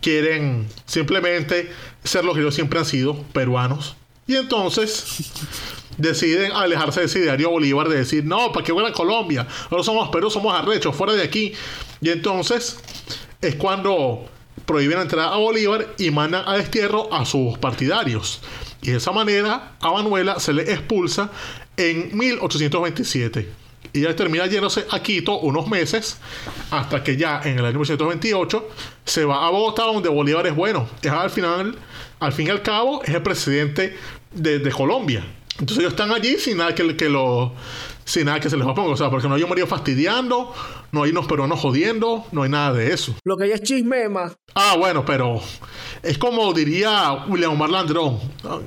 quieren 0.00 0.68
simplemente 0.84 1.68
ser 2.04 2.24
los 2.24 2.34
que 2.34 2.42
ellos 2.42 2.54
siempre 2.54 2.78
han 2.78 2.84
sido, 2.84 3.20
peruanos. 3.32 3.96
Y 4.28 4.36
entonces 4.36 5.32
deciden 5.98 6.52
alejarse 6.52 7.00
de 7.00 7.06
ese 7.06 7.22
diario 7.22 7.50
Bolívar 7.50 7.88
de 7.88 7.96
decir, 7.96 8.24
no, 8.24 8.52
¿para 8.52 8.64
qué 8.64 8.70
voy 8.70 8.84
a 8.84 8.92
Colombia? 8.92 9.48
Ahora 9.68 9.82
somos 9.82 10.08
Perú, 10.10 10.30
somos 10.30 10.56
arrechos, 10.56 10.94
fuera 10.94 11.14
de 11.14 11.24
aquí. 11.24 11.54
Y 12.00 12.10
entonces 12.10 12.78
es 13.40 13.56
cuando 13.56 14.26
prohíben 14.64 15.00
entrar 15.00 15.32
a 15.32 15.38
Bolívar 15.38 15.88
y 15.98 16.12
mandan 16.12 16.44
a 16.46 16.56
destierro 16.56 17.12
a 17.12 17.24
sus 17.24 17.58
partidarios. 17.58 18.42
Y 18.80 18.92
de 18.92 18.98
esa 18.98 19.10
manera 19.10 19.72
a 19.80 19.90
Manuela 19.90 20.38
se 20.38 20.52
le 20.52 20.72
expulsa 20.72 21.32
en 21.76 22.16
1827. 22.16 23.48
Y 23.92 24.00
ya 24.02 24.14
termina 24.14 24.46
yéndose 24.46 24.84
a 24.90 25.00
Quito 25.00 25.38
unos 25.38 25.68
meses, 25.68 26.18
hasta 26.70 27.02
que 27.02 27.16
ya 27.16 27.40
en 27.44 27.58
el 27.58 27.64
año 27.64 27.78
1928 27.78 28.68
se 29.04 29.24
va 29.24 29.46
a 29.46 29.50
Bogotá, 29.50 29.84
donde 29.84 30.08
Bolívar 30.08 30.46
es 30.46 30.54
bueno. 30.54 30.88
Es 31.02 31.10
al 31.10 31.30
final, 31.30 31.76
al 32.18 32.32
fin 32.32 32.48
y 32.48 32.50
al 32.50 32.62
cabo, 32.62 33.02
es 33.04 33.14
el 33.14 33.22
presidente 33.22 33.96
de, 34.32 34.58
de 34.58 34.70
Colombia. 34.70 35.24
Entonces 35.58 35.78
ellos 35.78 35.92
están 35.92 36.12
allí 36.12 36.36
sin 36.36 36.58
nada 36.58 36.74
que, 36.74 36.96
que 36.96 37.08
lo, 37.08 37.54
sin 38.04 38.26
nada 38.26 38.40
que 38.40 38.50
se 38.50 38.56
les 38.56 38.66
oponga. 38.66 38.90
O 38.90 38.96
sea, 38.96 39.10
porque 39.10 39.28
no 39.28 39.34
hay 39.34 39.42
un 39.42 39.48
marido 39.48 39.66
fastidiando, 39.66 40.52
no 40.92 41.02
hay 41.02 41.10
unos 41.10 41.26
peruanos 41.26 41.60
jodiendo, 41.60 42.26
no 42.32 42.42
hay 42.42 42.50
nada 42.50 42.72
de 42.74 42.92
eso. 42.92 43.14
Lo 43.24 43.36
que 43.36 43.44
hay 43.44 43.52
es 43.52 43.62
chisme 43.62 44.08
más. 44.08 44.36
Ah, 44.54 44.76
bueno, 44.78 45.04
pero 45.04 45.40
es 46.02 46.18
como 46.18 46.52
diría 46.52 47.24
William 47.28 47.52
Omar 47.52 47.70
Landrón. 47.70 48.18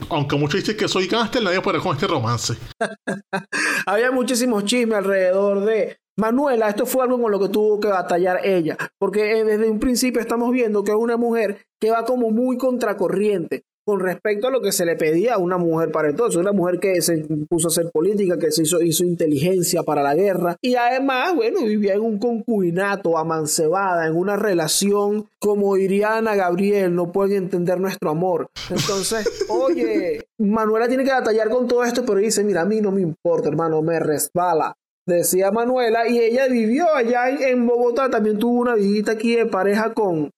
Aunque 0.09 0.35
muchos 0.35 0.61
dicen 0.61 0.77
que 0.77 0.87
soy 0.87 1.07
gánster, 1.07 1.43
nadie 1.43 1.61
puede 1.61 1.79
con 1.79 1.95
este 1.95 2.07
romance. 2.07 2.55
Había 3.85 4.11
muchísimos 4.11 4.65
chismes 4.65 4.97
alrededor 4.97 5.65
de 5.65 5.97
Manuela, 6.19 6.67
esto 6.67 6.85
fue 6.85 7.03
algo 7.03 7.21
con 7.21 7.31
lo 7.31 7.39
que 7.39 7.47
tuvo 7.47 7.79
que 7.79 7.87
batallar 7.87 8.45
ella, 8.45 8.77
porque 8.99 9.43
desde 9.45 9.69
un 9.69 9.79
principio 9.79 10.19
estamos 10.19 10.51
viendo 10.51 10.83
que 10.83 10.91
es 10.91 10.97
una 10.97 11.15
mujer 11.15 11.65
que 11.79 11.91
va 11.91 12.03
como 12.03 12.29
muy 12.29 12.57
contracorriente 12.57 13.63
con 13.89 14.01
respecto 14.01 14.47
a 14.47 14.51
lo 14.51 14.61
que 14.61 14.71
se 14.71 14.85
le 14.85 14.95
pedía 14.95 15.33
a 15.33 15.37
una 15.39 15.57
mujer 15.57 15.91
para 15.91 16.09
entonces, 16.09 16.39
una 16.39 16.51
mujer 16.51 16.79
que 16.79 17.01
se 17.01 17.25
puso 17.49 17.67
a 17.67 17.71
hacer 17.71 17.89
política, 17.91 18.37
que 18.37 18.51
se 18.51 18.61
hizo, 18.61 18.79
hizo 18.83 19.03
inteligencia 19.03 19.81
para 19.81 20.03
la 20.03 20.13
guerra 20.13 20.57
y 20.61 20.75
además, 20.75 21.33
bueno, 21.35 21.63
vivía 21.63 21.95
en 21.95 22.01
un 22.01 22.19
concubinato, 22.19 23.17
amancebada, 23.17 24.05
en 24.05 24.15
una 24.15 24.35
relación, 24.35 25.27
como 25.39 25.73
diría 25.73 26.17
Ana 26.17 26.35
Gabriel, 26.35 26.93
no 26.93 27.11
pueden 27.11 27.45
entender 27.45 27.79
nuestro 27.79 28.11
amor. 28.11 28.51
Entonces, 28.69 29.27
oye, 29.49 30.27
Manuela 30.37 30.87
tiene 30.87 31.03
que 31.03 31.11
batallar 31.11 31.49
con 31.49 31.67
todo 31.67 31.83
esto, 31.83 32.05
pero 32.05 32.19
dice, 32.19 32.43
mira, 32.43 32.61
a 32.61 32.65
mí 32.65 32.81
no 32.81 32.91
me 32.91 33.01
importa, 33.01 33.49
hermano, 33.49 33.81
me 33.81 33.99
resbala 33.99 34.75
decía 35.07 35.49
Manuela, 35.49 36.07
y 36.07 36.19
ella 36.19 36.47
vivió 36.47 36.93
allá 36.93 37.29
en, 37.29 37.65
Bogotá, 37.65 38.11
también 38.11 38.37
tuvo 38.37 38.59
una 38.59 38.75
visita 38.75 39.13
aquí 39.13 39.35
de 39.35 39.47
pareja 39.47 39.95
con, 39.95 40.29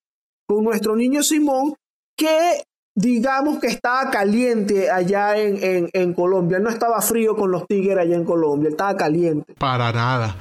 con 0.48 0.64
nuestro 0.64 0.96
niño 0.96 1.24
Simón, 1.24 1.74
que 2.16 2.64
digamos 2.96 3.60
que 3.60 3.68
estaba 3.68 4.10
caliente 4.12 4.90
allá 4.90 5.38
en, 5.38 5.90
en, 5.94 6.14
Colombia. 6.14 6.60
no 6.60 6.70
estaba 6.70 7.02
frío 7.02 7.36
con 7.36 7.52
los 7.52 7.66
tigres 7.68 7.98
allá 7.98 8.16
en 8.16 8.26
Colombia, 8.26 8.70
estaba 8.70 8.96
caliente. 8.96 9.54
Para 9.58 9.92
nada. 9.92 10.36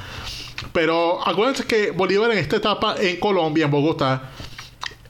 Pero 0.73 1.27
acuérdense 1.27 1.65
que 1.65 1.91
Bolívar 1.91 2.31
en 2.33 2.39
esta 2.39 2.57
etapa 2.57 2.97
en 2.99 3.19
Colombia, 3.19 3.67
en 3.67 3.71
Bogotá, 3.71 4.31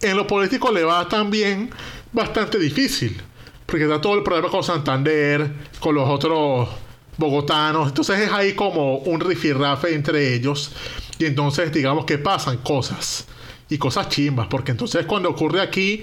en 0.01 0.17
lo 0.17 0.27
político 0.27 0.71
le 0.71 0.85
va 0.85 1.09
también 1.09 1.71
bastante 2.13 2.59
difícil. 2.59 3.21
Porque 3.67 3.85
está 3.85 4.01
todo 4.01 4.15
el 4.15 4.23
problema 4.23 4.51
con 4.51 4.65
Santander, 4.65 5.51
con 5.79 5.95
los 5.95 6.09
otros 6.09 6.69
bogotanos. 7.17 7.89
Entonces 7.89 8.21
es 8.21 8.33
ahí 8.33 8.55
como 8.55 8.99
un 8.99 9.21
rifirrafe 9.21 9.95
entre 9.95 10.35
ellos. 10.35 10.73
Y 11.19 11.27
entonces 11.27 11.73
digamos 11.73 12.05
que 12.05 12.19
pasan 12.19 12.59
cosas 12.59 13.27
y 13.71 13.79
cosas 13.79 14.09
chimbas, 14.09 14.49
porque 14.49 14.73
entonces 14.73 15.07
cuando 15.07 15.31
ocurre 15.31 15.61
aquí 15.61 16.03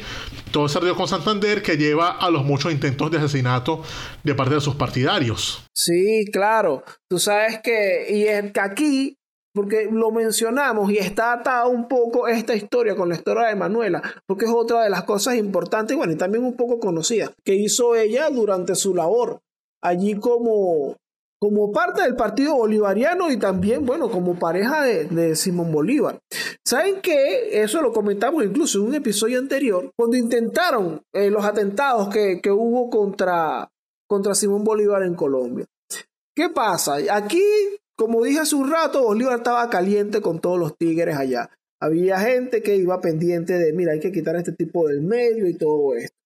todo 0.52 0.66
ese 0.66 0.80
río 0.80 0.96
con 0.96 1.08
Santander 1.08 1.62
que 1.62 1.78
lleva 1.78 2.12
a 2.12 2.30
los 2.30 2.44
muchos 2.44 2.72
intentos 2.72 3.12
de 3.12 3.18
asesinato 3.18 3.84
de 4.24 4.34
parte 4.34 4.56
de 4.56 4.62
sus 4.62 4.76
partidarios. 4.76 5.64
Sí, 5.74 6.26
claro. 6.32 6.84
Tú 7.10 7.20
sabes 7.20 7.60
que, 7.62 8.08
y 8.10 8.24
es 8.24 8.52
que 8.52 8.60
aquí 8.60 9.18
porque 9.54 9.90
lo 9.92 10.12
mencionamos 10.12 10.92
y 10.92 11.00
está 11.00 11.34
atada 11.34 11.66
un 11.66 11.88
poco 11.88 12.28
esta 12.28 12.54
historia 12.54 12.96
con 12.96 13.10
la 13.10 13.16
historia 13.16 13.48
de 13.48 13.56
Manuela, 13.56 14.04
porque 14.28 14.46
es 14.46 14.52
otra 14.52 14.84
de 14.84 14.92
las 14.92 15.04
cosas 15.04 15.36
importantes 15.36 15.98
bueno, 15.98 16.14
y 16.14 16.16
también 16.16 16.44
un 16.44 16.56
poco 16.56 16.80
conocida 16.80 17.32
que 17.44 17.56
hizo 17.56 17.96
ella 17.96 18.30
durante 18.30 18.76
su 18.76 18.94
labor 18.94 19.42
allí 19.82 20.16
como, 20.20 20.98
como 21.40 21.72
parte 21.72 22.02
del 22.02 22.16
Partido 22.16 22.56
Bolivariano 22.56 23.32
y 23.32 23.38
también, 23.38 23.86
bueno, 23.86 24.10
como 24.10 24.40
pareja 24.40 24.84
de, 24.84 25.36
Simón 25.36 25.72
Bolívar. 25.72 26.20
¿Saben 26.66 27.02
qué? 27.02 27.62
Eso 27.62 27.82
lo 27.82 27.94
comentamos 27.94 28.44
incluso 28.44 28.80
en 28.80 28.86
un 28.86 28.96
episodio 28.96 29.40
anterior, 29.40 29.92
cuando 29.96 30.18
intentaron 30.18 31.02
eh, 31.14 31.30
los 31.30 31.46
atentados 31.46 32.10
que, 32.10 32.42
que 32.42 32.52
hubo 32.52 32.90
contra, 32.90 33.70
contra 34.08 34.36
Simón 34.36 34.64
Bolívar 34.64 35.04
en 35.04 35.16
Colombia. 35.16 35.66
¿Qué 36.36 36.50
pasa? 36.50 36.98
Aquí 37.12 37.42
como 37.98 38.24
dije 38.24 38.40
hace 38.40 38.56
un 38.56 38.72
rato, 38.72 39.04
Bolívar 39.04 39.38
estaba 39.38 39.68
caliente 39.72 40.22
con 40.22 40.40
todos 40.40 40.60
los 40.60 40.78
tigres 40.78 41.18
allá. 41.18 41.50
Había 41.82 42.20
gente 42.20 42.62
que 42.62 42.76
iba 42.76 43.02
pendiente 43.02 43.54
de, 43.54 43.74
mira, 43.74 43.94
hay 43.94 44.00
que 44.00 44.12
quitar 44.12 44.36
este 44.36 44.52
tipo 44.52 44.88
del 44.88 45.02
medio 45.02 45.48
y 45.48 45.56
todo 45.56 45.96
esto. 45.96 46.17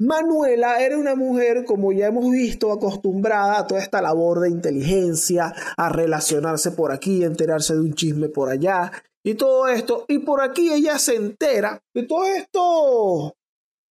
Manuela 0.00 0.80
era 0.80 0.96
una 0.96 1.16
mujer, 1.16 1.64
como 1.64 1.92
ya 1.92 2.06
hemos 2.06 2.30
visto, 2.30 2.70
acostumbrada 2.70 3.58
a 3.58 3.66
toda 3.66 3.80
esta 3.80 4.00
labor 4.00 4.40
de 4.40 4.50
inteligencia, 4.50 5.52
a 5.76 5.88
relacionarse 5.88 6.70
por 6.70 6.92
aquí, 6.92 7.24
enterarse 7.24 7.74
de 7.74 7.80
un 7.80 7.94
chisme 7.94 8.28
por 8.28 8.48
allá 8.48 8.92
y 9.24 9.34
todo 9.34 9.66
esto. 9.66 10.04
Y 10.08 10.20
por 10.20 10.40
aquí 10.40 10.72
ella 10.72 10.98
se 10.98 11.16
entera 11.16 11.82
de 11.94 12.04
todos 12.04 12.28
estos 12.28 13.32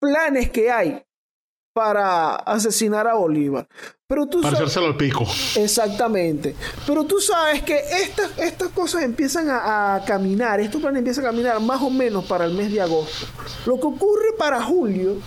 planes 0.00 0.50
que 0.50 0.70
hay 0.70 1.02
para 1.74 2.34
asesinar 2.36 3.06
a 3.06 3.14
Bolívar. 3.14 3.68
Pero 4.08 4.26
tú 4.26 4.40
para 4.40 4.58
al 4.58 4.96
pico. 4.96 5.24
Exactamente. 5.54 6.56
Pero 6.86 7.04
tú 7.04 7.20
sabes 7.20 7.62
que 7.62 7.78
estas, 7.78 8.36
estas 8.38 8.70
cosas 8.70 9.02
empiezan 9.02 9.48
a, 9.50 10.02
caminar, 10.06 10.58
estos 10.60 10.80
planes 10.80 10.98
empiezan 11.00 11.26
a 11.26 11.28
caminar 11.28 11.60
más 11.60 11.82
o 11.82 11.90
menos 11.90 12.24
para 12.24 12.46
el 12.46 12.54
mes 12.54 12.72
de 12.72 12.80
agosto. 12.80 13.26
Lo 13.66 13.78
que 13.78 13.86
ocurre 13.86 14.32
para 14.38 14.62
julio, 14.62 15.18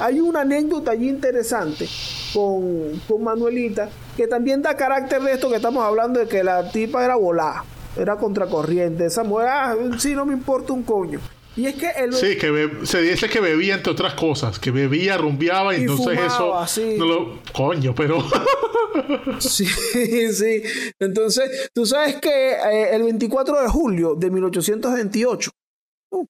hay 0.00 0.20
una 0.20 0.40
anécdota 0.40 0.92
allí 0.92 1.08
interesante 1.08 1.86
con, 2.32 3.00
con 3.06 3.22
Manuelita, 3.22 3.90
que 4.16 4.26
también 4.26 4.62
da 4.62 4.76
carácter 4.76 5.22
de 5.22 5.32
esto 5.32 5.48
que 5.50 5.56
estamos 5.56 5.84
hablando 5.84 6.18
de 6.18 6.26
que 6.26 6.42
la 6.42 6.70
tipa 6.70 7.04
era 7.04 7.16
volada, 7.16 7.64
era 7.96 8.16
contracorriente. 8.16 9.06
Esa 9.06 9.24
mujer, 9.24 9.48
ah, 9.48 9.76
sí, 9.98 10.14
no 10.14 10.24
me 10.26 10.32
importa 10.32 10.72
un 10.72 10.82
coño. 10.82 11.20
Y 11.56 11.66
es 11.66 11.74
que 11.74 11.88
Sí, 12.12 12.36
que 12.38 12.70
se 12.84 13.02
dice 13.02 13.28
que 13.28 13.40
bebía 13.40 13.74
entre 13.74 13.92
otras 13.92 14.14
cosas, 14.14 14.58
que 14.58 14.70
bebía, 14.70 15.18
rumbeaba 15.18 15.76
y, 15.76 15.82
entonces 15.82 16.18
eso 16.18 16.54
no 16.96 17.04
lo 17.04 17.38
coño, 17.52 17.94
pero 17.94 18.24
Sí, 19.38 19.66
sí. 19.66 20.62
Entonces, 20.98 21.70
tú 21.74 21.84
sabes 21.86 22.16
que 22.16 22.52
eh, 22.52 22.94
el 22.94 23.02
24 23.02 23.62
de 23.62 23.68
julio 23.68 24.14
de 24.14 24.30
1828 24.30 25.50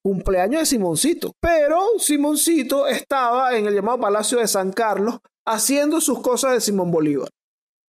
cumpleaños 0.02 0.60
de 0.60 0.66
Simoncito. 0.66 1.32
Pero 1.40 1.80
Simoncito 1.98 2.86
estaba 2.86 3.56
en 3.56 3.66
el 3.66 3.74
llamado 3.74 4.00
Palacio 4.00 4.38
de 4.38 4.48
San 4.48 4.72
Carlos 4.72 5.18
haciendo 5.46 6.00
sus 6.00 6.20
cosas 6.20 6.52
de 6.52 6.60
Simón 6.60 6.90
Bolívar. 6.90 7.28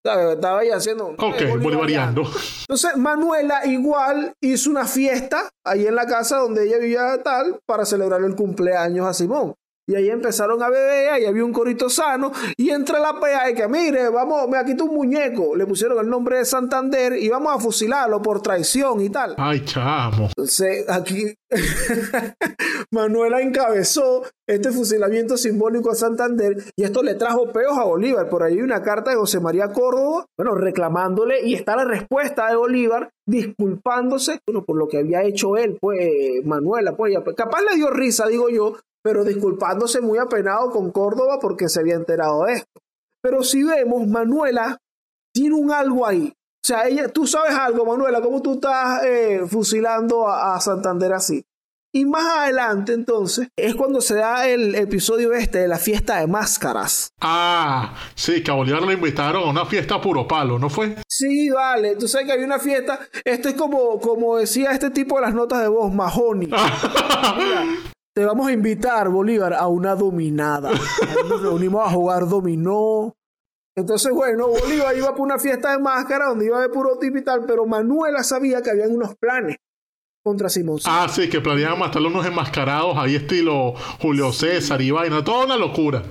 Estaba 0.04 0.60
ahí 0.60 0.70
haciendo. 0.70 1.10
Ok, 1.10 1.62
bolivariano. 1.62 2.24
Entonces, 2.62 2.98
Manuela 2.98 3.66
igual 3.68 4.34
hizo 4.42 4.72
una 4.72 4.86
fiesta 4.86 5.50
ahí 5.64 5.86
en 5.86 5.94
la 5.94 6.08
casa 6.08 6.38
donde 6.38 6.66
ella 6.66 6.80
vivía 6.80 7.22
tal 7.22 7.60
para 7.68 7.86
celebrar 7.86 8.24
el 8.24 8.36
cumpleaños 8.36 9.06
a 9.06 9.14
Simón. 9.14 9.54
Y 9.92 9.96
ahí 9.96 10.10
empezaron 10.10 10.64
a 10.64 10.70
beber, 10.70 11.10
ahí 11.10 11.26
había 11.26 11.44
un 11.44 11.52
corito 11.52 11.90
sano. 11.90 12.32
Y 12.56 12.70
entra 12.70 12.98
la 12.98 13.20
PA 13.20 13.50
y 13.50 13.56
que, 13.56 13.68
mire, 13.68 14.08
vamos, 14.08 14.48
me 14.48 14.64
quitado 14.64 14.90
un 14.90 14.96
muñeco. 14.96 15.54
Le 15.54 15.66
pusieron 15.66 16.00
el 16.00 16.10
nombre 16.10 16.38
de 16.38 16.46
Santander 16.46 17.18
y 17.18 17.28
vamos 17.28 17.54
a 17.54 17.60
fusilarlo 17.60 18.22
por 18.22 18.42
traición 18.42 19.02
y 19.02 19.10
tal. 19.10 19.36
Ay, 19.38 19.66
chamo. 19.66 20.28
Entonces, 20.28 20.90
aquí 20.90 21.36
Manuela 22.92 23.42
encabezó 23.42 24.24
este 24.48 24.72
fusilamiento 24.72 25.36
simbólico 25.36 25.92
a 25.92 25.96
Santander 25.96 26.56
y 26.78 26.84
esto 26.84 27.04
le 27.04 27.16
trajo 27.16 27.52
peos 27.52 27.78
a 27.78 27.84
Bolívar. 27.84 28.30
Por 28.30 28.44
ahí 28.44 28.54
hay 28.54 28.62
una 28.62 28.82
carta 28.82 29.12
de 29.12 29.18
José 29.18 29.42
María 29.42 29.74
Córdoba, 29.74 30.26
bueno, 30.38 30.56
reclamándole 30.56 31.46
y 31.46 31.54
está 31.56 31.76
la 31.76 31.84
respuesta 31.84 32.48
de 32.50 32.56
Bolívar 32.56 33.10
disculpándose 33.26 34.40
bueno, 34.46 34.64
por 34.66 34.78
lo 34.78 34.88
que 34.88 34.98
había 35.00 35.24
hecho 35.24 35.58
él, 35.58 35.78
pues 35.80 36.46
Manuela, 36.46 36.96
pues 36.96 37.14
capaz 37.36 37.62
le 37.62 37.76
dio 37.76 37.90
risa, 37.90 38.28
digo 38.28 38.50
yo, 38.50 38.76
pero 39.04 39.24
disculpándose 39.24 40.02
muy 40.02 40.18
apenado 40.18 40.70
con 40.72 40.92
Córdoba 40.92 41.40
porque 41.40 41.70
se 41.70 41.80
había 41.80 41.96
enterado 41.96 42.46
de 42.46 42.54
esto. 42.54 42.82
Pero 43.22 43.44
si 43.44 43.64
vemos, 43.64 44.08
Manuela 44.08 44.78
tiene 45.34 45.56
un 45.56 45.72
algo 45.72 46.06
ahí. 46.06 46.34
O 46.64 46.68
sea, 46.68 46.88
ella, 46.88 47.08
tú 47.08 47.26
sabes 47.26 47.56
algo, 47.56 47.86
Manuela, 47.86 48.22
cómo 48.22 48.42
tú 48.42 48.54
estás 48.54 49.04
eh, 49.04 49.42
fusilando 49.48 50.28
a, 50.28 50.60
Santander 50.60 51.14
así. 51.14 51.44
Y 51.94 52.06
más 52.06 52.24
adelante, 52.26 52.94
entonces, 52.94 53.50
es 53.58 53.76
cuando 53.76 54.00
se 54.00 54.16
da 54.16 54.48
el 54.48 54.76
episodio 54.76 55.34
este 55.34 55.58
de 55.58 55.68
la 55.68 55.78
fiesta 55.78 56.20
de 56.20 56.28
máscaras. 56.28 57.10
Ah, 57.20 57.96
sí, 58.16 58.44
que 58.44 58.52
a 58.52 58.54
Bolívar 58.54 58.84
le 58.84 58.94
invitaron 58.94 59.44
a 59.44 59.50
una 59.50 59.66
fiesta 59.66 60.00
puro 60.00 60.26
palo, 60.28 60.58
¿no 60.58 60.70
fue? 60.70 60.96
Sí, 61.10 61.50
vale. 61.50 61.98
Tú 61.98 62.08
sabes 62.08 62.28
que 62.28 62.34
había 62.34 62.46
una 62.46 62.60
fiesta. 62.60 63.00
Esto 63.26 63.50
es 63.50 63.56
como, 63.56 64.00
como 64.00 64.38
decía 64.38 64.72
este 64.72 64.92
tipo 64.92 65.16
de 65.16 65.24
las 65.24 65.34
notas 65.34 65.62
de 65.62 65.68
voz, 65.68 65.92
Mahoney. 65.94 66.50
Te 68.14 68.26
vamos 68.26 68.48
a 68.48 68.52
invitar, 68.52 69.10
Bolívar, 69.10 69.54
a 69.54 69.68
una 69.68 69.96
dominada. 69.96 70.72
nos 71.30 71.42
reunimos 71.42 71.86
a 71.86 71.92
jugar 71.92 72.28
dominó. 72.28 73.16
Entonces, 73.76 74.12
bueno, 74.14 74.48
Bolívar 74.48 74.96
iba 74.98 75.16
por 75.16 75.22
una 75.22 75.40
fiesta 75.40 75.72
de 75.72 75.80
máscara 75.80 76.28
donde 76.28 76.46
iba 76.46 76.62
de 76.62 76.70
puro 76.70 76.98
tipo 77.00 77.18
y 77.18 77.24
tal, 77.24 77.46
pero 77.46 77.66
Manuela 77.66 78.22
sabía 78.24 78.62
que 78.62 78.70
habían 78.70 78.94
unos 78.94 79.16
planes 79.16 79.58
contra 80.24 80.50
Simón. 80.50 80.80
Ah, 80.86 81.08
sí, 81.10 81.30
que 81.30 81.42
planeaban 81.42 81.80
matar 81.80 82.02
unos 82.02 82.26
enmascarados 82.26 82.98
ahí 82.98 83.16
estilo 83.16 83.74
Julio 84.00 84.32
César 84.32 84.82
y 84.82 84.92
vaina, 84.92 85.24
toda 85.24 85.46
una 85.46 85.58
locura. 85.58 86.04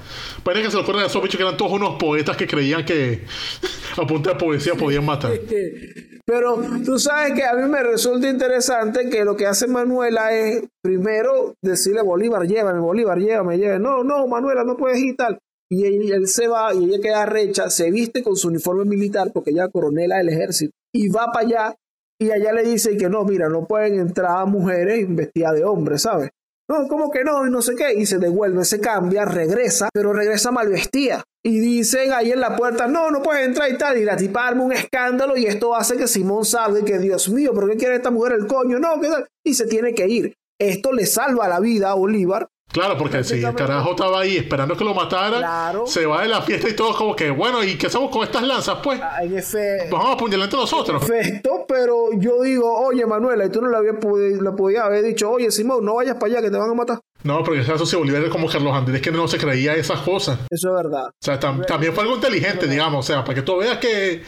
Parece 0.43 0.65
que 0.65 0.71
se 0.71 0.77
lo 0.77 0.83
acuerdan 0.83 1.05
de 1.05 1.09
esos 1.09 1.23
bichos 1.23 1.37
que 1.37 1.43
eran 1.43 1.57
todos 1.57 1.73
unos 1.73 1.97
poetas 1.97 2.37
que 2.37 2.47
creían 2.47 2.85
que 2.85 3.25
a 3.97 4.07
punta 4.07 4.31
de 4.31 4.37
poesía 4.37 4.75
podían 4.75 5.05
matar. 5.05 5.33
Pero 6.27 6.63
tú 6.85 6.99
sabes 6.99 7.35
que 7.35 7.45
a 7.45 7.55
mí 7.55 7.69
me 7.69 7.83
resulta 7.83 8.29
interesante 8.29 9.09
que 9.11 9.25
lo 9.25 9.37
que 9.37 9.47
hace 9.47 9.67
Manuela 9.67 10.33
es 10.33 10.63
primero 10.83 11.55
decirle 11.61 12.01
a 12.01 12.05
Bolívar, 12.05 12.47
llévame, 12.47 12.79
Bolívar, 12.79 13.19
llévame, 13.19 13.59
llévame. 13.59 13.81
No, 13.81 14.05
no, 14.05 14.29
Manuela, 14.29 14.63
no 14.63 14.77
puedes 14.77 14.99
ir 14.99 15.17
tal. 15.17 15.39
Y 15.73 15.85
él, 15.85 16.27
se 16.27 16.49
va 16.49 16.75
y 16.75 16.85
ella 16.85 17.01
queda 17.01 17.27
recha, 17.27 17.71
se 17.71 17.91
viste 17.91 18.23
con 18.23 18.37
su 18.37 18.49
uniforme 18.49 18.85
militar 18.85 19.31
porque 19.33 19.51
ella 19.51 19.69
coronela 19.69 20.19
del 20.19 20.31
ejército 20.31 20.73
y 20.93 21.09
va 21.09 21.31
para 21.33 21.47
allá 21.47 21.77
y 22.21 22.31
allá 22.31 22.53
le 22.53 22.63
dice 22.63 22.99
que 22.99 23.09
no, 23.09 23.25
mira, 23.25 23.49
no 23.49 23.67
pueden 23.67 23.99
entrar 23.99 24.47
mujeres 24.47 25.07
vestidas 25.09 25.55
de 25.55 25.65
hombres, 25.65 26.03
¿sabes? 26.03 26.31
No, 26.69 26.87
¿cómo 26.87 27.11
que 27.11 27.25
no? 27.25 27.47
Y 27.47 27.51
no 27.51 27.63
sé 27.63 27.75
qué. 27.75 27.95
Y 27.95 28.05
se 28.05 28.19
devuelve, 28.19 28.65
se 28.65 28.79
cambia, 28.79 29.25
regresa, 29.25 29.89
pero 29.93 30.13
regresa 30.13 30.53
mal 30.53 30.69
vestida. 30.69 31.25
Y 31.43 31.59
dicen 31.59 32.13
ahí 32.13 32.31
en 32.31 32.41
la 32.41 32.55
puerta, 32.55 32.87
no, 32.87 33.11
no 33.11 33.23
puedes 33.23 33.47
entrar 33.47 33.73
y 33.73 33.79
tal. 33.79 33.97
Y 33.97 34.05
la 34.05 34.17
tipa 34.17 34.47
arma 34.47 34.65
un 34.65 34.73
escándalo 34.73 35.35
y 35.37 35.47
esto 35.47 35.75
hace 35.75 35.97
que 35.97 36.07
Simón 36.07 36.45
salga 36.45 36.85
que, 36.85 36.99
Dios 36.99 37.31
mío, 37.31 37.55
¿por 37.55 37.69
qué 37.71 37.79
quiere 37.79 37.97
esta 37.97 38.11
mujer 38.11 38.35
el 38.35 38.47
coño? 38.47 38.79
No, 38.79 39.01
¿qué 39.01 39.09
tal? 39.09 39.27
Y 39.43 39.55
se 39.55 39.67
tiene 39.67 39.95
que 39.95 40.07
ir. 40.07 40.35
Esto 40.61 40.93
le 40.93 41.07
salva 41.07 41.49
la 41.49 41.59
vida 41.59 41.91
a 41.91 41.95
Bolívar 41.95 42.49
Claro, 42.73 42.97
porque 42.97 43.25
si 43.25 43.43
el 43.43 43.55
carajo 43.55 43.91
estaba 43.91 44.21
ahí 44.21 44.37
esperando 44.37 44.77
que 44.77 44.85
lo 44.85 44.95
mataran, 44.95 45.87
se 45.87 46.07
va 46.07 46.23
de 46.23 46.29
la 46.29 46.41
fiesta 46.43 46.69
y 46.69 46.77
todo 46.77 46.95
como 46.95 47.17
que, 47.17 47.31
bueno, 47.31 47.65
¿y 47.65 47.77
qué 47.77 47.89
hacemos 47.89 48.11
con 48.11 48.23
estas 48.23 48.43
lanzas, 48.45 48.79
pues? 48.83 49.01
Ah, 49.03 49.25
en 49.25 49.37
efecto. 49.37 49.97
Vamos 49.97 50.11
a 50.11 50.13
apuñalar 50.13 50.45
entre 50.45 50.61
nosotros. 50.61 51.05
Perfecto, 51.05 51.65
pero 51.67 52.13
yo 52.13 52.43
digo, 52.43 52.73
oye, 52.87 53.05
Manuela, 53.07 53.45
y 53.45 53.51
tú 53.51 53.61
no 53.61 53.69
le, 53.69 53.77
habías 53.77 53.97
le 54.41 54.51
podías 54.53 54.85
haber 54.85 55.03
dicho, 55.03 55.31
oye, 55.31 55.51
Simón, 55.51 55.85
no 55.85 55.97
vayas 55.97 56.15
para 56.15 56.33
allá 56.33 56.43
que 56.43 56.51
te 56.51 56.59
van 56.59 56.71
a 56.71 56.75
matar. 56.75 57.01
No, 57.23 57.43
porque 57.45 57.61
eso 57.61 57.87
se 57.87 57.97
volvió 57.97 58.31
como 58.31 58.49
Carlos 58.49 58.75
Andrés 58.75 59.03
que 59.03 59.11
no 59.11 59.29
se 59.29 59.39
creía 59.39 59.75
esas 59.75 60.01
cosas. 60.01 60.39
Eso 60.51 60.69
es 60.69 60.85
verdad. 60.85 61.09
O 61.09 61.13
sea, 61.21 61.39
también 61.39 61.93
fue 61.93 62.03
algo 62.03 62.15
inteligente, 62.15 62.67
digamos, 62.67 63.05
o 63.05 63.07
sea, 63.07 63.25
para 63.25 63.35
que 63.35 63.43
tú 63.43 63.59
veas 63.59 63.79
que 63.79 64.23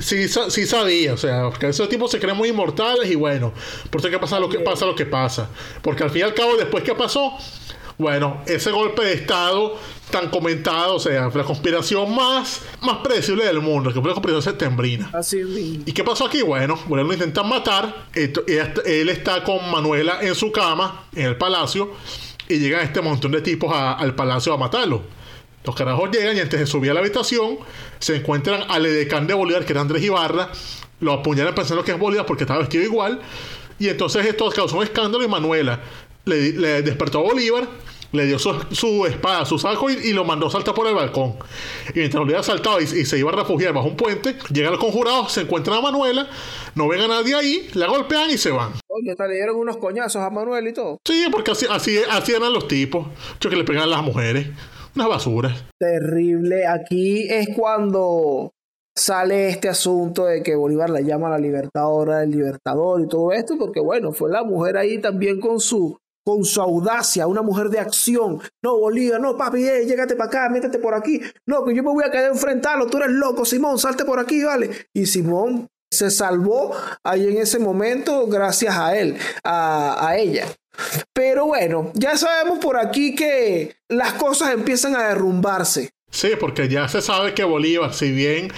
sí, 0.00 0.26
sí 0.28 0.66
sabía, 0.66 1.14
o 1.14 1.16
sea, 1.16 1.50
que 1.58 1.68
esos 1.68 1.88
tipos 1.88 2.10
se 2.10 2.18
creen 2.18 2.36
muy 2.36 2.48
inmortales 2.48 3.10
y 3.10 3.14
bueno, 3.14 3.52
por 3.90 4.00
eso 4.00 4.10
que 4.10 4.18
pasa 4.18 4.40
lo 4.40 4.48
que 4.48 4.58
pasa 4.60 4.86
lo 4.86 4.94
que 4.94 5.06
pasa. 5.06 5.48
Porque 5.82 6.02
al 6.02 6.10
fin 6.10 6.20
y 6.20 6.22
al 6.22 6.34
cabo, 6.34 6.56
después 6.56 6.82
que 6.82 6.94
pasó, 6.94 7.36
bueno, 7.98 8.42
ese 8.46 8.72
golpe 8.72 9.04
de 9.04 9.12
Estado 9.12 9.76
tan 10.10 10.28
comentado, 10.28 10.96
o 10.96 11.00
sea, 11.00 11.30
la 11.32 11.44
conspiración 11.44 12.14
más, 12.14 12.62
más 12.82 12.98
predecible 12.98 13.44
del 13.44 13.60
mundo, 13.60 13.92
que 13.92 14.00
fue 14.00 14.10
la 14.10 14.14
conspiración 14.14 14.42
septembrina. 14.42 15.10
Así 15.12 15.82
¿Y 15.86 15.92
qué 15.92 16.04
pasó 16.04 16.26
aquí? 16.26 16.42
Bueno, 16.42 16.78
bueno, 16.86 17.04
lo 17.04 17.12
intentan 17.12 17.48
matar, 17.48 18.06
él 18.14 19.08
está 19.08 19.42
con 19.44 19.70
Manuela 19.70 20.18
en 20.22 20.34
su 20.34 20.52
cama, 20.52 21.04
en 21.14 21.26
el 21.26 21.36
palacio, 21.36 21.92
y 22.48 22.58
llegan 22.58 22.82
este 22.82 23.00
montón 23.00 23.32
de 23.32 23.40
tipos 23.40 23.72
al 23.74 24.14
palacio 24.14 24.52
a 24.52 24.56
matarlo. 24.56 25.02
Los 25.64 25.74
carajos 25.74 26.10
llegan 26.10 26.36
y 26.36 26.40
antes 26.40 26.60
de 26.60 26.66
subir 26.66 26.90
a 26.90 26.94
la 26.94 27.00
habitación, 27.00 27.58
se 27.98 28.16
encuentran 28.16 28.64
al 28.68 28.84
edecán 28.84 29.26
de 29.26 29.34
Bolívar, 29.34 29.64
que 29.64 29.72
era 29.72 29.80
Andrés 29.80 30.02
Ibarra, 30.02 30.50
lo 31.00 31.12
apuñalan 31.12 31.54
pensando 31.54 31.82
que 31.82 31.92
es 31.92 31.98
Bolívar 31.98 32.26
porque 32.26 32.44
estaba 32.44 32.60
vestido 32.60 32.84
igual, 32.84 33.20
y 33.78 33.88
entonces 33.88 34.26
esto 34.26 34.50
causó 34.50 34.76
un 34.76 34.84
escándalo 34.84 35.24
y 35.24 35.28
Manuela 35.28 35.80
le, 36.24 36.82
despertó 36.82 37.20
a 37.20 37.22
Bolívar 37.22 37.68
le 38.14 38.26
dio 38.26 38.38
su, 38.38 38.52
su 38.70 39.06
espada, 39.06 39.44
su 39.44 39.58
saco 39.58 39.90
y, 39.90 39.94
y 39.94 40.12
lo 40.12 40.24
mandó 40.24 40.46
a 40.46 40.50
saltar 40.50 40.74
por 40.74 40.86
el 40.86 40.94
balcón. 40.94 41.34
Y 41.94 41.98
mientras 41.98 42.14
lo 42.14 42.22
había 42.22 42.42
saltado 42.42 42.80
y, 42.80 42.84
y 42.84 43.04
se 43.04 43.18
iba 43.18 43.30
a 43.30 43.34
refugiar 43.34 43.72
bajo 43.72 43.88
un 43.88 43.96
puente, 43.96 44.36
llegan 44.52 44.72
los 44.72 44.80
conjurados, 44.80 45.32
se 45.32 45.42
encuentran 45.42 45.78
a 45.78 45.80
Manuela, 45.80 46.28
no 46.74 46.88
ven 46.88 47.00
a 47.00 47.08
nadie 47.08 47.34
ahí, 47.34 47.68
la 47.74 47.86
golpean 47.86 48.30
y 48.30 48.38
se 48.38 48.50
van. 48.50 48.72
Oye, 48.88 49.10
hasta 49.10 49.26
le 49.26 49.34
dieron 49.34 49.56
unos 49.56 49.76
coñazos 49.78 50.22
a 50.22 50.30
Manuel 50.30 50.68
y 50.68 50.72
todo. 50.72 50.98
Sí, 51.06 51.26
porque 51.30 51.50
así, 51.50 51.66
así, 51.68 51.98
así 52.10 52.32
eran 52.32 52.52
los 52.52 52.68
tipos. 52.68 53.06
Yo 53.40 53.50
que 53.50 53.56
le 53.56 53.64
pegan 53.64 53.84
a 53.84 53.86
las 53.86 54.02
mujeres. 54.02 54.48
Unas 54.94 55.08
basuras. 55.08 55.64
Terrible. 55.78 56.66
Aquí 56.68 57.26
es 57.28 57.48
cuando 57.56 58.52
sale 58.96 59.48
este 59.48 59.68
asunto 59.68 60.26
de 60.26 60.42
que 60.42 60.54
Bolívar 60.54 60.90
la 60.90 61.00
llama 61.00 61.28
la 61.28 61.38
libertadora, 61.38 62.22
el 62.22 62.30
libertador 62.30 63.00
y 63.00 63.08
todo 63.08 63.32
esto, 63.32 63.56
porque 63.58 63.80
bueno, 63.80 64.12
fue 64.12 64.30
la 64.30 64.44
mujer 64.44 64.76
ahí 64.76 65.00
también 65.00 65.40
con 65.40 65.58
su 65.58 65.98
con 66.24 66.44
su 66.44 66.60
audacia, 66.60 67.26
una 67.26 67.42
mujer 67.42 67.68
de 67.68 67.78
acción. 67.78 68.40
No, 68.62 68.78
Bolívar, 68.78 69.20
no, 69.20 69.36
papi, 69.36 69.66
eh, 69.66 69.84
llégate 69.86 70.16
para 70.16 70.28
acá, 70.28 70.48
métete 70.48 70.78
por 70.78 70.94
aquí. 70.94 71.20
No, 71.46 71.64
que 71.64 71.74
yo 71.74 71.82
me 71.82 71.90
voy 71.90 72.04
a 72.04 72.10
quedar 72.10 72.26
a 72.26 72.34
enfrentarlo, 72.34 72.86
tú 72.86 72.96
eres 72.96 73.10
loco, 73.10 73.44
Simón, 73.44 73.78
salte 73.78 74.04
por 74.04 74.18
aquí, 74.18 74.42
vale. 74.42 74.88
Y 74.94 75.06
Simón 75.06 75.68
se 75.92 76.10
salvó 76.10 76.74
ahí 77.04 77.28
en 77.28 77.38
ese 77.38 77.58
momento 77.58 78.26
gracias 78.26 78.76
a 78.76 78.96
él, 78.96 79.16
a, 79.44 80.08
a 80.08 80.16
ella. 80.16 80.46
Pero 81.12 81.46
bueno, 81.46 81.92
ya 81.94 82.16
sabemos 82.16 82.58
por 82.58 82.76
aquí 82.76 83.14
que 83.14 83.76
las 83.88 84.14
cosas 84.14 84.52
empiezan 84.52 84.96
a 84.96 85.08
derrumbarse. 85.08 85.90
Sí, 86.10 86.30
porque 86.38 86.68
ya 86.68 86.88
se 86.88 87.02
sabe 87.02 87.34
que 87.34 87.44
Bolívar, 87.44 87.92
si 87.92 88.10
bien 88.10 88.50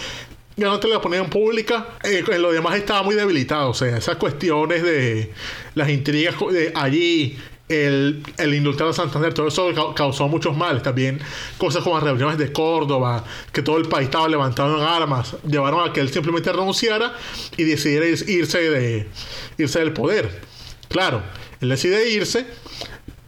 ya 0.56 0.66
no 0.68 0.80
te 0.80 0.88
la 0.88 1.00
ponían 1.00 1.28
pública, 1.28 1.86
eh, 2.02 2.24
en 2.26 2.42
lo 2.42 2.52
demás 2.52 2.76
estaba 2.76 3.02
muy 3.02 3.14
debilitado. 3.14 3.70
O 3.70 3.74
sea, 3.74 3.96
esas 3.96 4.16
cuestiones 4.16 4.82
de 4.82 5.32
las 5.74 5.88
intrigas 5.90 6.34
de 6.50 6.72
allí, 6.74 7.38
el, 7.68 8.22
el 8.38 8.54
indultar 8.54 8.88
a 8.88 8.92
Santander, 8.92 9.34
todo 9.34 9.48
eso 9.48 9.68
ca- 9.74 9.94
causó 9.94 10.28
muchos 10.28 10.56
males. 10.56 10.82
También 10.82 11.18
cosas 11.58 11.82
como 11.82 11.96
las 11.96 12.04
reuniones 12.04 12.38
de 12.38 12.52
Córdoba, 12.52 13.24
que 13.52 13.62
todo 13.62 13.76
el 13.78 13.88
país 13.88 14.06
estaba 14.06 14.28
levantado 14.28 14.76
en 14.76 14.82
armas, 14.82 15.36
llevaron 15.46 15.88
a 15.88 15.92
que 15.92 16.00
él 16.00 16.10
simplemente 16.10 16.52
renunciara 16.52 17.14
y 17.56 17.64
decidiera 17.64 18.06
ir- 18.06 18.28
irse, 18.28 18.58
de, 18.70 19.08
irse 19.58 19.78
del 19.80 19.92
poder. 19.92 20.40
Claro, 20.88 21.22
él 21.60 21.68
decide 21.68 22.08
irse, 22.10 22.46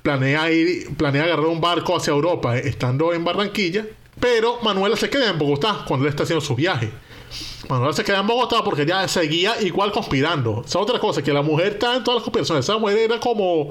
planea 0.03 0.51
ir, 0.53 0.97
planea 0.97 1.25
agarrar 1.25 1.47
un 1.47 1.61
barco 1.61 1.97
hacia 1.97 2.13
Europa, 2.13 2.57
estando 2.57 3.13
en 3.13 3.25
Barranquilla, 3.25 3.85
pero 4.21 4.61
Manuela 4.63 4.97
se 4.97 5.11
queda 5.11 5.31
en 5.31 5.39
Bogotá 5.39 5.85
cuando 5.87 6.07
él 6.07 6.11
está 6.11 6.23
haciendo 6.23 6.45
su 6.45 6.55
viaje. 6.55 6.91
Manuela 7.69 7.93
se 7.93 8.05
queda 8.05 8.21
en 8.21 8.27
Bogotá 8.27 8.63
porque 8.65 8.87
ya 8.87 9.07
seguía 9.09 9.61
igual 9.61 9.93
conspirando. 9.93 10.63
Esa 10.65 10.79
otra 10.79 10.99
cosa, 10.99 11.23
que 11.23 11.33
la 11.33 11.43
mujer 11.43 11.75
está 11.75 11.97
en 11.97 12.05
todas 12.05 12.17
las 12.17 12.25
conspiraciones. 12.25 12.65
Esa 12.65 12.79
mujer 12.79 12.99
era 12.99 13.21
como, 13.21 13.69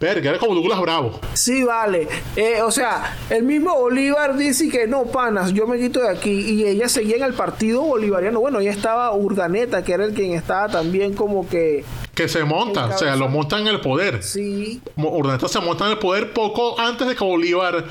verga, 0.00 0.30
era 0.30 0.38
como 0.38 0.54
Douglas 0.54 0.80
Bravo. 0.80 1.20
Sí, 1.34 1.62
vale. 1.62 2.08
Eh, 2.36 2.62
o 2.62 2.70
sea, 2.70 3.16
el 3.30 3.42
mismo 3.42 3.74
Bolívar 3.74 4.36
dice 4.36 4.68
que 4.68 4.86
no, 4.86 5.04
panas, 5.04 5.52
yo 5.52 5.66
me 5.66 5.78
quito 5.78 6.00
de 6.00 6.08
aquí. 6.08 6.30
Y 6.30 6.64
ella 6.64 6.88
seguía 6.88 7.16
en 7.16 7.24
el 7.24 7.34
partido 7.34 7.82
bolivariano. 7.82 8.40
Bueno, 8.40 8.60
ella 8.60 8.70
estaba 8.70 9.12
Urdaneta, 9.14 9.84
que 9.84 9.92
era 9.92 10.04
el 10.04 10.14
quien 10.14 10.32
estaba 10.32 10.68
también 10.68 11.14
como 11.14 11.48
que. 11.48 11.84
Que 12.14 12.28
se 12.28 12.44
monta, 12.44 12.86
o 12.86 12.98
sea, 12.98 13.16
lo 13.16 13.28
montan 13.28 13.62
en 13.62 13.68
el 13.68 13.80
poder. 13.80 14.22
Sí, 14.22 14.80
Urdaneta 14.96 15.48
se 15.48 15.60
monta 15.60 15.86
en 15.86 15.92
el 15.92 15.98
poder 15.98 16.32
poco 16.32 16.78
antes 16.78 17.08
de 17.08 17.16
que 17.16 17.24
Bolívar 17.24 17.84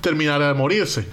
terminara 0.00 0.48
de 0.48 0.54
morirse. 0.54 1.06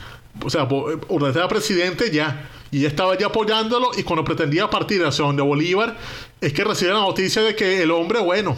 O 0.44 0.50
sea, 0.50 0.64
Urdaneta 0.64 1.40
era 1.40 1.48
presidente 1.48 2.12
ya. 2.12 2.50
Y 2.76 2.86
estaba 2.86 3.18
ya 3.18 3.28
apoyándolo. 3.28 3.88
Y 3.98 4.04
cuando 4.04 4.24
pretendía 4.24 4.70
partir 4.70 5.04
hacia 5.06 5.26
donde 5.26 5.42
Bolívar, 5.42 5.96
es 6.42 6.52
que 6.54 6.64
recibe 6.64 6.92
la 6.94 7.00
noticia 7.00 7.42
de 7.42 7.56
que 7.56 7.82
el 7.84 7.92
hombre, 7.92 8.20
bueno, 8.22 8.56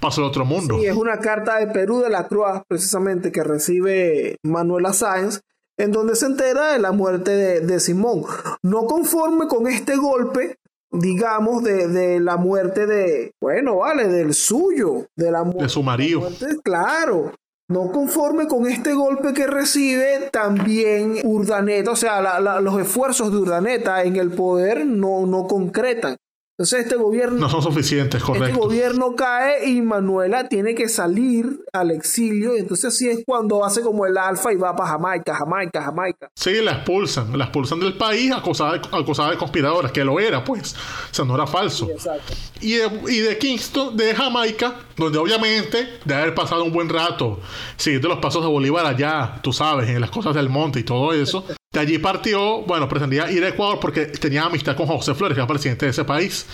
pasó 0.00 0.22
al 0.22 0.28
otro 0.28 0.44
mundo. 0.44 0.78
y 0.82 0.86
es 0.86 0.96
una 0.96 1.18
carta 1.18 1.58
de 1.58 1.66
Perú 1.68 2.00
de 2.00 2.10
la 2.10 2.26
Cruz, 2.26 2.46
precisamente, 2.66 3.30
que 3.30 3.44
recibe 3.44 4.36
Manuela 4.42 4.92
Sáenz, 4.92 5.40
en 5.78 5.92
donde 5.92 6.16
se 6.16 6.26
entera 6.26 6.72
de 6.72 6.78
la 6.78 6.92
muerte 6.92 7.30
de, 7.30 7.60
de 7.60 7.80
Simón. 7.80 8.24
No 8.62 8.86
conforme 8.86 9.46
con 9.46 9.66
este 9.66 9.96
golpe, 9.96 10.56
digamos, 10.90 11.62
de, 11.62 11.86
de 11.88 12.18
la 12.20 12.36
muerte 12.36 12.86
de, 12.86 13.32
bueno, 13.40 13.76
vale, 13.76 14.08
del 14.08 14.34
suyo, 14.34 15.06
de 15.16 15.30
la 15.30 15.44
mu- 15.44 15.60
De 15.62 15.68
su 15.68 15.82
marido. 15.82 16.20
muerte, 16.20 16.46
claro. 16.64 17.32
No 17.70 17.92
conforme 17.92 18.48
con 18.48 18.66
este 18.66 18.94
golpe 18.94 19.32
que 19.32 19.46
recibe, 19.46 20.28
también 20.32 21.18
Urdaneta, 21.22 21.92
o 21.92 21.96
sea, 21.96 22.20
la- 22.20 22.60
los 22.60 22.80
esfuerzos 22.80 23.30
de 23.30 23.38
Urdaneta 23.38 24.02
en 24.02 24.16
el 24.16 24.32
poder 24.32 24.84
no, 24.84 25.24
no 25.24 25.46
concretan. 25.46 26.16
Entonces 26.60 26.80
este 26.80 26.96
gobierno 26.96 27.38
No 27.38 27.48
son 27.48 27.62
suficientes, 27.62 28.20
este 28.20 28.32
correcto. 28.32 28.58
gobierno 28.60 29.16
cae 29.16 29.66
y 29.70 29.80
Manuela 29.80 30.46
tiene 30.46 30.74
que 30.74 30.90
salir 30.90 31.64
al 31.72 31.90
exilio. 31.90 32.54
Y 32.54 32.58
entonces 32.60 32.92
así 32.92 33.08
es 33.08 33.20
cuando 33.26 33.64
hace 33.64 33.80
como 33.80 34.04
el 34.04 34.18
alfa 34.18 34.52
y 34.52 34.56
va 34.56 34.76
para 34.76 34.90
Jamaica, 34.90 35.34
Jamaica, 35.34 35.82
Jamaica. 35.82 36.30
Sí, 36.34 36.60
la 36.60 36.72
expulsan. 36.72 37.38
La 37.38 37.44
expulsan 37.44 37.80
del 37.80 37.96
país 37.96 38.30
acusada 38.30 38.74
de, 38.74 38.80
acusada 38.92 39.30
de 39.30 39.38
conspiradora, 39.38 39.90
que 39.90 40.04
lo 40.04 40.20
era, 40.20 40.44
pues. 40.44 40.74
O 40.74 41.14
sea, 41.14 41.24
no 41.24 41.34
era 41.34 41.46
falso. 41.46 41.88
Exacto. 41.88 42.34
Y 42.60 42.74
de, 42.74 42.90
y 43.08 43.20
de 43.20 43.38
Kingston, 43.38 43.96
de 43.96 44.14
Jamaica, 44.14 44.74
donde 44.98 45.16
obviamente, 45.16 45.88
de 46.04 46.14
haber 46.14 46.34
pasado 46.34 46.62
un 46.64 46.72
buen 46.74 46.90
rato 46.90 47.40
siguiendo 47.78 48.08
los 48.08 48.18
pasos 48.18 48.42
de 48.42 48.50
Bolívar 48.50 48.84
allá, 48.84 49.40
tú 49.42 49.54
sabes, 49.54 49.88
en 49.88 49.98
las 49.98 50.10
cosas 50.10 50.34
del 50.34 50.50
monte 50.50 50.80
y 50.80 50.82
todo 50.82 51.14
eso, 51.14 51.42
allí 51.80 51.98
partió, 51.98 52.62
bueno, 52.62 52.88
pretendía 52.88 53.30
ir 53.30 53.44
a 53.44 53.48
Ecuador 53.48 53.78
porque 53.80 54.06
tenía 54.06 54.44
amistad 54.44 54.76
con 54.76 54.86
José 54.86 55.14
Flores, 55.14 55.34
que 55.34 55.40
era 55.40 55.46
presidente 55.46 55.86
de 55.86 55.90
ese 55.90 56.04
país. 56.04 56.46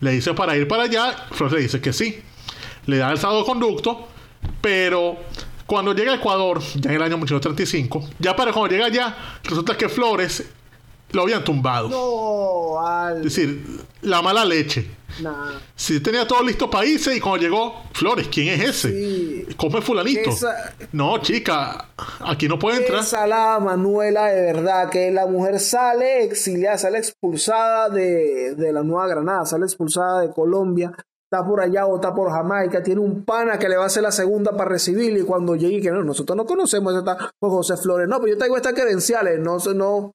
Le 0.00 0.12
dice 0.12 0.34
para 0.34 0.56
ir 0.56 0.66
para 0.68 0.84
allá, 0.84 1.26
Flores 1.32 1.54
le 1.54 1.62
dice 1.62 1.80
que 1.80 1.92
sí. 1.92 2.20
Le 2.86 2.98
da 2.98 3.10
el 3.10 3.18
salvoconducto, 3.18 4.08
pero 4.60 5.18
cuando 5.66 5.92
llega 5.92 6.12
a 6.12 6.14
Ecuador, 6.16 6.62
ya 6.76 6.90
en 6.90 6.96
el 6.96 7.02
año 7.02 7.16
1835, 7.18 8.08
ya 8.18 8.34
para 8.34 8.52
cuando 8.52 8.74
llega 8.74 8.86
allá, 8.86 9.16
resulta 9.44 9.76
que 9.76 9.88
Flores 9.88 10.48
lo 11.12 11.22
habían 11.22 11.44
tumbado. 11.44 11.88
No, 11.88 12.80
Es 12.80 12.88
al, 13.16 13.22
decir, 13.22 13.64
la 14.02 14.22
mala 14.22 14.44
leche. 14.44 14.90
nah. 15.22 15.52
Si 15.74 16.00
tenía 16.00 16.26
todo 16.26 16.42
listo 16.42 16.68
para 16.70 16.84
irse 16.86 17.16
y 17.16 17.20
cuando 17.20 17.42
llegó, 17.42 17.82
Flores, 17.92 18.28
¿quién 18.28 18.48
es 18.60 18.68
ese? 18.68 18.90
Sí. 18.92 19.46
¿Cómo 19.56 19.78
es 19.78 19.84
fulanito? 19.84 20.30
Esa- 20.30 20.74
No, 20.92 21.18
chica, 21.18 21.88
aquí 22.20 22.46
no 22.48 22.58
puede 22.58 22.78
entrar. 22.78 23.00
Esa 23.00 23.26
la 23.26 23.58
Manuela 23.58 24.26
de 24.26 24.40
verdad, 24.52 24.90
que 24.90 25.10
la 25.10 25.26
mujer 25.26 25.58
sale 25.60 26.24
exiliada, 26.24 26.78
sale 26.78 26.98
expulsada 26.98 27.88
de, 27.88 28.54
de 28.54 28.72
la 28.72 28.82
Nueva 28.82 29.08
Granada, 29.08 29.46
sale 29.46 29.64
expulsada 29.64 30.20
de 30.20 30.30
Colombia, 30.30 30.92
está 31.30 31.44
por 31.46 31.60
allá 31.60 31.86
o 31.86 31.96
está 31.96 32.14
por 32.14 32.30
Jamaica, 32.30 32.82
tiene 32.82 33.00
un 33.00 33.24
pana 33.24 33.58
que 33.58 33.68
le 33.68 33.76
va 33.76 33.84
a 33.84 33.86
hacer 33.86 34.02
la 34.02 34.12
segunda 34.12 34.52
para 34.56 34.70
recibirle 34.70 35.20
y 35.20 35.24
cuando 35.24 35.56
llegue, 35.56 35.80
que 35.80 35.90
no, 35.90 36.02
nosotros 36.04 36.36
no 36.36 36.46
conocemos, 36.46 36.94
con 37.38 37.50
José 37.50 37.76
Flores, 37.76 38.08
no, 38.08 38.16
pero 38.20 38.32
yo 38.32 38.38
traigo 38.38 38.56
estas 38.56 38.72
credenciales, 38.74 39.38
no, 39.40 39.58
no, 39.74 40.12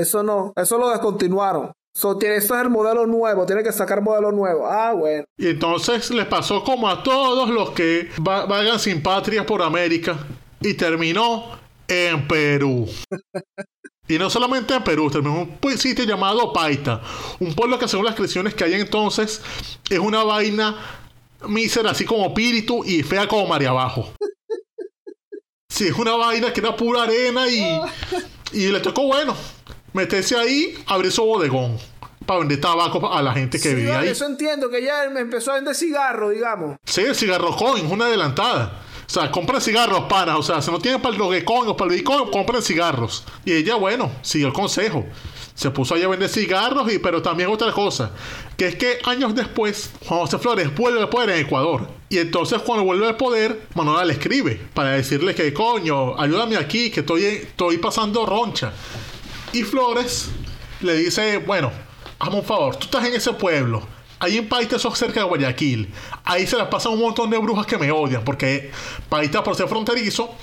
eso 0.00 0.22
no, 0.22 0.52
eso 0.56 0.78
lo 0.78 0.90
descontinuaron. 0.90 1.72
Eso, 1.96 2.18
tiene, 2.18 2.36
eso 2.36 2.54
es 2.54 2.60
el 2.62 2.68
modelo 2.68 3.06
nuevo, 3.06 3.46
tiene 3.46 3.62
que 3.62 3.72
sacar 3.72 4.02
modelo 4.02 4.30
nuevo. 4.30 4.66
Ah, 4.66 4.92
bueno. 4.92 5.24
Y 5.38 5.48
entonces 5.48 6.10
les 6.10 6.26
pasó 6.26 6.62
como 6.62 6.88
a 6.88 7.02
todos 7.02 7.48
los 7.48 7.70
que 7.70 8.10
va- 8.26 8.44
vagan 8.44 8.78
sin 8.78 9.02
patria 9.02 9.46
por 9.46 9.62
América 9.62 10.18
y 10.60 10.74
terminó 10.74 11.44
en 11.88 12.26
Perú. 12.28 12.86
Y 14.08 14.20
no 14.20 14.30
solamente 14.30 14.72
en 14.72 14.84
Perú, 14.84 15.10
terminó 15.10 15.40
en 15.40 15.58
un 15.60 15.78
sitio 15.78 16.04
llamado 16.04 16.52
Paita, 16.52 17.02
un 17.40 17.52
pueblo 17.56 17.76
que 17.76 17.88
según 17.88 18.06
las 18.06 18.14
creaciones 18.14 18.54
que 18.54 18.62
hay 18.62 18.74
entonces 18.74 19.42
es 19.90 19.98
una 19.98 20.22
vaina 20.22 20.76
mísera 21.48 21.90
así 21.90 22.04
como 22.04 22.26
espíritu 22.26 22.84
y 22.84 23.02
fea 23.02 23.26
como 23.26 23.48
María 23.48 23.70
Abajo. 23.70 24.12
Sí, 25.68 25.88
es 25.88 25.94
una 25.98 26.14
vaina 26.14 26.52
que 26.52 26.60
era 26.60 26.76
pura 26.76 27.02
arena 27.02 27.48
y, 27.50 27.80
y 28.52 28.68
le 28.68 28.78
tocó 28.80 29.02
bueno 29.02 29.34
meterse 29.96 30.36
ahí, 30.36 30.76
abrir 30.86 31.10
su 31.10 31.24
bodegón 31.24 31.78
para 32.24 32.40
vender 32.40 32.60
tabaco 32.60 33.12
a 33.12 33.22
la 33.22 33.32
gente 33.32 33.58
que 33.58 33.68
Sí, 33.68 33.74
vivía 33.74 33.94
vale, 33.94 34.06
ahí. 34.08 34.12
eso 34.12 34.26
entiendo, 34.26 34.68
que 34.68 34.82
ya 34.82 35.08
me 35.10 35.20
empezó 35.20 35.52
a 35.52 35.54
vender 35.56 35.74
cigarro, 35.74 36.30
digamos. 36.30 36.76
Sí, 36.84 37.02
el 37.02 37.14
cigarro 37.14 37.54
coin, 37.56 37.86
una 37.90 38.06
adelantada. 38.06 38.80
O 39.06 39.08
sea, 39.08 39.30
compren 39.30 39.60
cigarros, 39.60 40.00
panas. 40.08 40.34
O 40.36 40.42
sea, 40.42 40.60
si 40.60 40.68
no 40.72 40.80
tienen 40.80 41.00
para 41.00 41.12
el 41.14 41.18
Dogecoin 41.20 41.68
o 41.68 41.76
para 41.76 41.92
el 41.92 41.96
Bitcoin, 41.98 42.28
compren 42.32 42.60
cigarros. 42.60 43.22
Y 43.44 43.52
ella, 43.52 43.76
bueno, 43.76 44.10
siguió 44.22 44.48
el 44.48 44.52
consejo. 44.52 45.06
Se 45.54 45.70
puso 45.70 45.94
ahí 45.94 46.02
a 46.02 46.08
vender 46.08 46.28
cigarros, 46.28 46.92
y, 46.92 46.98
pero 46.98 47.22
también 47.22 47.48
otra 47.48 47.70
cosa, 47.72 48.10
que 48.58 48.66
es 48.66 48.74
que 48.74 48.98
años 49.04 49.34
después, 49.34 49.90
Juan 50.06 50.20
José 50.20 50.38
Flores 50.38 50.74
vuelve 50.74 51.00
al 51.00 51.08
poder 51.08 51.30
en 51.30 51.46
Ecuador. 51.46 51.88
Y 52.08 52.18
entonces 52.18 52.60
cuando 52.62 52.84
vuelve 52.84 53.06
al 53.06 53.16
poder, 53.16 53.62
Manuela 53.74 54.04
le 54.04 54.12
escribe 54.14 54.60
para 54.74 54.90
decirle 54.90 55.34
que, 55.34 55.54
coño, 55.54 56.20
ayúdame 56.20 56.56
aquí, 56.56 56.90
que 56.90 57.00
estoy, 57.00 57.24
estoy 57.24 57.78
pasando 57.78 58.26
roncha. 58.26 58.72
Y 59.52 59.62
Flores 59.62 60.28
le 60.80 60.94
dice, 60.96 61.38
bueno, 61.38 61.72
hazme 62.18 62.36
un 62.36 62.44
favor, 62.44 62.76
tú 62.76 62.86
estás 62.86 63.04
en 63.06 63.14
ese 63.14 63.32
pueblo, 63.32 63.82
ahí 64.18 64.38
en 64.38 64.48
Paita, 64.48 64.76
eso 64.76 64.92
es 64.92 64.98
cerca 64.98 65.20
de 65.20 65.26
Guayaquil, 65.26 65.92
ahí 66.24 66.46
se 66.46 66.56
las 66.56 66.68
pasan 66.68 66.92
un 66.92 67.00
montón 67.00 67.30
de 67.30 67.38
brujas 67.38 67.66
que 67.66 67.78
me 67.78 67.90
odian, 67.90 68.24
porque 68.24 68.70
Paita, 69.08 69.42
por 69.42 69.54
ser 69.54 69.68
fronterizo, 69.68 70.34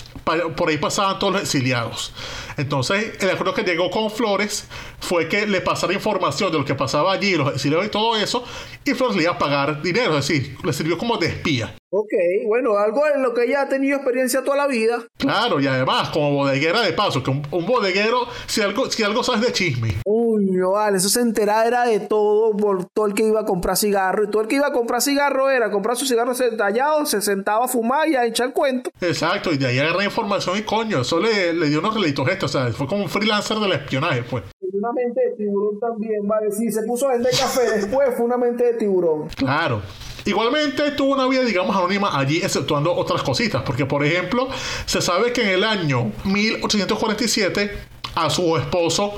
por 0.55 0.69
ahí 0.69 0.77
pasaban 0.77 1.19
todos 1.19 1.33
los 1.33 1.41
exiliados. 1.43 2.13
Entonces, 2.57 3.13
el 3.21 3.29
acuerdo 3.29 3.53
que 3.53 3.63
llegó 3.63 3.89
con 3.89 4.09
Flores 4.09 4.67
fue 4.99 5.27
que 5.27 5.47
le 5.47 5.61
pasara 5.61 5.93
información 5.93 6.51
de 6.51 6.59
lo 6.59 6.65
que 6.65 6.75
pasaba 6.75 7.13
allí, 7.13 7.35
los 7.35 7.53
exiliados 7.53 7.85
y 7.85 7.89
todo 7.89 8.15
eso, 8.15 8.43
y 8.85 8.91
Flores 8.93 9.15
le 9.15 9.23
iba 9.23 9.33
a 9.33 9.37
pagar 9.37 9.81
dinero, 9.81 10.17
es 10.17 10.27
decir, 10.27 10.55
le 10.63 10.73
sirvió 10.73 10.97
como 10.97 11.17
de 11.17 11.27
espía. 11.27 11.75
Ok, 11.95 12.11
bueno, 12.47 12.75
algo 12.75 13.03
en 13.13 13.21
lo 13.21 13.35
que 13.35 13.43
ella 13.43 13.61
ha 13.61 13.69
tenido 13.69 13.97
experiencia 13.97 14.43
toda 14.43 14.57
la 14.57 14.65
vida. 14.65 15.03
Claro, 15.19 15.59
y 15.59 15.67
además, 15.67 16.09
como 16.09 16.31
bodeguera 16.33 16.81
de 16.81 16.91
paso, 16.91 17.21
que 17.21 17.29
un, 17.29 17.45
un 17.51 17.67
bodeguero, 17.67 18.27
si 18.47 18.61
algo, 18.61 18.89
si 18.89 19.03
algo 19.03 19.23
sabes 19.23 19.41
de 19.41 19.53
chisme. 19.53 19.97
Uy, 20.03 20.43
no, 20.49 20.71
vale, 20.71 20.97
eso 20.97 21.07
se 21.07 21.21
enteraba 21.21 21.67
era 21.67 21.85
de 21.85 21.99
todo 21.99 22.57
por 22.57 22.85
todo 22.85 23.05
el 23.05 23.13
que 23.13 23.21
iba 23.27 23.41
a 23.41 23.45
comprar 23.45 23.77
cigarro. 23.77 24.23
Y 24.23 24.31
todo 24.31 24.41
el 24.41 24.47
que 24.47 24.55
iba 24.55 24.67
a 24.67 24.73
comprar 24.73 25.03
cigarro 25.03 25.51
era 25.51 25.69
comprar 25.69 25.95
su 25.95 26.07
cigarro 26.07 26.33
tallado, 26.57 27.05
se 27.05 27.21
sentaba 27.21 27.65
a 27.65 27.67
fumar 27.67 28.09
y 28.09 28.15
a 28.15 28.25
echar 28.25 28.53
cuento. 28.53 28.89
Exacto, 28.99 29.53
y 29.53 29.57
de 29.57 29.67
ahí 29.67 29.77
agarré 29.77 30.05
información 30.05 30.57
y 30.57 30.63
coño, 30.63 31.01
eso 31.01 31.19
le, 31.19 31.53
le 31.53 31.69
dio 31.69 31.77
unos 31.77 31.93
relitos 31.93 32.27
o 32.43 32.47
sea, 32.47 32.67
fue 32.71 32.87
como 32.87 33.03
un 33.03 33.09
freelancer 33.09 33.57
del 33.57 33.71
espionaje, 33.73 34.23
pues. 34.29 34.43
Una 34.61 34.91
mente 34.91 35.21
de 35.29 35.35
tiburón 35.37 35.79
también, 35.79 36.27
vale. 36.27 36.51
Sí, 36.51 36.71
se 36.71 36.83
puso 36.83 37.07
a 37.07 37.13
vender 37.13 37.31
café 37.31 37.61
después, 37.77 38.09
fue 38.17 38.25
una 38.25 38.37
mente 38.37 38.63
de 38.65 38.73
tiburón. 38.73 39.27
Claro. 39.35 39.81
Igualmente 40.25 40.91
tuvo 40.91 41.13
una 41.13 41.27
vida, 41.27 41.43
digamos, 41.43 41.75
anónima 41.75 42.17
allí, 42.17 42.37
exceptuando 42.37 42.93
otras 42.93 43.23
cositas, 43.23 43.61
porque 43.63 43.85
por 43.85 44.03
ejemplo, 44.05 44.47
se 44.85 45.01
sabe 45.01 45.31
que 45.33 45.41
en 45.41 45.49
el 45.49 45.63
año 45.63 46.11
1847 46.23 47.71
a 48.15 48.29
su 48.29 48.55
esposo 48.57 49.13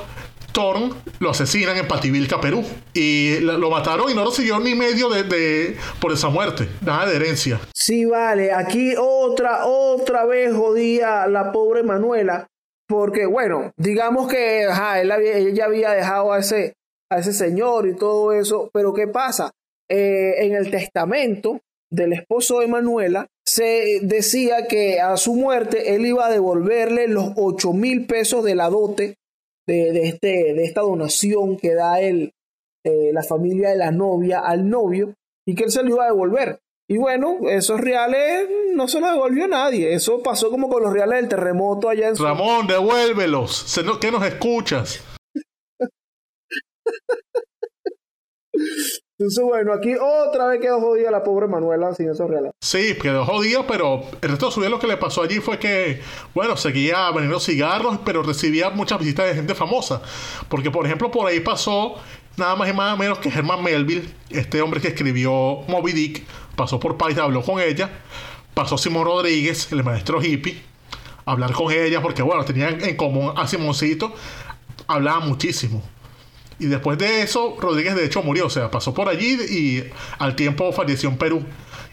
Thorn 0.51 0.93
lo 1.19 1.31
asesinan 1.31 1.75
en 1.77 1.87
Pativilca, 1.87 2.39
Perú, 2.39 2.63
y 2.93 3.39
lo 3.39 3.57
lo 3.57 3.69
mataron 3.69 4.09
y 4.09 4.13
no 4.13 4.23
recibió 4.25 4.59
ni 4.59 4.73
medio 4.73 5.09
de, 5.09 5.23
de- 5.23 5.77
por 5.99 6.11
esa 6.13 6.29
muerte, 6.29 6.69
nada 6.81 7.05
de 7.05 7.17
herencia. 7.17 7.59
Sí, 7.73 8.05
vale, 8.05 8.53
aquí 8.53 8.93
otra, 8.97 9.65
otra 9.65 10.25
vez 10.25 10.55
jodía 10.55 11.27
la 11.27 11.51
pobre 11.51 11.83
Manuela, 11.83 12.47
porque 12.87 13.25
bueno, 13.25 13.71
digamos 13.77 14.27
que 14.27 14.65
ajá, 14.65 15.01
él 15.01 15.11
había- 15.11 15.37
ella 15.37 15.65
había 15.65 15.91
dejado 15.91 16.31
a 16.33 16.39
ese, 16.39 16.73
a 17.11 17.19
ese 17.19 17.33
señor 17.33 17.87
y 17.87 17.95
todo 17.95 18.33
eso, 18.33 18.69
pero 18.73 18.93
¿qué 18.93 19.07
pasa? 19.07 19.51
Eh, 19.89 20.45
en 20.45 20.55
el 20.55 20.71
testamento 20.71 21.59
del 21.91 22.13
esposo 22.13 22.59
de 22.59 22.67
Manuela 22.67 23.27
se 23.47 23.99
decía 24.01 24.65
que 24.67 24.99
a 24.99 25.15
su 25.17 25.35
muerte 25.35 25.93
él 25.95 26.05
iba 26.05 26.25
a 26.25 26.31
devolverle 26.31 27.07
los 27.07 27.33
8 27.35 27.73
mil 27.73 28.07
pesos 28.07 28.43
de 28.43 28.55
la 28.55 28.69
dote 28.69 29.15
de, 29.67 29.91
de 29.91 30.07
este, 30.07 30.53
de 30.53 30.63
esta 30.63 30.81
donación 30.81 31.57
que 31.57 31.73
da 31.75 31.99
él, 32.01 32.31
eh, 32.83 33.11
la 33.13 33.23
familia 33.23 33.69
de 33.69 33.77
la 33.77 33.91
novia 33.91 34.39
al 34.39 34.67
novio 34.69 35.13
y 35.47 35.53
que 35.55 35.63
él 35.65 35.71
se 35.71 35.83
lo 35.83 35.89
iba 35.89 36.03
a 36.03 36.07
devolver. 36.11 36.59
Y 36.87 36.97
bueno, 36.97 37.39
esos 37.49 37.81
reales 37.81 38.47
no 38.75 38.87
se 38.87 38.99
los 38.99 39.11
devolvió 39.11 39.47
nadie. 39.47 39.93
Eso 39.93 40.21
pasó 40.21 40.51
como 40.51 40.69
con 40.69 40.83
los 40.83 40.93
reales 40.93 41.19
del 41.19 41.29
terremoto 41.29 41.89
allá 41.89 42.09
en 42.09 42.15
su... 42.15 42.23
Ramón, 42.23 42.67
devuélvelos, 42.67 43.75
¿qué 43.99 44.11
nos 44.11 44.23
escuchas? 44.23 45.03
Entonces, 49.17 49.43
bueno, 49.45 49.73
aquí 49.73 49.93
otra 49.95 50.47
vez 50.47 50.59
quedó 50.59 50.81
jodida 50.81 51.09
la 51.09 51.23
pobre 51.23 51.47
Manuela 51.47 51.93
sin 51.93 52.09
esos 52.09 52.29
reales. 52.29 52.51
Sí, 52.61 52.95
quedó 53.01 53.25
jodido, 53.25 53.65
pero 53.65 54.01
el 54.21 54.29
resto 54.29 54.47
de 54.47 54.51
su 54.51 54.59
vida 54.59 54.69
lo 54.69 54.79
que 54.79 54.87
le 54.87 54.97
pasó 54.97 55.23
allí 55.23 55.39
fue 55.39 55.57
que, 55.57 56.01
bueno, 56.33 56.57
seguía 56.57 57.09
vendiendo 57.11 57.39
cigarros, 57.39 57.99
pero 58.03 58.23
recibía 58.23 58.69
muchas 58.71 58.99
visitas 58.99 59.27
de 59.27 59.35
gente 59.35 59.55
famosa. 59.55 60.01
Porque, 60.49 60.69
por 60.69 60.85
ejemplo, 60.85 61.11
por 61.11 61.27
ahí 61.27 61.39
pasó 61.39 61.95
nada 62.35 62.57
más 62.57 62.67
y 62.67 62.73
nada 62.73 62.97
menos 62.97 63.19
que 63.19 63.29
Herman 63.29 63.63
Melville, 63.63 64.09
este 64.29 64.61
hombre 64.61 64.81
que 64.81 64.89
escribió 64.89 65.61
Moby 65.67 65.93
Dick, 65.93 66.23
pasó 66.55 66.79
por 66.79 66.97
País, 66.97 67.17
habló 67.17 67.41
con 67.41 67.59
ella. 67.59 67.89
Pasó 68.53 68.77
Simón 68.77 69.05
Rodríguez, 69.05 69.71
el 69.71 69.83
maestro 69.83 70.23
hippie, 70.23 70.61
a 71.25 71.31
hablar 71.31 71.51
con 71.51 71.71
ella, 71.71 72.01
porque, 72.01 72.21
bueno, 72.21 72.45
tenían 72.45 72.81
en 72.83 72.95
común 72.95 73.33
a 73.35 73.47
Simoncito, 73.47 74.15
hablaban 74.87 75.27
muchísimo. 75.27 75.83
Y 76.57 76.67
después 76.67 76.97
de 76.97 77.21
eso, 77.21 77.57
Rodríguez 77.59 77.95
de 77.95 78.05
hecho 78.05 78.23
murió, 78.23 78.45
o 78.45 78.49
sea, 78.49 78.71
pasó 78.71 78.93
por 78.93 79.09
allí 79.09 79.37
y 79.49 79.83
al 80.19 80.35
tiempo 80.35 80.71
falleció 80.71 81.09
en 81.09 81.17
Perú. 81.17 81.43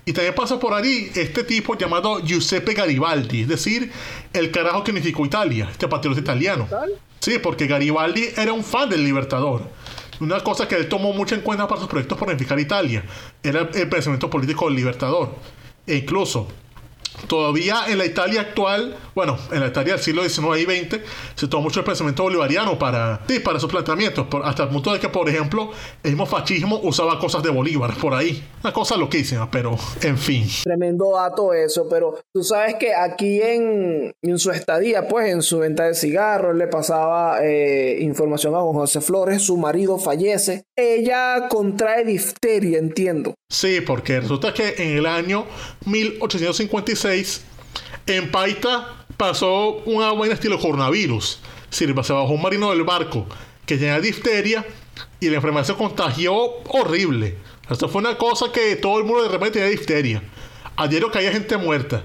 Y 0.04 0.12
también 0.12 0.34
pasó 0.34 0.58
por 0.58 0.74
allí 0.74 1.10
este 1.14 1.44
tipo 1.44 1.76
llamado 1.76 2.20
Giuseppe 2.20 2.74
Garibaldi, 2.74 3.42
es 3.42 3.48
decir, 3.48 3.90
el 4.32 4.50
carajo 4.50 4.82
que 4.84 4.90
unificó 4.90 5.24
Italia, 5.24 5.68
este 5.70 5.88
patriota 5.88 6.20
italiano. 6.20 6.68
Sí, 7.20 7.38
porque 7.40 7.66
Garibaldi 7.66 8.30
era 8.36 8.52
un 8.52 8.64
fan 8.64 8.88
del 8.88 9.04
Libertador. 9.04 9.62
Una 10.22 10.38
cosa 10.38 10.68
que 10.68 10.76
él 10.76 10.88
tomó 10.88 11.12
mucho 11.12 11.34
en 11.34 11.40
cuenta 11.40 11.66
para 11.66 11.80
sus 11.80 11.90
proyectos 11.90 12.16
por 12.16 12.28
unificar 12.28 12.56
Italia 12.60 13.02
era 13.42 13.68
el 13.74 13.88
pensamiento 13.88 14.30
político 14.30 14.66
del 14.66 14.76
Libertador. 14.76 15.34
E 15.84 15.96
incluso, 15.96 16.46
todavía 17.26 17.84
en 17.88 17.98
la 17.98 18.06
Italia 18.06 18.40
actual, 18.42 18.96
bueno, 19.14 19.38
en 19.50 19.60
la 19.60 19.68
Italia 19.68 19.94
del 19.94 20.02
siglo 20.02 20.22
XIX 20.22 20.58
y 20.58 20.64
XX, 20.64 21.00
se 21.34 21.48
tomó 21.48 21.64
mucho 21.64 21.80
el 21.80 21.86
pensamiento 21.86 22.22
bolivariano 22.22 22.78
para, 22.78 23.20
sí, 23.28 23.40
para 23.40 23.60
sus 23.60 23.70
planteamientos, 23.70 24.26
hasta 24.44 24.64
el 24.64 24.68
punto 24.70 24.92
de 24.92 25.00
que, 25.00 25.08
por 25.08 25.28
ejemplo, 25.28 25.70
el 26.02 26.12
mismo 26.12 26.26
fascismo 26.26 26.80
usaba 26.82 27.18
cosas 27.18 27.42
de 27.42 27.50
Bolívar 27.50 27.94
por 28.00 28.14
ahí. 28.14 28.42
Una 28.62 28.72
cosa 28.72 28.96
loquísima, 28.96 29.50
pero 29.50 29.76
en 30.02 30.18
fin. 30.18 30.46
Tremendo 30.62 31.12
dato 31.14 31.52
eso, 31.52 31.88
pero 31.88 32.18
tú 32.32 32.42
sabes 32.42 32.76
que 32.76 32.94
aquí 32.94 33.40
en, 33.40 34.12
en 34.22 34.38
su 34.38 34.50
estadía, 34.50 35.08
pues 35.08 35.30
en 35.32 35.42
su 35.42 35.58
venta 35.58 35.84
de 35.84 35.94
cigarros, 35.94 36.56
le 36.56 36.66
pasaba 36.66 37.38
eh, 37.42 37.98
información 38.00 38.54
a 38.54 38.58
don 38.58 38.72
José 38.72 39.00
Flores, 39.00 39.42
su 39.42 39.56
marido 39.56 39.98
fallece, 39.98 40.64
ella 40.76 41.48
contrae 41.48 42.04
difteria, 42.04 42.78
entiendo. 42.78 43.34
Sí, 43.52 43.82
porque 43.82 44.18
resulta 44.18 44.54
que 44.54 44.76
en 44.78 44.96
el 44.96 45.04
año 45.04 45.44
1856 45.84 47.42
en 48.06 48.30
Paita 48.30 49.04
pasó 49.18 49.82
una 49.84 50.10
buena 50.12 50.32
estilo 50.32 50.58
coronavirus. 50.58 51.38
Sí, 51.68 51.84
se 51.84 52.12
bajó 52.14 52.32
un 52.32 52.40
marino 52.40 52.70
del 52.70 52.82
barco 52.82 53.26
que 53.66 53.76
tenía 53.76 54.00
difteria 54.00 54.64
y 55.20 55.28
la 55.28 55.36
enfermedad 55.36 55.66
se 55.66 55.74
contagió 55.74 56.34
horrible. 56.70 57.36
Esto 57.68 57.90
fue 57.90 58.00
una 58.00 58.16
cosa 58.16 58.50
que 58.50 58.76
todo 58.76 58.98
el 58.98 59.04
mundo 59.04 59.24
de 59.24 59.28
repente 59.28 59.58
tenía 59.58 59.68
difteria. 59.68 60.22
Ayer 60.76 61.04
había 61.12 61.30
gente 61.30 61.58
muerta. 61.58 62.04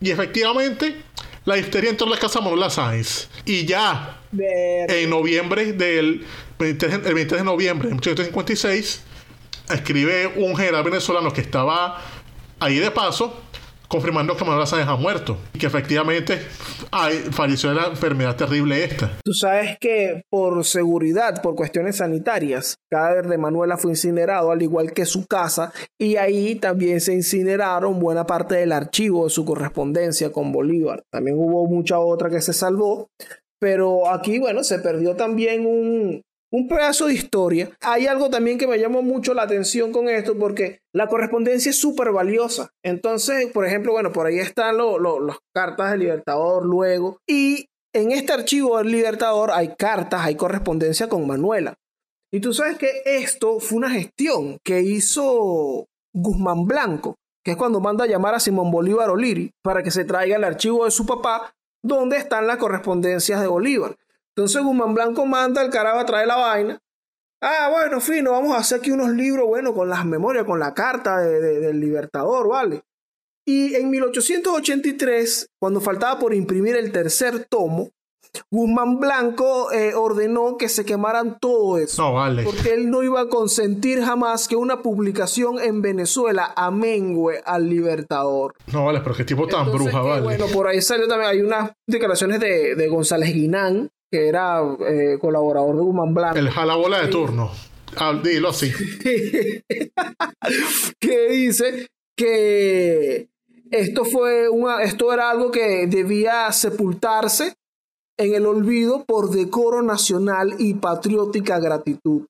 Y 0.00 0.12
efectivamente, 0.12 1.02
la 1.44 1.56
difteria 1.56 1.90
entró 1.90 2.06
en 2.06 2.12
la 2.12 2.18
casa 2.20 2.38
de 2.38 2.44
Manuela 2.44 2.70
Sáenz. 2.70 3.28
Y 3.44 3.64
ya 3.64 4.20
en 4.32 5.10
noviembre 5.10 5.72
del 5.72 6.24
23, 6.60 7.00
el 7.04 7.14
23 7.14 7.40
de 7.40 7.44
noviembre 7.44 7.88
de 7.88 7.94
1856 7.94 9.02
escribe 9.70 10.26
un 10.36 10.56
general 10.56 10.82
venezolano 10.84 11.32
que 11.32 11.40
estaba 11.40 11.98
ahí 12.60 12.78
de 12.78 12.90
paso 12.90 13.40
confirmando 13.94 14.36
que 14.36 14.44
Manuel 14.44 14.66
Sáenz 14.66 14.88
ha 14.88 14.96
muerto 14.96 15.38
y 15.52 15.58
que 15.58 15.66
efectivamente 15.66 16.38
falleció 17.30 17.68
de 17.68 17.76
la 17.76 17.86
enfermedad 17.86 18.34
terrible 18.34 18.82
esta. 18.82 19.12
Tú 19.24 19.32
sabes 19.32 19.76
que 19.80 20.22
por 20.30 20.64
seguridad, 20.64 21.40
por 21.42 21.54
cuestiones 21.54 21.98
sanitarias, 21.98 22.76
cadáver 22.90 23.28
de 23.28 23.38
Manuela 23.38 23.76
fue 23.76 23.92
incinerado, 23.92 24.50
al 24.50 24.62
igual 24.62 24.92
que 24.92 25.04
su 25.04 25.26
casa, 25.26 25.72
y 25.96 26.16
ahí 26.16 26.56
también 26.56 27.00
se 27.00 27.14
incineraron 27.14 28.00
buena 28.00 28.26
parte 28.26 28.56
del 28.56 28.72
archivo 28.72 29.24
de 29.24 29.30
su 29.30 29.44
correspondencia 29.44 30.32
con 30.32 30.50
Bolívar. 30.50 31.04
También 31.12 31.36
hubo 31.38 31.66
mucha 31.68 32.00
otra 32.00 32.30
que 32.30 32.40
se 32.40 32.52
salvó, 32.52 33.08
pero 33.60 34.10
aquí, 34.10 34.40
bueno, 34.40 34.64
se 34.64 34.80
perdió 34.80 35.14
también 35.14 35.66
un, 35.66 36.22
un 36.54 36.68
pedazo 36.68 37.06
de 37.06 37.14
historia. 37.14 37.76
Hay 37.80 38.06
algo 38.06 38.30
también 38.30 38.58
que 38.58 38.68
me 38.68 38.78
llamó 38.78 39.02
mucho 39.02 39.34
la 39.34 39.42
atención 39.42 39.90
con 39.90 40.08
esto, 40.08 40.38
porque 40.38 40.78
la 40.92 41.08
correspondencia 41.08 41.70
es 41.70 41.80
súper 41.80 42.12
valiosa. 42.12 42.70
Entonces, 42.84 43.50
por 43.50 43.66
ejemplo, 43.66 43.90
bueno, 43.90 44.12
por 44.12 44.26
ahí 44.26 44.38
están 44.38 44.76
las 44.76 45.38
cartas 45.52 45.90
del 45.90 46.00
Libertador 46.00 46.64
luego, 46.64 47.18
y 47.28 47.66
en 47.92 48.12
este 48.12 48.32
archivo 48.32 48.78
del 48.78 48.92
Libertador 48.92 49.50
hay 49.50 49.74
cartas, 49.76 50.20
hay 50.24 50.36
correspondencia 50.36 51.08
con 51.08 51.26
Manuela. 51.26 51.74
Y 52.32 52.38
tú 52.38 52.54
sabes 52.54 52.78
que 52.78 53.02
esto 53.04 53.58
fue 53.58 53.78
una 53.78 53.90
gestión 53.90 54.58
que 54.64 54.80
hizo 54.80 55.86
Guzmán 56.12 56.66
Blanco, 56.66 57.16
que 57.44 57.52
es 57.52 57.56
cuando 57.56 57.80
manda 57.80 58.04
a 58.04 58.08
llamar 58.08 58.36
a 58.36 58.40
Simón 58.40 58.70
Bolívar 58.70 59.10
O'Leary 59.10 59.50
para 59.60 59.82
que 59.82 59.90
se 59.90 60.04
traiga 60.04 60.36
el 60.36 60.44
archivo 60.44 60.84
de 60.84 60.92
su 60.92 61.04
papá, 61.04 61.52
donde 61.82 62.16
están 62.16 62.46
las 62.46 62.58
correspondencias 62.58 63.40
de 63.40 63.48
Bolívar. 63.48 63.96
Entonces 64.36 64.62
Guzmán 64.62 64.94
Blanco 64.94 65.24
manda 65.26 65.60
al 65.60 65.70
carajo 65.70 65.98
a 66.00 66.06
traer 66.06 66.26
la 66.26 66.36
vaina. 66.36 66.78
Ah, 67.40 67.68
bueno, 67.70 68.00
fino, 68.00 68.32
vamos 68.32 68.52
a 68.56 68.58
hacer 68.60 68.78
aquí 68.78 68.90
unos 68.90 69.10
libros, 69.10 69.46
bueno, 69.46 69.74
con 69.74 69.88
las 69.88 70.04
memorias, 70.06 70.44
con 70.44 70.58
la 70.58 70.72
carta 70.74 71.18
de- 71.18 71.40
de- 71.40 71.60
del 71.60 71.78
Libertador, 71.78 72.48
¿vale? 72.48 72.82
Y 73.46 73.74
en 73.74 73.90
1883, 73.90 75.48
cuando 75.60 75.80
faltaba 75.80 76.18
por 76.18 76.34
imprimir 76.34 76.76
el 76.76 76.90
tercer 76.90 77.44
tomo, 77.48 77.90
Guzmán 78.50 78.98
Blanco 78.98 79.70
eh, 79.72 79.94
ordenó 79.94 80.56
que 80.56 80.68
se 80.68 80.84
quemaran 80.84 81.38
todo 81.38 81.78
eso. 81.78 82.02
No, 82.02 82.14
vale. 82.14 82.42
Porque 82.42 82.72
él 82.74 82.90
no 82.90 83.02
iba 83.04 83.20
a 83.20 83.28
consentir 83.28 84.02
jamás 84.02 84.48
que 84.48 84.56
una 84.56 84.82
publicación 84.82 85.60
en 85.60 85.82
Venezuela 85.82 86.52
amengue 86.56 87.40
al 87.44 87.68
Libertador. 87.68 88.54
No, 88.72 88.86
vale, 88.86 89.00
pero 89.02 89.14
qué 89.14 89.24
tipo 89.24 89.46
tan 89.46 89.66
Entonces, 89.66 89.82
bruja, 89.92 90.02
que, 90.02 90.08
vale. 90.08 90.22
Bueno, 90.22 90.46
por 90.52 90.66
ahí 90.66 90.80
salió 90.82 91.06
también, 91.06 91.30
hay 91.30 91.42
unas 91.42 91.70
declaraciones 91.86 92.40
de, 92.40 92.74
de 92.74 92.88
González 92.88 93.32
Guinán, 93.32 93.90
que 94.14 94.28
era 94.28 94.62
eh, 94.62 95.18
colaborador 95.20 95.74
de 95.74 95.82
Guzmán 95.82 96.14
Blanco. 96.14 96.38
El 96.38 96.48
jalabola 96.48 97.00
de 97.00 97.08
turno. 97.08 97.50
Ah, 97.96 98.12
dilo 98.22 98.50
así. 98.50 98.70
que 101.00 101.28
dice 101.30 101.88
que 102.16 103.26
esto 103.72 104.04
fue 104.04 104.48
una, 104.48 104.84
esto 104.84 105.12
era 105.12 105.30
algo 105.30 105.50
que 105.50 105.88
debía 105.88 106.52
sepultarse 106.52 107.54
en 108.16 108.34
el 108.34 108.46
olvido 108.46 109.04
por 109.04 109.30
decoro 109.30 109.82
nacional 109.82 110.54
y 110.60 110.74
patriótica 110.74 111.58
gratitud. 111.58 112.26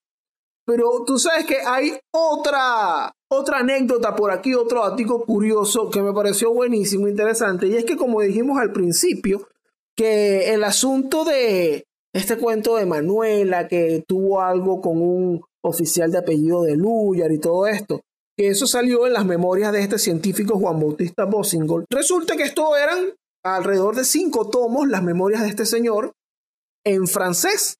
Pero 0.66 1.04
tú 1.06 1.18
sabes 1.18 1.44
que 1.44 1.58
hay 1.66 1.98
otra, 2.14 3.12
otra 3.30 3.58
anécdota 3.58 4.16
por 4.16 4.30
aquí, 4.30 4.54
otro 4.54 4.82
artículo 4.82 5.20
curioso 5.26 5.90
que 5.90 6.00
me 6.00 6.14
pareció 6.14 6.50
buenísimo, 6.50 7.08
interesante, 7.08 7.66
y 7.66 7.76
es 7.76 7.84
que 7.84 7.98
como 7.98 8.22
dijimos 8.22 8.58
al 8.58 8.72
principio, 8.72 9.46
que 9.96 10.52
el 10.52 10.64
asunto 10.64 11.24
de 11.24 11.84
este 12.12 12.38
cuento 12.38 12.76
de 12.76 12.86
Manuela, 12.86 13.68
que 13.68 14.04
tuvo 14.06 14.40
algo 14.40 14.80
con 14.80 15.00
un 15.00 15.42
oficial 15.62 16.10
de 16.12 16.18
apellido 16.18 16.62
de 16.62 16.76
Luyar 16.76 17.32
y 17.32 17.38
todo 17.38 17.66
esto, 17.66 18.00
que 18.36 18.48
eso 18.48 18.66
salió 18.66 19.06
en 19.06 19.12
las 19.12 19.26
memorias 19.26 19.72
de 19.72 19.80
este 19.80 19.98
científico 19.98 20.58
Juan 20.58 20.80
Bautista 20.80 21.24
Bossingol. 21.24 21.86
Resulta 21.90 22.36
que 22.36 22.44
esto 22.44 22.76
eran 22.76 23.14
alrededor 23.44 23.96
de 23.96 24.04
cinco 24.04 24.48
tomos, 24.48 24.88
las 24.88 25.02
memorias 25.02 25.42
de 25.42 25.48
este 25.48 25.66
señor, 25.66 26.12
en 26.84 27.06
francés. 27.06 27.76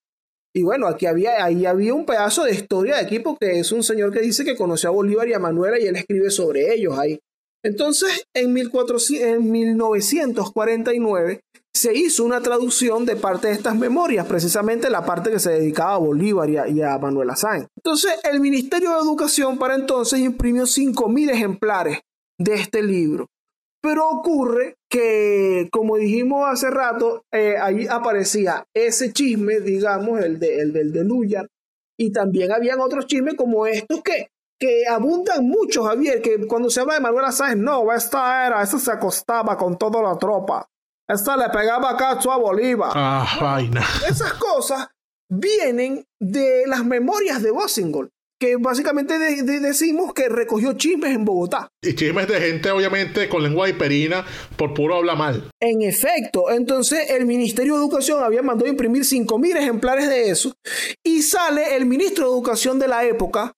Y 0.54 0.62
bueno, 0.62 0.86
aquí 0.86 1.06
había, 1.06 1.44
ahí 1.44 1.66
había 1.66 1.94
un 1.94 2.06
pedazo 2.06 2.44
de 2.44 2.54
historia 2.54 2.96
de 2.96 3.02
equipo 3.02 3.36
que 3.36 3.58
es 3.58 3.72
un 3.72 3.82
señor 3.82 4.12
que 4.12 4.20
dice 4.20 4.44
que 4.44 4.56
conoció 4.56 4.88
a 4.88 4.92
Bolívar 4.92 5.28
y 5.28 5.32
a 5.32 5.40
Manuela 5.40 5.80
y 5.80 5.86
él 5.86 5.96
escribe 5.96 6.30
sobre 6.30 6.72
ellos 6.74 6.96
ahí. 6.98 7.18
Entonces, 7.64 8.24
en, 8.34 8.52
1400, 8.52 9.26
en 9.26 9.50
1949 9.50 11.40
se 11.74 11.92
hizo 11.92 12.24
una 12.24 12.40
traducción 12.40 13.04
de 13.04 13.16
parte 13.16 13.48
de 13.48 13.54
estas 13.54 13.76
memorias, 13.76 14.26
precisamente 14.26 14.88
la 14.90 15.04
parte 15.04 15.30
que 15.30 15.40
se 15.40 15.50
dedicaba 15.50 15.94
a 15.94 15.98
Bolívar 15.98 16.48
y 16.48 16.82
a, 16.82 16.98
Manuela 16.98 17.34
Sáenz. 17.34 17.66
Entonces, 17.76 18.12
el 18.22 18.40
Ministerio 18.40 18.90
de 18.90 19.00
Educación 19.00 19.58
para 19.58 19.74
entonces 19.74 20.20
imprimió 20.20 20.64
5.000 20.64 21.30
ejemplares 21.30 21.98
de 22.38 22.54
este 22.54 22.82
libro. 22.82 23.26
Pero 23.82 24.08
ocurre 24.08 24.76
que, 24.88 25.68
como 25.72 25.96
dijimos 25.96 26.46
hace 26.48 26.70
rato, 26.70 27.24
eh, 27.32 27.56
ahí 27.60 27.86
aparecía 27.86 28.64
ese 28.72 29.12
chisme, 29.12 29.60
digamos, 29.60 30.20
el, 30.20 30.38
de, 30.38 30.60
el 30.60 30.72
del 30.72 30.92
de 30.92 31.04
Luya, 31.04 31.44
y 31.98 32.12
también 32.12 32.52
habían 32.52 32.80
otros 32.80 33.06
chismes 33.06 33.34
como 33.34 33.66
estos 33.66 34.00
que, 34.02 34.28
que 34.58 34.84
abundan 34.88 35.46
mucho, 35.46 35.84
Javier, 35.84 36.22
que 36.22 36.46
cuando 36.46 36.70
se 36.70 36.80
habla 36.80 36.94
de 36.94 37.00
Manuela 37.00 37.32
Sáenz, 37.32 37.60
no, 37.60 37.92
esta 37.92 38.46
era, 38.46 38.62
esa 38.62 38.78
se 38.78 38.92
acostaba 38.92 39.56
con 39.56 39.76
toda 39.76 40.00
la 40.00 40.16
tropa. 40.16 40.66
Esta 41.08 41.36
le 41.36 41.48
pegaba 41.50 41.96
cacho 41.96 42.32
a 42.32 42.38
Bolívar. 42.38 42.92
Ah, 42.94 43.38
vaina. 43.40 43.84
Esas 44.08 44.34
cosas 44.34 44.88
vienen 45.28 46.04
de 46.20 46.64
las 46.66 46.84
memorias 46.84 47.42
de 47.42 47.50
Bossingol 47.50 48.10
que 48.40 48.56
básicamente 48.56 49.18
decimos 49.18 50.12
que 50.12 50.28
recogió 50.28 50.74
chismes 50.74 51.14
en 51.14 51.24
Bogotá. 51.24 51.68
Y 51.82 51.94
chismes 51.94 52.28
de 52.28 52.40
gente, 52.40 52.70
obviamente, 52.70 53.28
con 53.28 53.42
lengua 53.42 53.68
hiperina 53.68 54.24
por 54.56 54.74
puro 54.74 54.96
habla 54.96 55.14
mal. 55.14 55.50
En 55.60 55.82
efecto, 55.82 56.50
entonces 56.50 57.10
el 57.10 57.26
Ministerio 57.26 57.74
de 57.74 57.80
Educación 57.80 58.22
había 58.22 58.42
mandado 58.42 58.68
imprimir 58.68 59.02
5.000 59.02 59.56
ejemplares 59.56 60.08
de 60.08 60.30
eso 60.30 60.52
y 61.02 61.22
sale 61.22 61.76
el 61.76 61.86
ministro 61.86 62.24
de 62.24 62.32
Educación 62.32 62.78
de 62.78 62.88
la 62.88 63.04
época, 63.04 63.52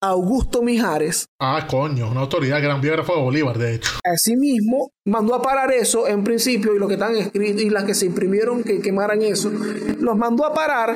Augusto 0.00 0.62
Mijares. 0.62 1.26
Ah, 1.40 1.66
coño, 1.68 2.10
una 2.10 2.20
autoridad 2.20 2.62
gran 2.62 2.80
biógrafo 2.80 3.16
de 3.16 3.22
Bolívar, 3.22 3.58
de 3.58 3.74
hecho. 3.74 3.90
Asimismo, 4.04 4.92
mandó 5.04 5.34
a 5.34 5.42
parar 5.42 5.72
eso 5.72 6.06
en 6.06 6.22
principio 6.22 6.74
y 6.74 6.78
lo 6.78 6.86
que 6.86 6.94
están 6.94 7.16
escritos 7.16 7.62
y 7.62 7.70
las 7.70 7.84
que 7.84 7.94
se 7.94 8.06
imprimieron 8.06 8.62
que 8.62 8.80
quemaran 8.80 9.22
eso, 9.22 9.50
los 9.50 10.16
mandó 10.16 10.46
a 10.46 10.54
parar 10.54 10.94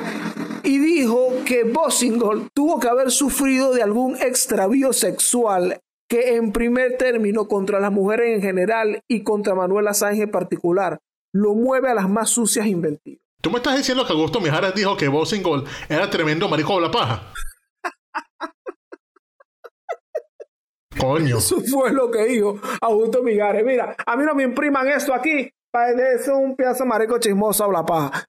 y 0.63 0.77
dijo 0.77 1.33
que 1.45 1.65
Bossingol 1.65 2.47
tuvo 2.53 2.79
que 2.79 2.87
haber 2.87 3.11
sufrido 3.11 3.73
de 3.73 3.83
algún 3.83 4.15
extravío 4.15 4.93
sexual 4.93 5.81
que 6.07 6.35
en 6.35 6.53
primer 6.53 6.97
término 6.97 7.47
contra 7.47 7.81
las 7.81 7.91
mujeres 7.91 8.35
en 8.35 8.41
general 8.41 9.01
y 9.09 9.23
contra 9.23 9.55
Manuela 9.55 9.93
Sáenz 9.93 10.21
en 10.21 10.31
particular 10.31 10.99
lo 11.33 11.55
mueve 11.55 11.89
a 11.89 11.93
las 11.93 12.09
más 12.09 12.29
sucias 12.29 12.67
inventivas. 12.67 13.21
¿Tú 13.41 13.49
me 13.51 13.57
estás 13.57 13.75
diciendo 13.75 14.05
que 14.05 14.13
Augusto 14.13 14.39
Mijares 14.39 14.73
dijo 14.73 14.95
que 14.95 15.09
Bossingol 15.09 15.65
era 15.89 16.09
tremendo 16.09 16.47
marico 16.47 16.75
de 16.75 16.81
la 16.81 16.91
paja? 16.91 17.33
Coño. 21.03 21.37
Eso 21.39 21.61
fue 21.61 21.91
lo 21.91 22.09
que 22.09 22.25
dijo 22.25 22.59
Augusto 22.81 23.21
Mijares. 23.23 23.65
Mira, 23.65 23.95
a 24.05 24.15
mí 24.15 24.23
no 24.25 24.35
me 24.35 24.43
impriman 24.43 24.87
esto 24.87 25.13
aquí 25.13 25.51
es 26.13 26.27
un 26.27 26.55
pedazo 26.55 26.85
marico 26.85 27.17
chismoso 27.17 27.71
la 27.71 27.83
paja. 27.83 28.27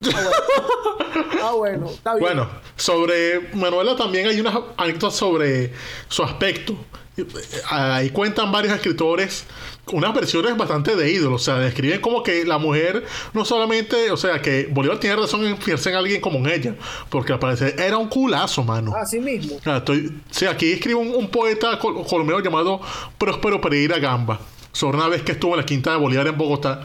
Ah, 1.43 1.53
bueno. 1.53 1.91
está 1.91 2.15
bien. 2.15 2.25
Bueno, 2.25 2.49
sobre 2.75 3.51
Manuela 3.53 3.95
también 3.95 4.27
hay 4.27 4.41
unas 4.41 4.59
anécdotas 4.79 5.15
sobre 5.15 5.71
su 6.09 6.23
aspecto. 6.23 6.75
Ahí 7.71 8.11
cuentan 8.11 8.51
varios 8.53 8.75
escritores 8.75 9.45
unas 9.93 10.15
versiones 10.15 10.57
bastante 10.57 10.97
de 10.97 11.13
ídolo. 11.13 11.37
O 11.37 11.39
sea, 11.39 11.57
describen 11.57 12.01
como 12.01 12.23
que 12.23 12.45
la 12.45 12.59
mujer 12.59 13.05
no 13.33 13.45
solamente, 13.45 14.11
o 14.11 14.17
sea, 14.17 14.41
que 14.41 14.69
Bolívar 14.71 14.99
tiene 14.99 15.17
razón 15.17 15.45
en 15.45 15.59
fijarse 15.59 15.91
en 15.91 15.97
alguien 15.97 16.21
como 16.21 16.47
ella, 16.49 16.75
porque 17.11 17.33
al 17.33 17.39
parecer 17.39 17.77
era 17.79 17.99
un 17.99 18.09
culazo, 18.09 18.65
mano. 18.65 18.95
Así 18.95 19.21
mismo. 19.21 19.57
O 19.65 19.71
estoy, 19.71 20.21
sí, 20.31 20.47
aquí 20.47 20.73
escribe 20.73 20.97
un, 20.97 21.29
poeta 21.29 21.79
colombiano 21.79 22.43
llamado 22.43 22.81
Próspero 23.19 23.61
Pereira 23.61 23.99
Gamba, 23.99 24.39
sobre 24.73 24.99
una 24.99 25.09
vez 25.09 25.23
que 25.23 25.33
estuvo 25.33 25.53
en 25.53 25.61
la 25.61 25.67
quinta 25.67 25.91
de 25.93 25.97
Bolívar 25.97 26.27
en 26.27 26.39
Bogotá 26.39 26.81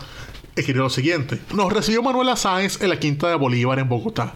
escribió 0.56 0.84
lo 0.84 0.90
siguiente. 0.90 1.40
Nos 1.54 1.72
recibió 1.72 2.04
Manuela 2.04 2.36
Sáenz 2.36 2.82
en 2.82 2.90
la 2.90 3.00
Quinta 3.00 3.30
de 3.30 3.36
Bolívar 3.36 3.80
en 3.80 3.88
Bogotá. 3.88 4.34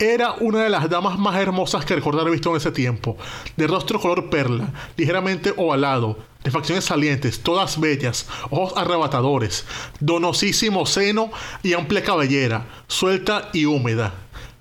Era 0.00 0.34
una 0.34 0.62
de 0.62 0.70
las 0.70 0.88
damas 0.88 1.18
más 1.18 1.34
hermosas 1.40 1.84
que 1.84 1.96
recordar 1.96 2.20
haber 2.20 2.34
visto 2.34 2.50
en 2.50 2.56
ese 2.56 2.70
tiempo, 2.70 3.16
de 3.56 3.66
rostro 3.66 3.98
color 3.98 4.30
perla, 4.30 4.72
ligeramente 4.96 5.52
ovalado, 5.56 6.16
de 6.44 6.52
facciones 6.52 6.84
salientes, 6.84 7.40
todas 7.40 7.80
bellas, 7.80 8.28
ojos 8.50 8.74
arrebatadores, 8.76 9.66
donosísimo 9.98 10.86
seno 10.86 11.32
y 11.64 11.72
amplia 11.72 12.04
cabellera, 12.04 12.64
suelta 12.86 13.48
y 13.52 13.64
húmeda 13.64 14.14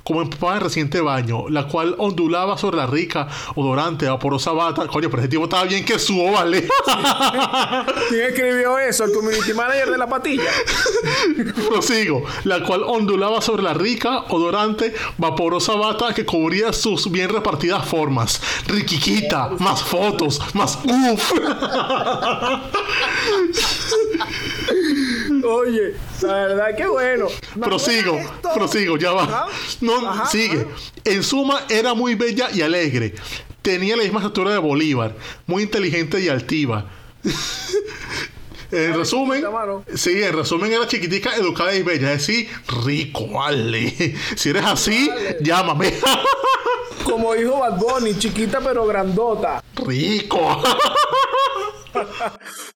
como 0.08 0.22
empapada 0.22 0.56
en 0.56 0.62
reciente 0.62 1.02
baño, 1.02 1.50
la 1.50 1.68
cual 1.68 1.94
ondulaba 1.98 2.58
sobre 2.58 2.78
la 2.78 2.88
rica, 2.88 3.28
odorante, 3.56 4.08
vaporosa 4.08 4.54
bata. 4.54 4.88
Coño, 4.88 5.10
pero 5.10 5.22
ese 5.22 5.28
tipo 5.28 5.44
estaba 5.44 5.66
bien 5.66 5.84
que 5.84 6.00
subo, 6.00 6.32
¿vale? 6.32 6.62
¿Quién 8.08 8.22
escribió 8.22 8.80
eso? 8.80 9.04
¿El 9.04 9.12
community 9.12 9.54
manager 9.54 9.92
de 9.92 9.98
la 9.98 10.08
patilla? 10.08 10.50
Prosigo. 11.70 12.24
La 12.46 12.64
cual 12.64 12.84
ondulaba 12.84 13.42
sobre 13.42 13.64
la 13.64 13.74
rica, 13.74 14.20
odorante, 14.30 14.94
vaporosa 15.18 15.74
bata 15.74 16.14
que 16.14 16.26
cubría 16.26 16.72
sus 16.72 17.12
bien 17.12 17.28
repartidas 17.28 17.86
formas. 17.86 18.42
Riquiquita, 18.66 19.50
más 19.60 19.84
fotos, 19.84 20.40
más 20.54 20.80
uff. 20.86 21.34
Oye, 25.48 25.96
la 26.24 26.34
verdad 26.34 26.76
que 26.76 26.88
bueno. 26.88 27.28
Prosigo, 27.62 28.20
prosigo, 28.54 28.98
ya 28.98 29.14
va. 29.14 29.48
No, 29.80 30.26
sigue. 30.28 30.68
En 31.06 31.24
suma, 31.24 31.64
era 31.70 31.94
muy 31.94 32.16
bella 32.16 32.50
y 32.54 32.62
alegre. 32.62 33.16
Tenía 33.62 33.96
la 33.96 34.04
misma 34.04 34.20
estatura 34.20 34.52
de 34.52 34.58
Bolívar, 34.58 35.16
muy 35.46 35.64
inteligente 35.64 36.20
y 36.20 36.28
altiva. 36.28 36.86
en 38.72 38.94
resumen, 38.94 39.44
sí, 39.96 40.22
en 40.22 40.36
resumen 40.36 40.72
era 40.72 40.86
chiquitica, 40.86 41.36
educada 41.36 41.74
y 41.74 41.84
bella. 41.84 42.12
Es 42.12 42.28
decir, 42.28 42.50
rico, 42.86 43.28
vale. 43.28 44.16
Si 44.36 44.50
eres 44.50 44.66
así, 44.66 45.10
llámame. 45.42 45.94
Como 47.06 47.34
dijo 47.34 47.60
Bad 47.60 47.80
Bunny, 47.80 48.18
chiquita 48.18 48.60
pero 48.60 48.86
grandota. 48.86 49.64
Rico. 49.76 50.62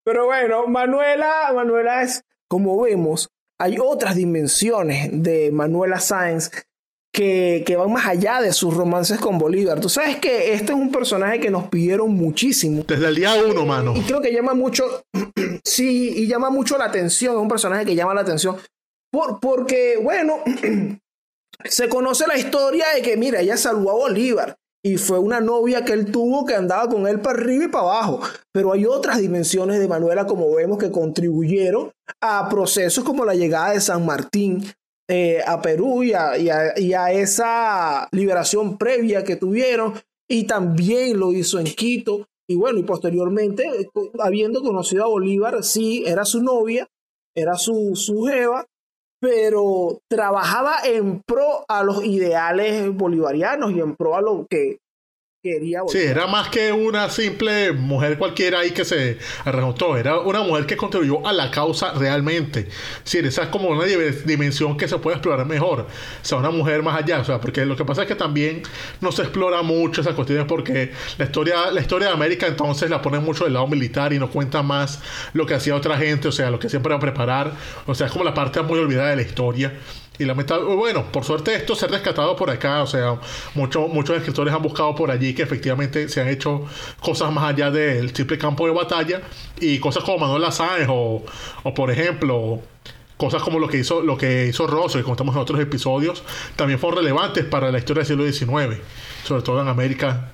pero 0.04 0.26
bueno, 0.26 0.68
Manuela, 0.68 1.52
Manuela 1.54 2.04
es 2.04 2.24
como 2.52 2.82
vemos, 2.82 3.30
hay 3.58 3.78
otras 3.82 4.14
dimensiones 4.14 5.10
de 5.24 5.54
Manuela 5.54 6.02
Sáenz 6.02 6.52
que, 7.14 7.64
van 7.78 7.94
más 7.94 8.06
allá 8.08 8.42
de 8.42 8.52
sus 8.52 8.76
romances 8.76 9.20
con 9.20 9.38
Bolívar. 9.38 9.80
Tú 9.80 9.88
sabes 9.88 10.18
que 10.18 10.52
este 10.52 10.74
es 10.74 10.78
un 10.78 10.92
personaje 10.92 11.40
que 11.40 11.50
nos 11.50 11.70
pidieron 11.70 12.14
muchísimo. 12.14 12.84
Desde 12.86 13.08
el 13.08 13.16
día 13.16 13.36
uno, 13.36 13.66
mano. 13.66 13.94
Y 13.96 14.02
creo 14.02 14.20
que 14.20 14.34
llama 14.34 14.54
mucho, 14.54 14.84
sí, 15.64 16.14
y 16.14 16.28
llama 16.28 16.50
mucho 16.50 16.78
la 16.78 16.86
atención, 16.86 17.36
es 17.36 17.42
un 17.42 17.48
personaje 17.48 17.86
que 17.86 17.96
llama 17.96 18.14
la 18.14 18.22
atención. 18.22 18.58
Por, 19.10 19.40
porque, 19.40 19.98
bueno, 20.04 20.40
se 21.64 21.88
conoce 21.88 22.28
la 22.28 22.38
historia 22.38 22.88
de 22.94 23.02
que, 23.02 23.16
mira, 23.16 23.40
ella 23.40 23.56
salvó 23.56 23.92
a 23.92 23.96
Bolívar 23.96 24.58
y 24.84 24.98
fue 24.98 25.20
una 25.20 25.40
novia 25.40 25.86
que 25.86 25.94
él 25.94 26.12
tuvo 26.12 26.46
que 26.46 26.56
andaba 26.56 26.90
con 26.90 27.08
él 27.08 27.20
para 27.22 27.40
arriba 27.40 27.66
y 27.66 27.68
para 27.68 27.84
abajo. 27.84 28.22
Pero 28.52 28.74
hay 28.74 28.86
otras 28.86 29.20
dimensiones 29.20 29.80
de 29.80 29.88
Manuela, 29.88 30.26
como 30.26 30.54
vemos, 30.56 30.80
que 30.80 30.92
contribuyeron 30.92 31.92
a 32.22 32.50
procesos 32.50 33.04
como 33.04 33.24
la 33.24 33.36
llegada 33.36 33.72
de 33.72 33.82
San 33.82 34.06
Martín 34.06 34.64
eh, 35.08 35.42
a 35.46 35.62
Perú 35.62 36.04
y 36.04 36.14
a, 36.14 36.38
y, 36.38 36.94
a, 36.94 37.12
esa 37.12 38.08
liberación 38.12 38.78
previa 38.78 39.24
que 39.24 39.36
tuvieron. 39.36 39.94
Y 40.28 40.46
también 40.46 41.20
lo 41.20 41.32
hizo 41.32 41.60
en 41.60 41.66
Quito. 41.66 42.28
Y 42.50 42.56
bueno, 42.56 42.80
y 42.80 42.84
posteriormente, 42.84 43.66
habiendo 44.20 44.62
conocido 44.62 45.04
a 45.04 45.10
Bolívar, 45.10 45.64
sí, 45.64 46.04
era 46.08 46.26
su 46.26 46.42
novia, 46.42 46.88
era 47.36 47.56
su, 47.56 47.96
su 47.96 48.24
jeva, 48.24 48.66
pero 49.22 50.02
trabajaba 50.10 50.78
en 50.84 51.22
pro 51.22 51.64
a 51.68 51.84
los 51.84 52.04
ideales 52.04 52.92
bolivarianos 52.94 53.72
y 53.72 53.80
en 53.80 53.96
pro 53.96 54.16
a 54.16 54.22
lo 54.22 54.48
que 54.50 54.80
quería 55.42 55.82
Sí, 55.88 55.98
era 55.98 56.28
más 56.28 56.50
que 56.50 56.72
una 56.72 57.10
simple 57.10 57.72
mujer 57.72 58.18
cualquiera 58.18 58.60
ahí 58.60 58.72
que 58.72 58.86
se 58.86 59.18
arremontó. 59.44 59.98
Era 59.98 60.20
una 60.20 60.42
mujer 60.42 60.68
que 60.68 60.78
contribuyó 60.78 61.26
a 61.26 61.34
la 61.34 61.50
causa 61.50 61.94
realmente. 61.94 62.68
Sí, 63.04 63.18
esa 63.20 63.44
es 63.44 63.50
como 63.50 63.70
una 63.70 63.86
dimensión 63.86 64.78
que 64.78 64.88
se 64.88 64.98
puede 65.00 65.18
explorar 65.18 65.46
mejor. 65.48 65.82
O 65.82 65.88
sea, 66.26 66.38
una 66.38 66.52
mujer 66.52 66.84
más 66.84 67.02
allá. 67.02 67.20
O 67.22 67.26
sea, 67.26 67.42
porque 67.42 67.66
lo 67.66 67.76
que 67.76 67.86
pasa 67.86 68.04
es 68.04 68.08
que 68.08 68.16
también 68.16 68.62
no 69.00 69.12
se 69.12 69.24
explora 69.24 69.64
mucho 69.64 70.02
esas 70.02 70.14
cuestiones 70.14 70.46
porque 70.46 70.92
la 71.18 71.26
historia, 71.26 71.72
la 71.72 71.82
historia 71.82 72.10
de 72.10 72.14
América 72.14 72.46
entonces 72.46 72.90
la 72.90 73.02
pone 73.02 73.20
mucho 73.20 73.46
del 73.46 73.54
lado 73.54 73.68
militar 73.68 74.14
y 74.14 74.20
no 74.20 74.30
cuenta 74.30 74.62
más 74.62 75.02
lo 75.34 75.46
que 75.48 75.56
hacía 75.56 75.76
otra 75.76 75.98
gente, 75.98 76.28
o 76.28 76.32
sea, 76.32 76.52
lo 76.52 76.60
que 76.60 76.70
siempre 76.70 76.92
va 76.92 76.98
a 76.98 77.02
preparar. 77.02 77.54
O 77.88 77.96
sea, 77.96 78.08
es 78.08 78.14
como 78.14 78.24
la 78.24 78.34
parte 78.36 78.62
muy 78.62 78.78
olvidada 78.78 79.10
de 79.10 79.16
la 79.16 79.22
historia. 79.24 79.74
Y 80.20 80.26
lamentable, 80.26 80.76
bueno, 80.76 81.06
por 81.12 81.24
suerte 81.24 81.56
esto 81.56 81.74
se 81.74 81.86
ha 81.86 81.88
rescatado 81.88 82.36
por 82.36 82.50
acá, 82.50 82.84
o 82.84 82.88
sea, 82.88 83.20
muchos 83.56 83.90
muchos 83.90 84.18
escritores 84.18 84.54
han 84.54 84.62
buscado 84.62 84.94
por 84.94 85.10
allí 85.10 85.34
que 85.34 85.42
efectivamente 85.42 86.10
se 86.10 86.22
han 86.22 86.28
hecho 86.28 86.66
cosas 87.00 87.32
más 87.32 87.46
allá 87.46 87.72
del 87.72 88.14
simple 88.14 88.38
campo 88.38 88.68
de 88.68 88.74
batalla 88.74 89.22
y 89.60 89.80
cosas 89.80 90.04
como 90.04 90.20
Manuel 90.20 90.52
Sáenz 90.52 90.88
o, 90.90 91.24
o 91.64 91.74
por 91.74 91.90
ejemplo 91.90 92.62
cosas 93.18 93.42
como 93.42 93.58
lo 93.60 93.68
que 93.68 93.78
hizo 93.78 94.02
lo 94.02 94.18
que 94.18 94.48
hizo 94.48 94.68
Rosso 94.68 94.98
que 94.98 95.04
contamos 95.04 95.36
en 95.36 95.42
otros 95.42 95.60
episodios 95.60 96.24
también 96.56 96.80
fueron 96.80 97.00
relevantes 97.00 97.46
para 97.46 97.72
la 97.72 97.78
historia 97.78 98.04
del 98.04 98.34
siglo 98.34 98.58
XIX 98.58 98.82
sobre 99.24 99.44
todo 99.44 99.62
en 99.62 99.68
América 99.68 100.34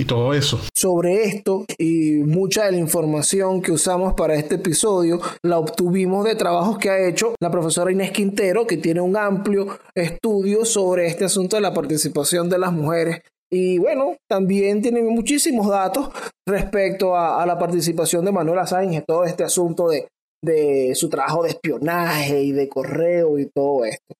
y 0.00 0.04
todo 0.04 0.34
eso. 0.34 0.60
Sobre 0.74 1.24
esto 1.24 1.64
y 1.78 2.14
mucha 2.24 2.66
de 2.66 2.72
la 2.72 2.78
información 2.78 3.62
que 3.62 3.72
usamos 3.72 4.14
para 4.14 4.34
este 4.34 4.56
episodio 4.56 5.20
la 5.42 5.58
obtuvimos 5.58 6.24
de 6.24 6.34
trabajos 6.34 6.78
que 6.78 6.90
ha 6.90 7.06
hecho 7.06 7.34
la 7.40 7.50
profesora 7.50 7.92
Inés 7.92 8.10
Quintero, 8.10 8.66
que 8.66 8.76
tiene 8.76 9.00
un 9.00 9.16
amplio 9.16 9.78
estudio 9.94 10.64
sobre 10.64 11.06
este 11.06 11.24
asunto 11.24 11.56
de 11.56 11.62
la 11.62 11.74
participación 11.74 12.48
de 12.48 12.58
las 12.58 12.72
mujeres 12.72 13.22
y 13.54 13.76
bueno, 13.76 14.16
también 14.26 14.80
tiene 14.80 15.02
muchísimos 15.02 15.68
datos 15.68 16.08
respecto 16.48 17.14
a, 17.14 17.44
la 17.44 17.58
participación 17.58 18.24
de 18.24 18.32
Manuela 18.32 18.66
Sáenz 18.66 18.96
en 18.96 19.04
todo 19.06 19.24
este 19.24 19.44
asunto 19.44 19.88
de, 19.88 20.08
de, 20.42 20.94
su 20.94 21.10
trabajo 21.10 21.42
de 21.42 21.50
espionaje 21.50 22.42
y 22.42 22.52
de 22.52 22.66
correo 22.70 23.38
y 23.38 23.50
todo 23.50 23.84
esto. 23.84 24.14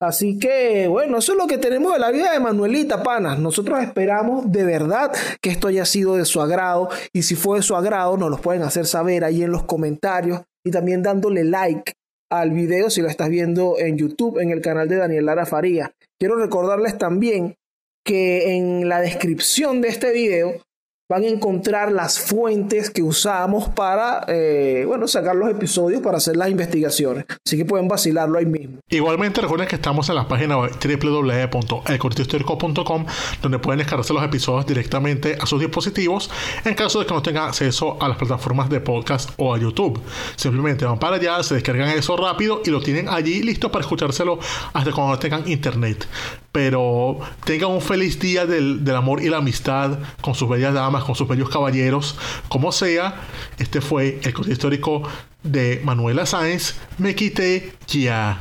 Así 0.00 0.38
que, 0.38 0.88
bueno, 0.88 1.18
eso 1.18 1.32
es 1.32 1.38
lo 1.38 1.46
que 1.46 1.58
tenemos 1.58 1.92
de 1.92 1.98
la 1.98 2.10
vida 2.10 2.32
de 2.32 2.40
Manuelita 2.40 3.02
Panas. 3.02 3.38
Nosotros 3.38 3.82
esperamos 3.82 4.50
de 4.50 4.64
verdad 4.64 5.12
que 5.40 5.50
esto 5.50 5.68
haya 5.68 5.84
sido 5.84 6.16
de 6.16 6.24
su 6.24 6.40
agrado. 6.40 6.88
Y 7.12 7.22
si 7.22 7.36
fue 7.36 7.58
de 7.58 7.62
su 7.62 7.76
agrado, 7.76 8.16
nos 8.16 8.30
lo 8.30 8.38
pueden 8.38 8.62
hacer 8.62 8.86
saber 8.86 9.24
ahí 9.24 9.42
en 9.42 9.50
los 9.50 9.64
comentarios. 9.64 10.42
Y 10.64 10.70
también 10.70 11.02
dándole 11.02 11.44
like 11.44 11.92
al 12.30 12.50
video 12.50 12.90
si 12.90 13.00
lo 13.00 13.08
estás 13.08 13.28
viendo 13.28 13.78
en 13.78 13.96
YouTube, 13.96 14.38
en 14.38 14.50
el 14.50 14.60
canal 14.60 14.88
de 14.88 14.96
Daniel 14.96 15.26
Lara 15.26 15.46
Faría. 15.46 15.92
Quiero 16.18 16.36
recordarles 16.36 16.98
también 16.98 17.56
que 18.04 18.56
en 18.56 18.88
la 18.88 19.00
descripción 19.00 19.80
de 19.80 19.88
este 19.88 20.12
video 20.12 20.60
van 21.10 21.22
a 21.22 21.26
encontrar 21.26 21.92
las 21.92 22.18
fuentes 22.18 22.90
que 22.90 23.02
usamos 23.02 23.68
para, 23.68 24.24
eh, 24.28 24.84
bueno, 24.86 25.06
sacar 25.06 25.36
los 25.36 25.50
episodios 25.50 26.00
para 26.00 26.16
hacer 26.16 26.34
las 26.36 26.48
investigaciones. 26.48 27.26
Así 27.44 27.58
que 27.58 27.66
pueden 27.66 27.88
vacilarlo 27.88 28.38
ahí 28.38 28.46
mismo. 28.46 28.78
Igualmente 28.88 29.42
recuerden 29.42 29.68
que 29.68 29.76
estamos 29.76 30.08
en 30.08 30.14
la 30.14 30.26
página 30.26 30.56
www.elcortitohistórico.com 30.56 33.06
donde 33.42 33.58
pueden 33.58 33.78
descargarse 33.78 34.14
los 34.14 34.24
episodios 34.24 34.66
directamente 34.66 35.36
a 35.38 35.44
sus 35.46 35.60
dispositivos 35.60 36.30
en 36.64 36.74
caso 36.74 37.00
de 37.00 37.06
que 37.06 37.12
no 37.12 37.20
tengan 37.22 37.48
acceso 37.48 38.02
a 38.02 38.08
las 38.08 38.16
plataformas 38.16 38.70
de 38.70 38.80
podcast 38.80 39.28
o 39.36 39.54
a 39.54 39.58
YouTube. 39.58 40.00
Simplemente 40.36 40.86
van 40.86 40.98
para 40.98 41.16
allá, 41.16 41.42
se 41.42 41.54
descargan 41.54 41.90
eso 41.90 42.16
rápido 42.16 42.62
y 42.64 42.70
lo 42.70 42.80
tienen 42.80 43.10
allí 43.10 43.42
listo 43.42 43.70
para 43.70 43.82
escuchárselo 43.82 44.38
hasta 44.72 44.90
cuando 44.92 45.18
tengan 45.18 45.46
internet. 45.50 46.08
Pero 46.54 47.18
tengan 47.44 47.72
un 47.72 47.80
feliz 47.80 48.20
día 48.20 48.46
del, 48.46 48.84
del 48.84 48.94
amor 48.94 49.20
y 49.20 49.28
la 49.28 49.38
amistad 49.38 49.98
con 50.20 50.36
sus 50.36 50.48
bellas 50.48 50.72
damas 50.72 51.02
con 51.02 51.16
sus 51.16 51.26
bellos 51.26 51.50
caballeros, 51.50 52.16
como 52.48 52.70
sea. 52.70 53.22
Este 53.58 53.80
fue 53.80 54.20
el 54.22 54.32
corte 54.32 54.52
histórico 54.52 55.02
de 55.42 55.80
Manuela 55.82 56.26
Sáenz. 56.26 56.76
Me 56.98 57.16
quité 57.16 57.72
ya. 57.88 58.40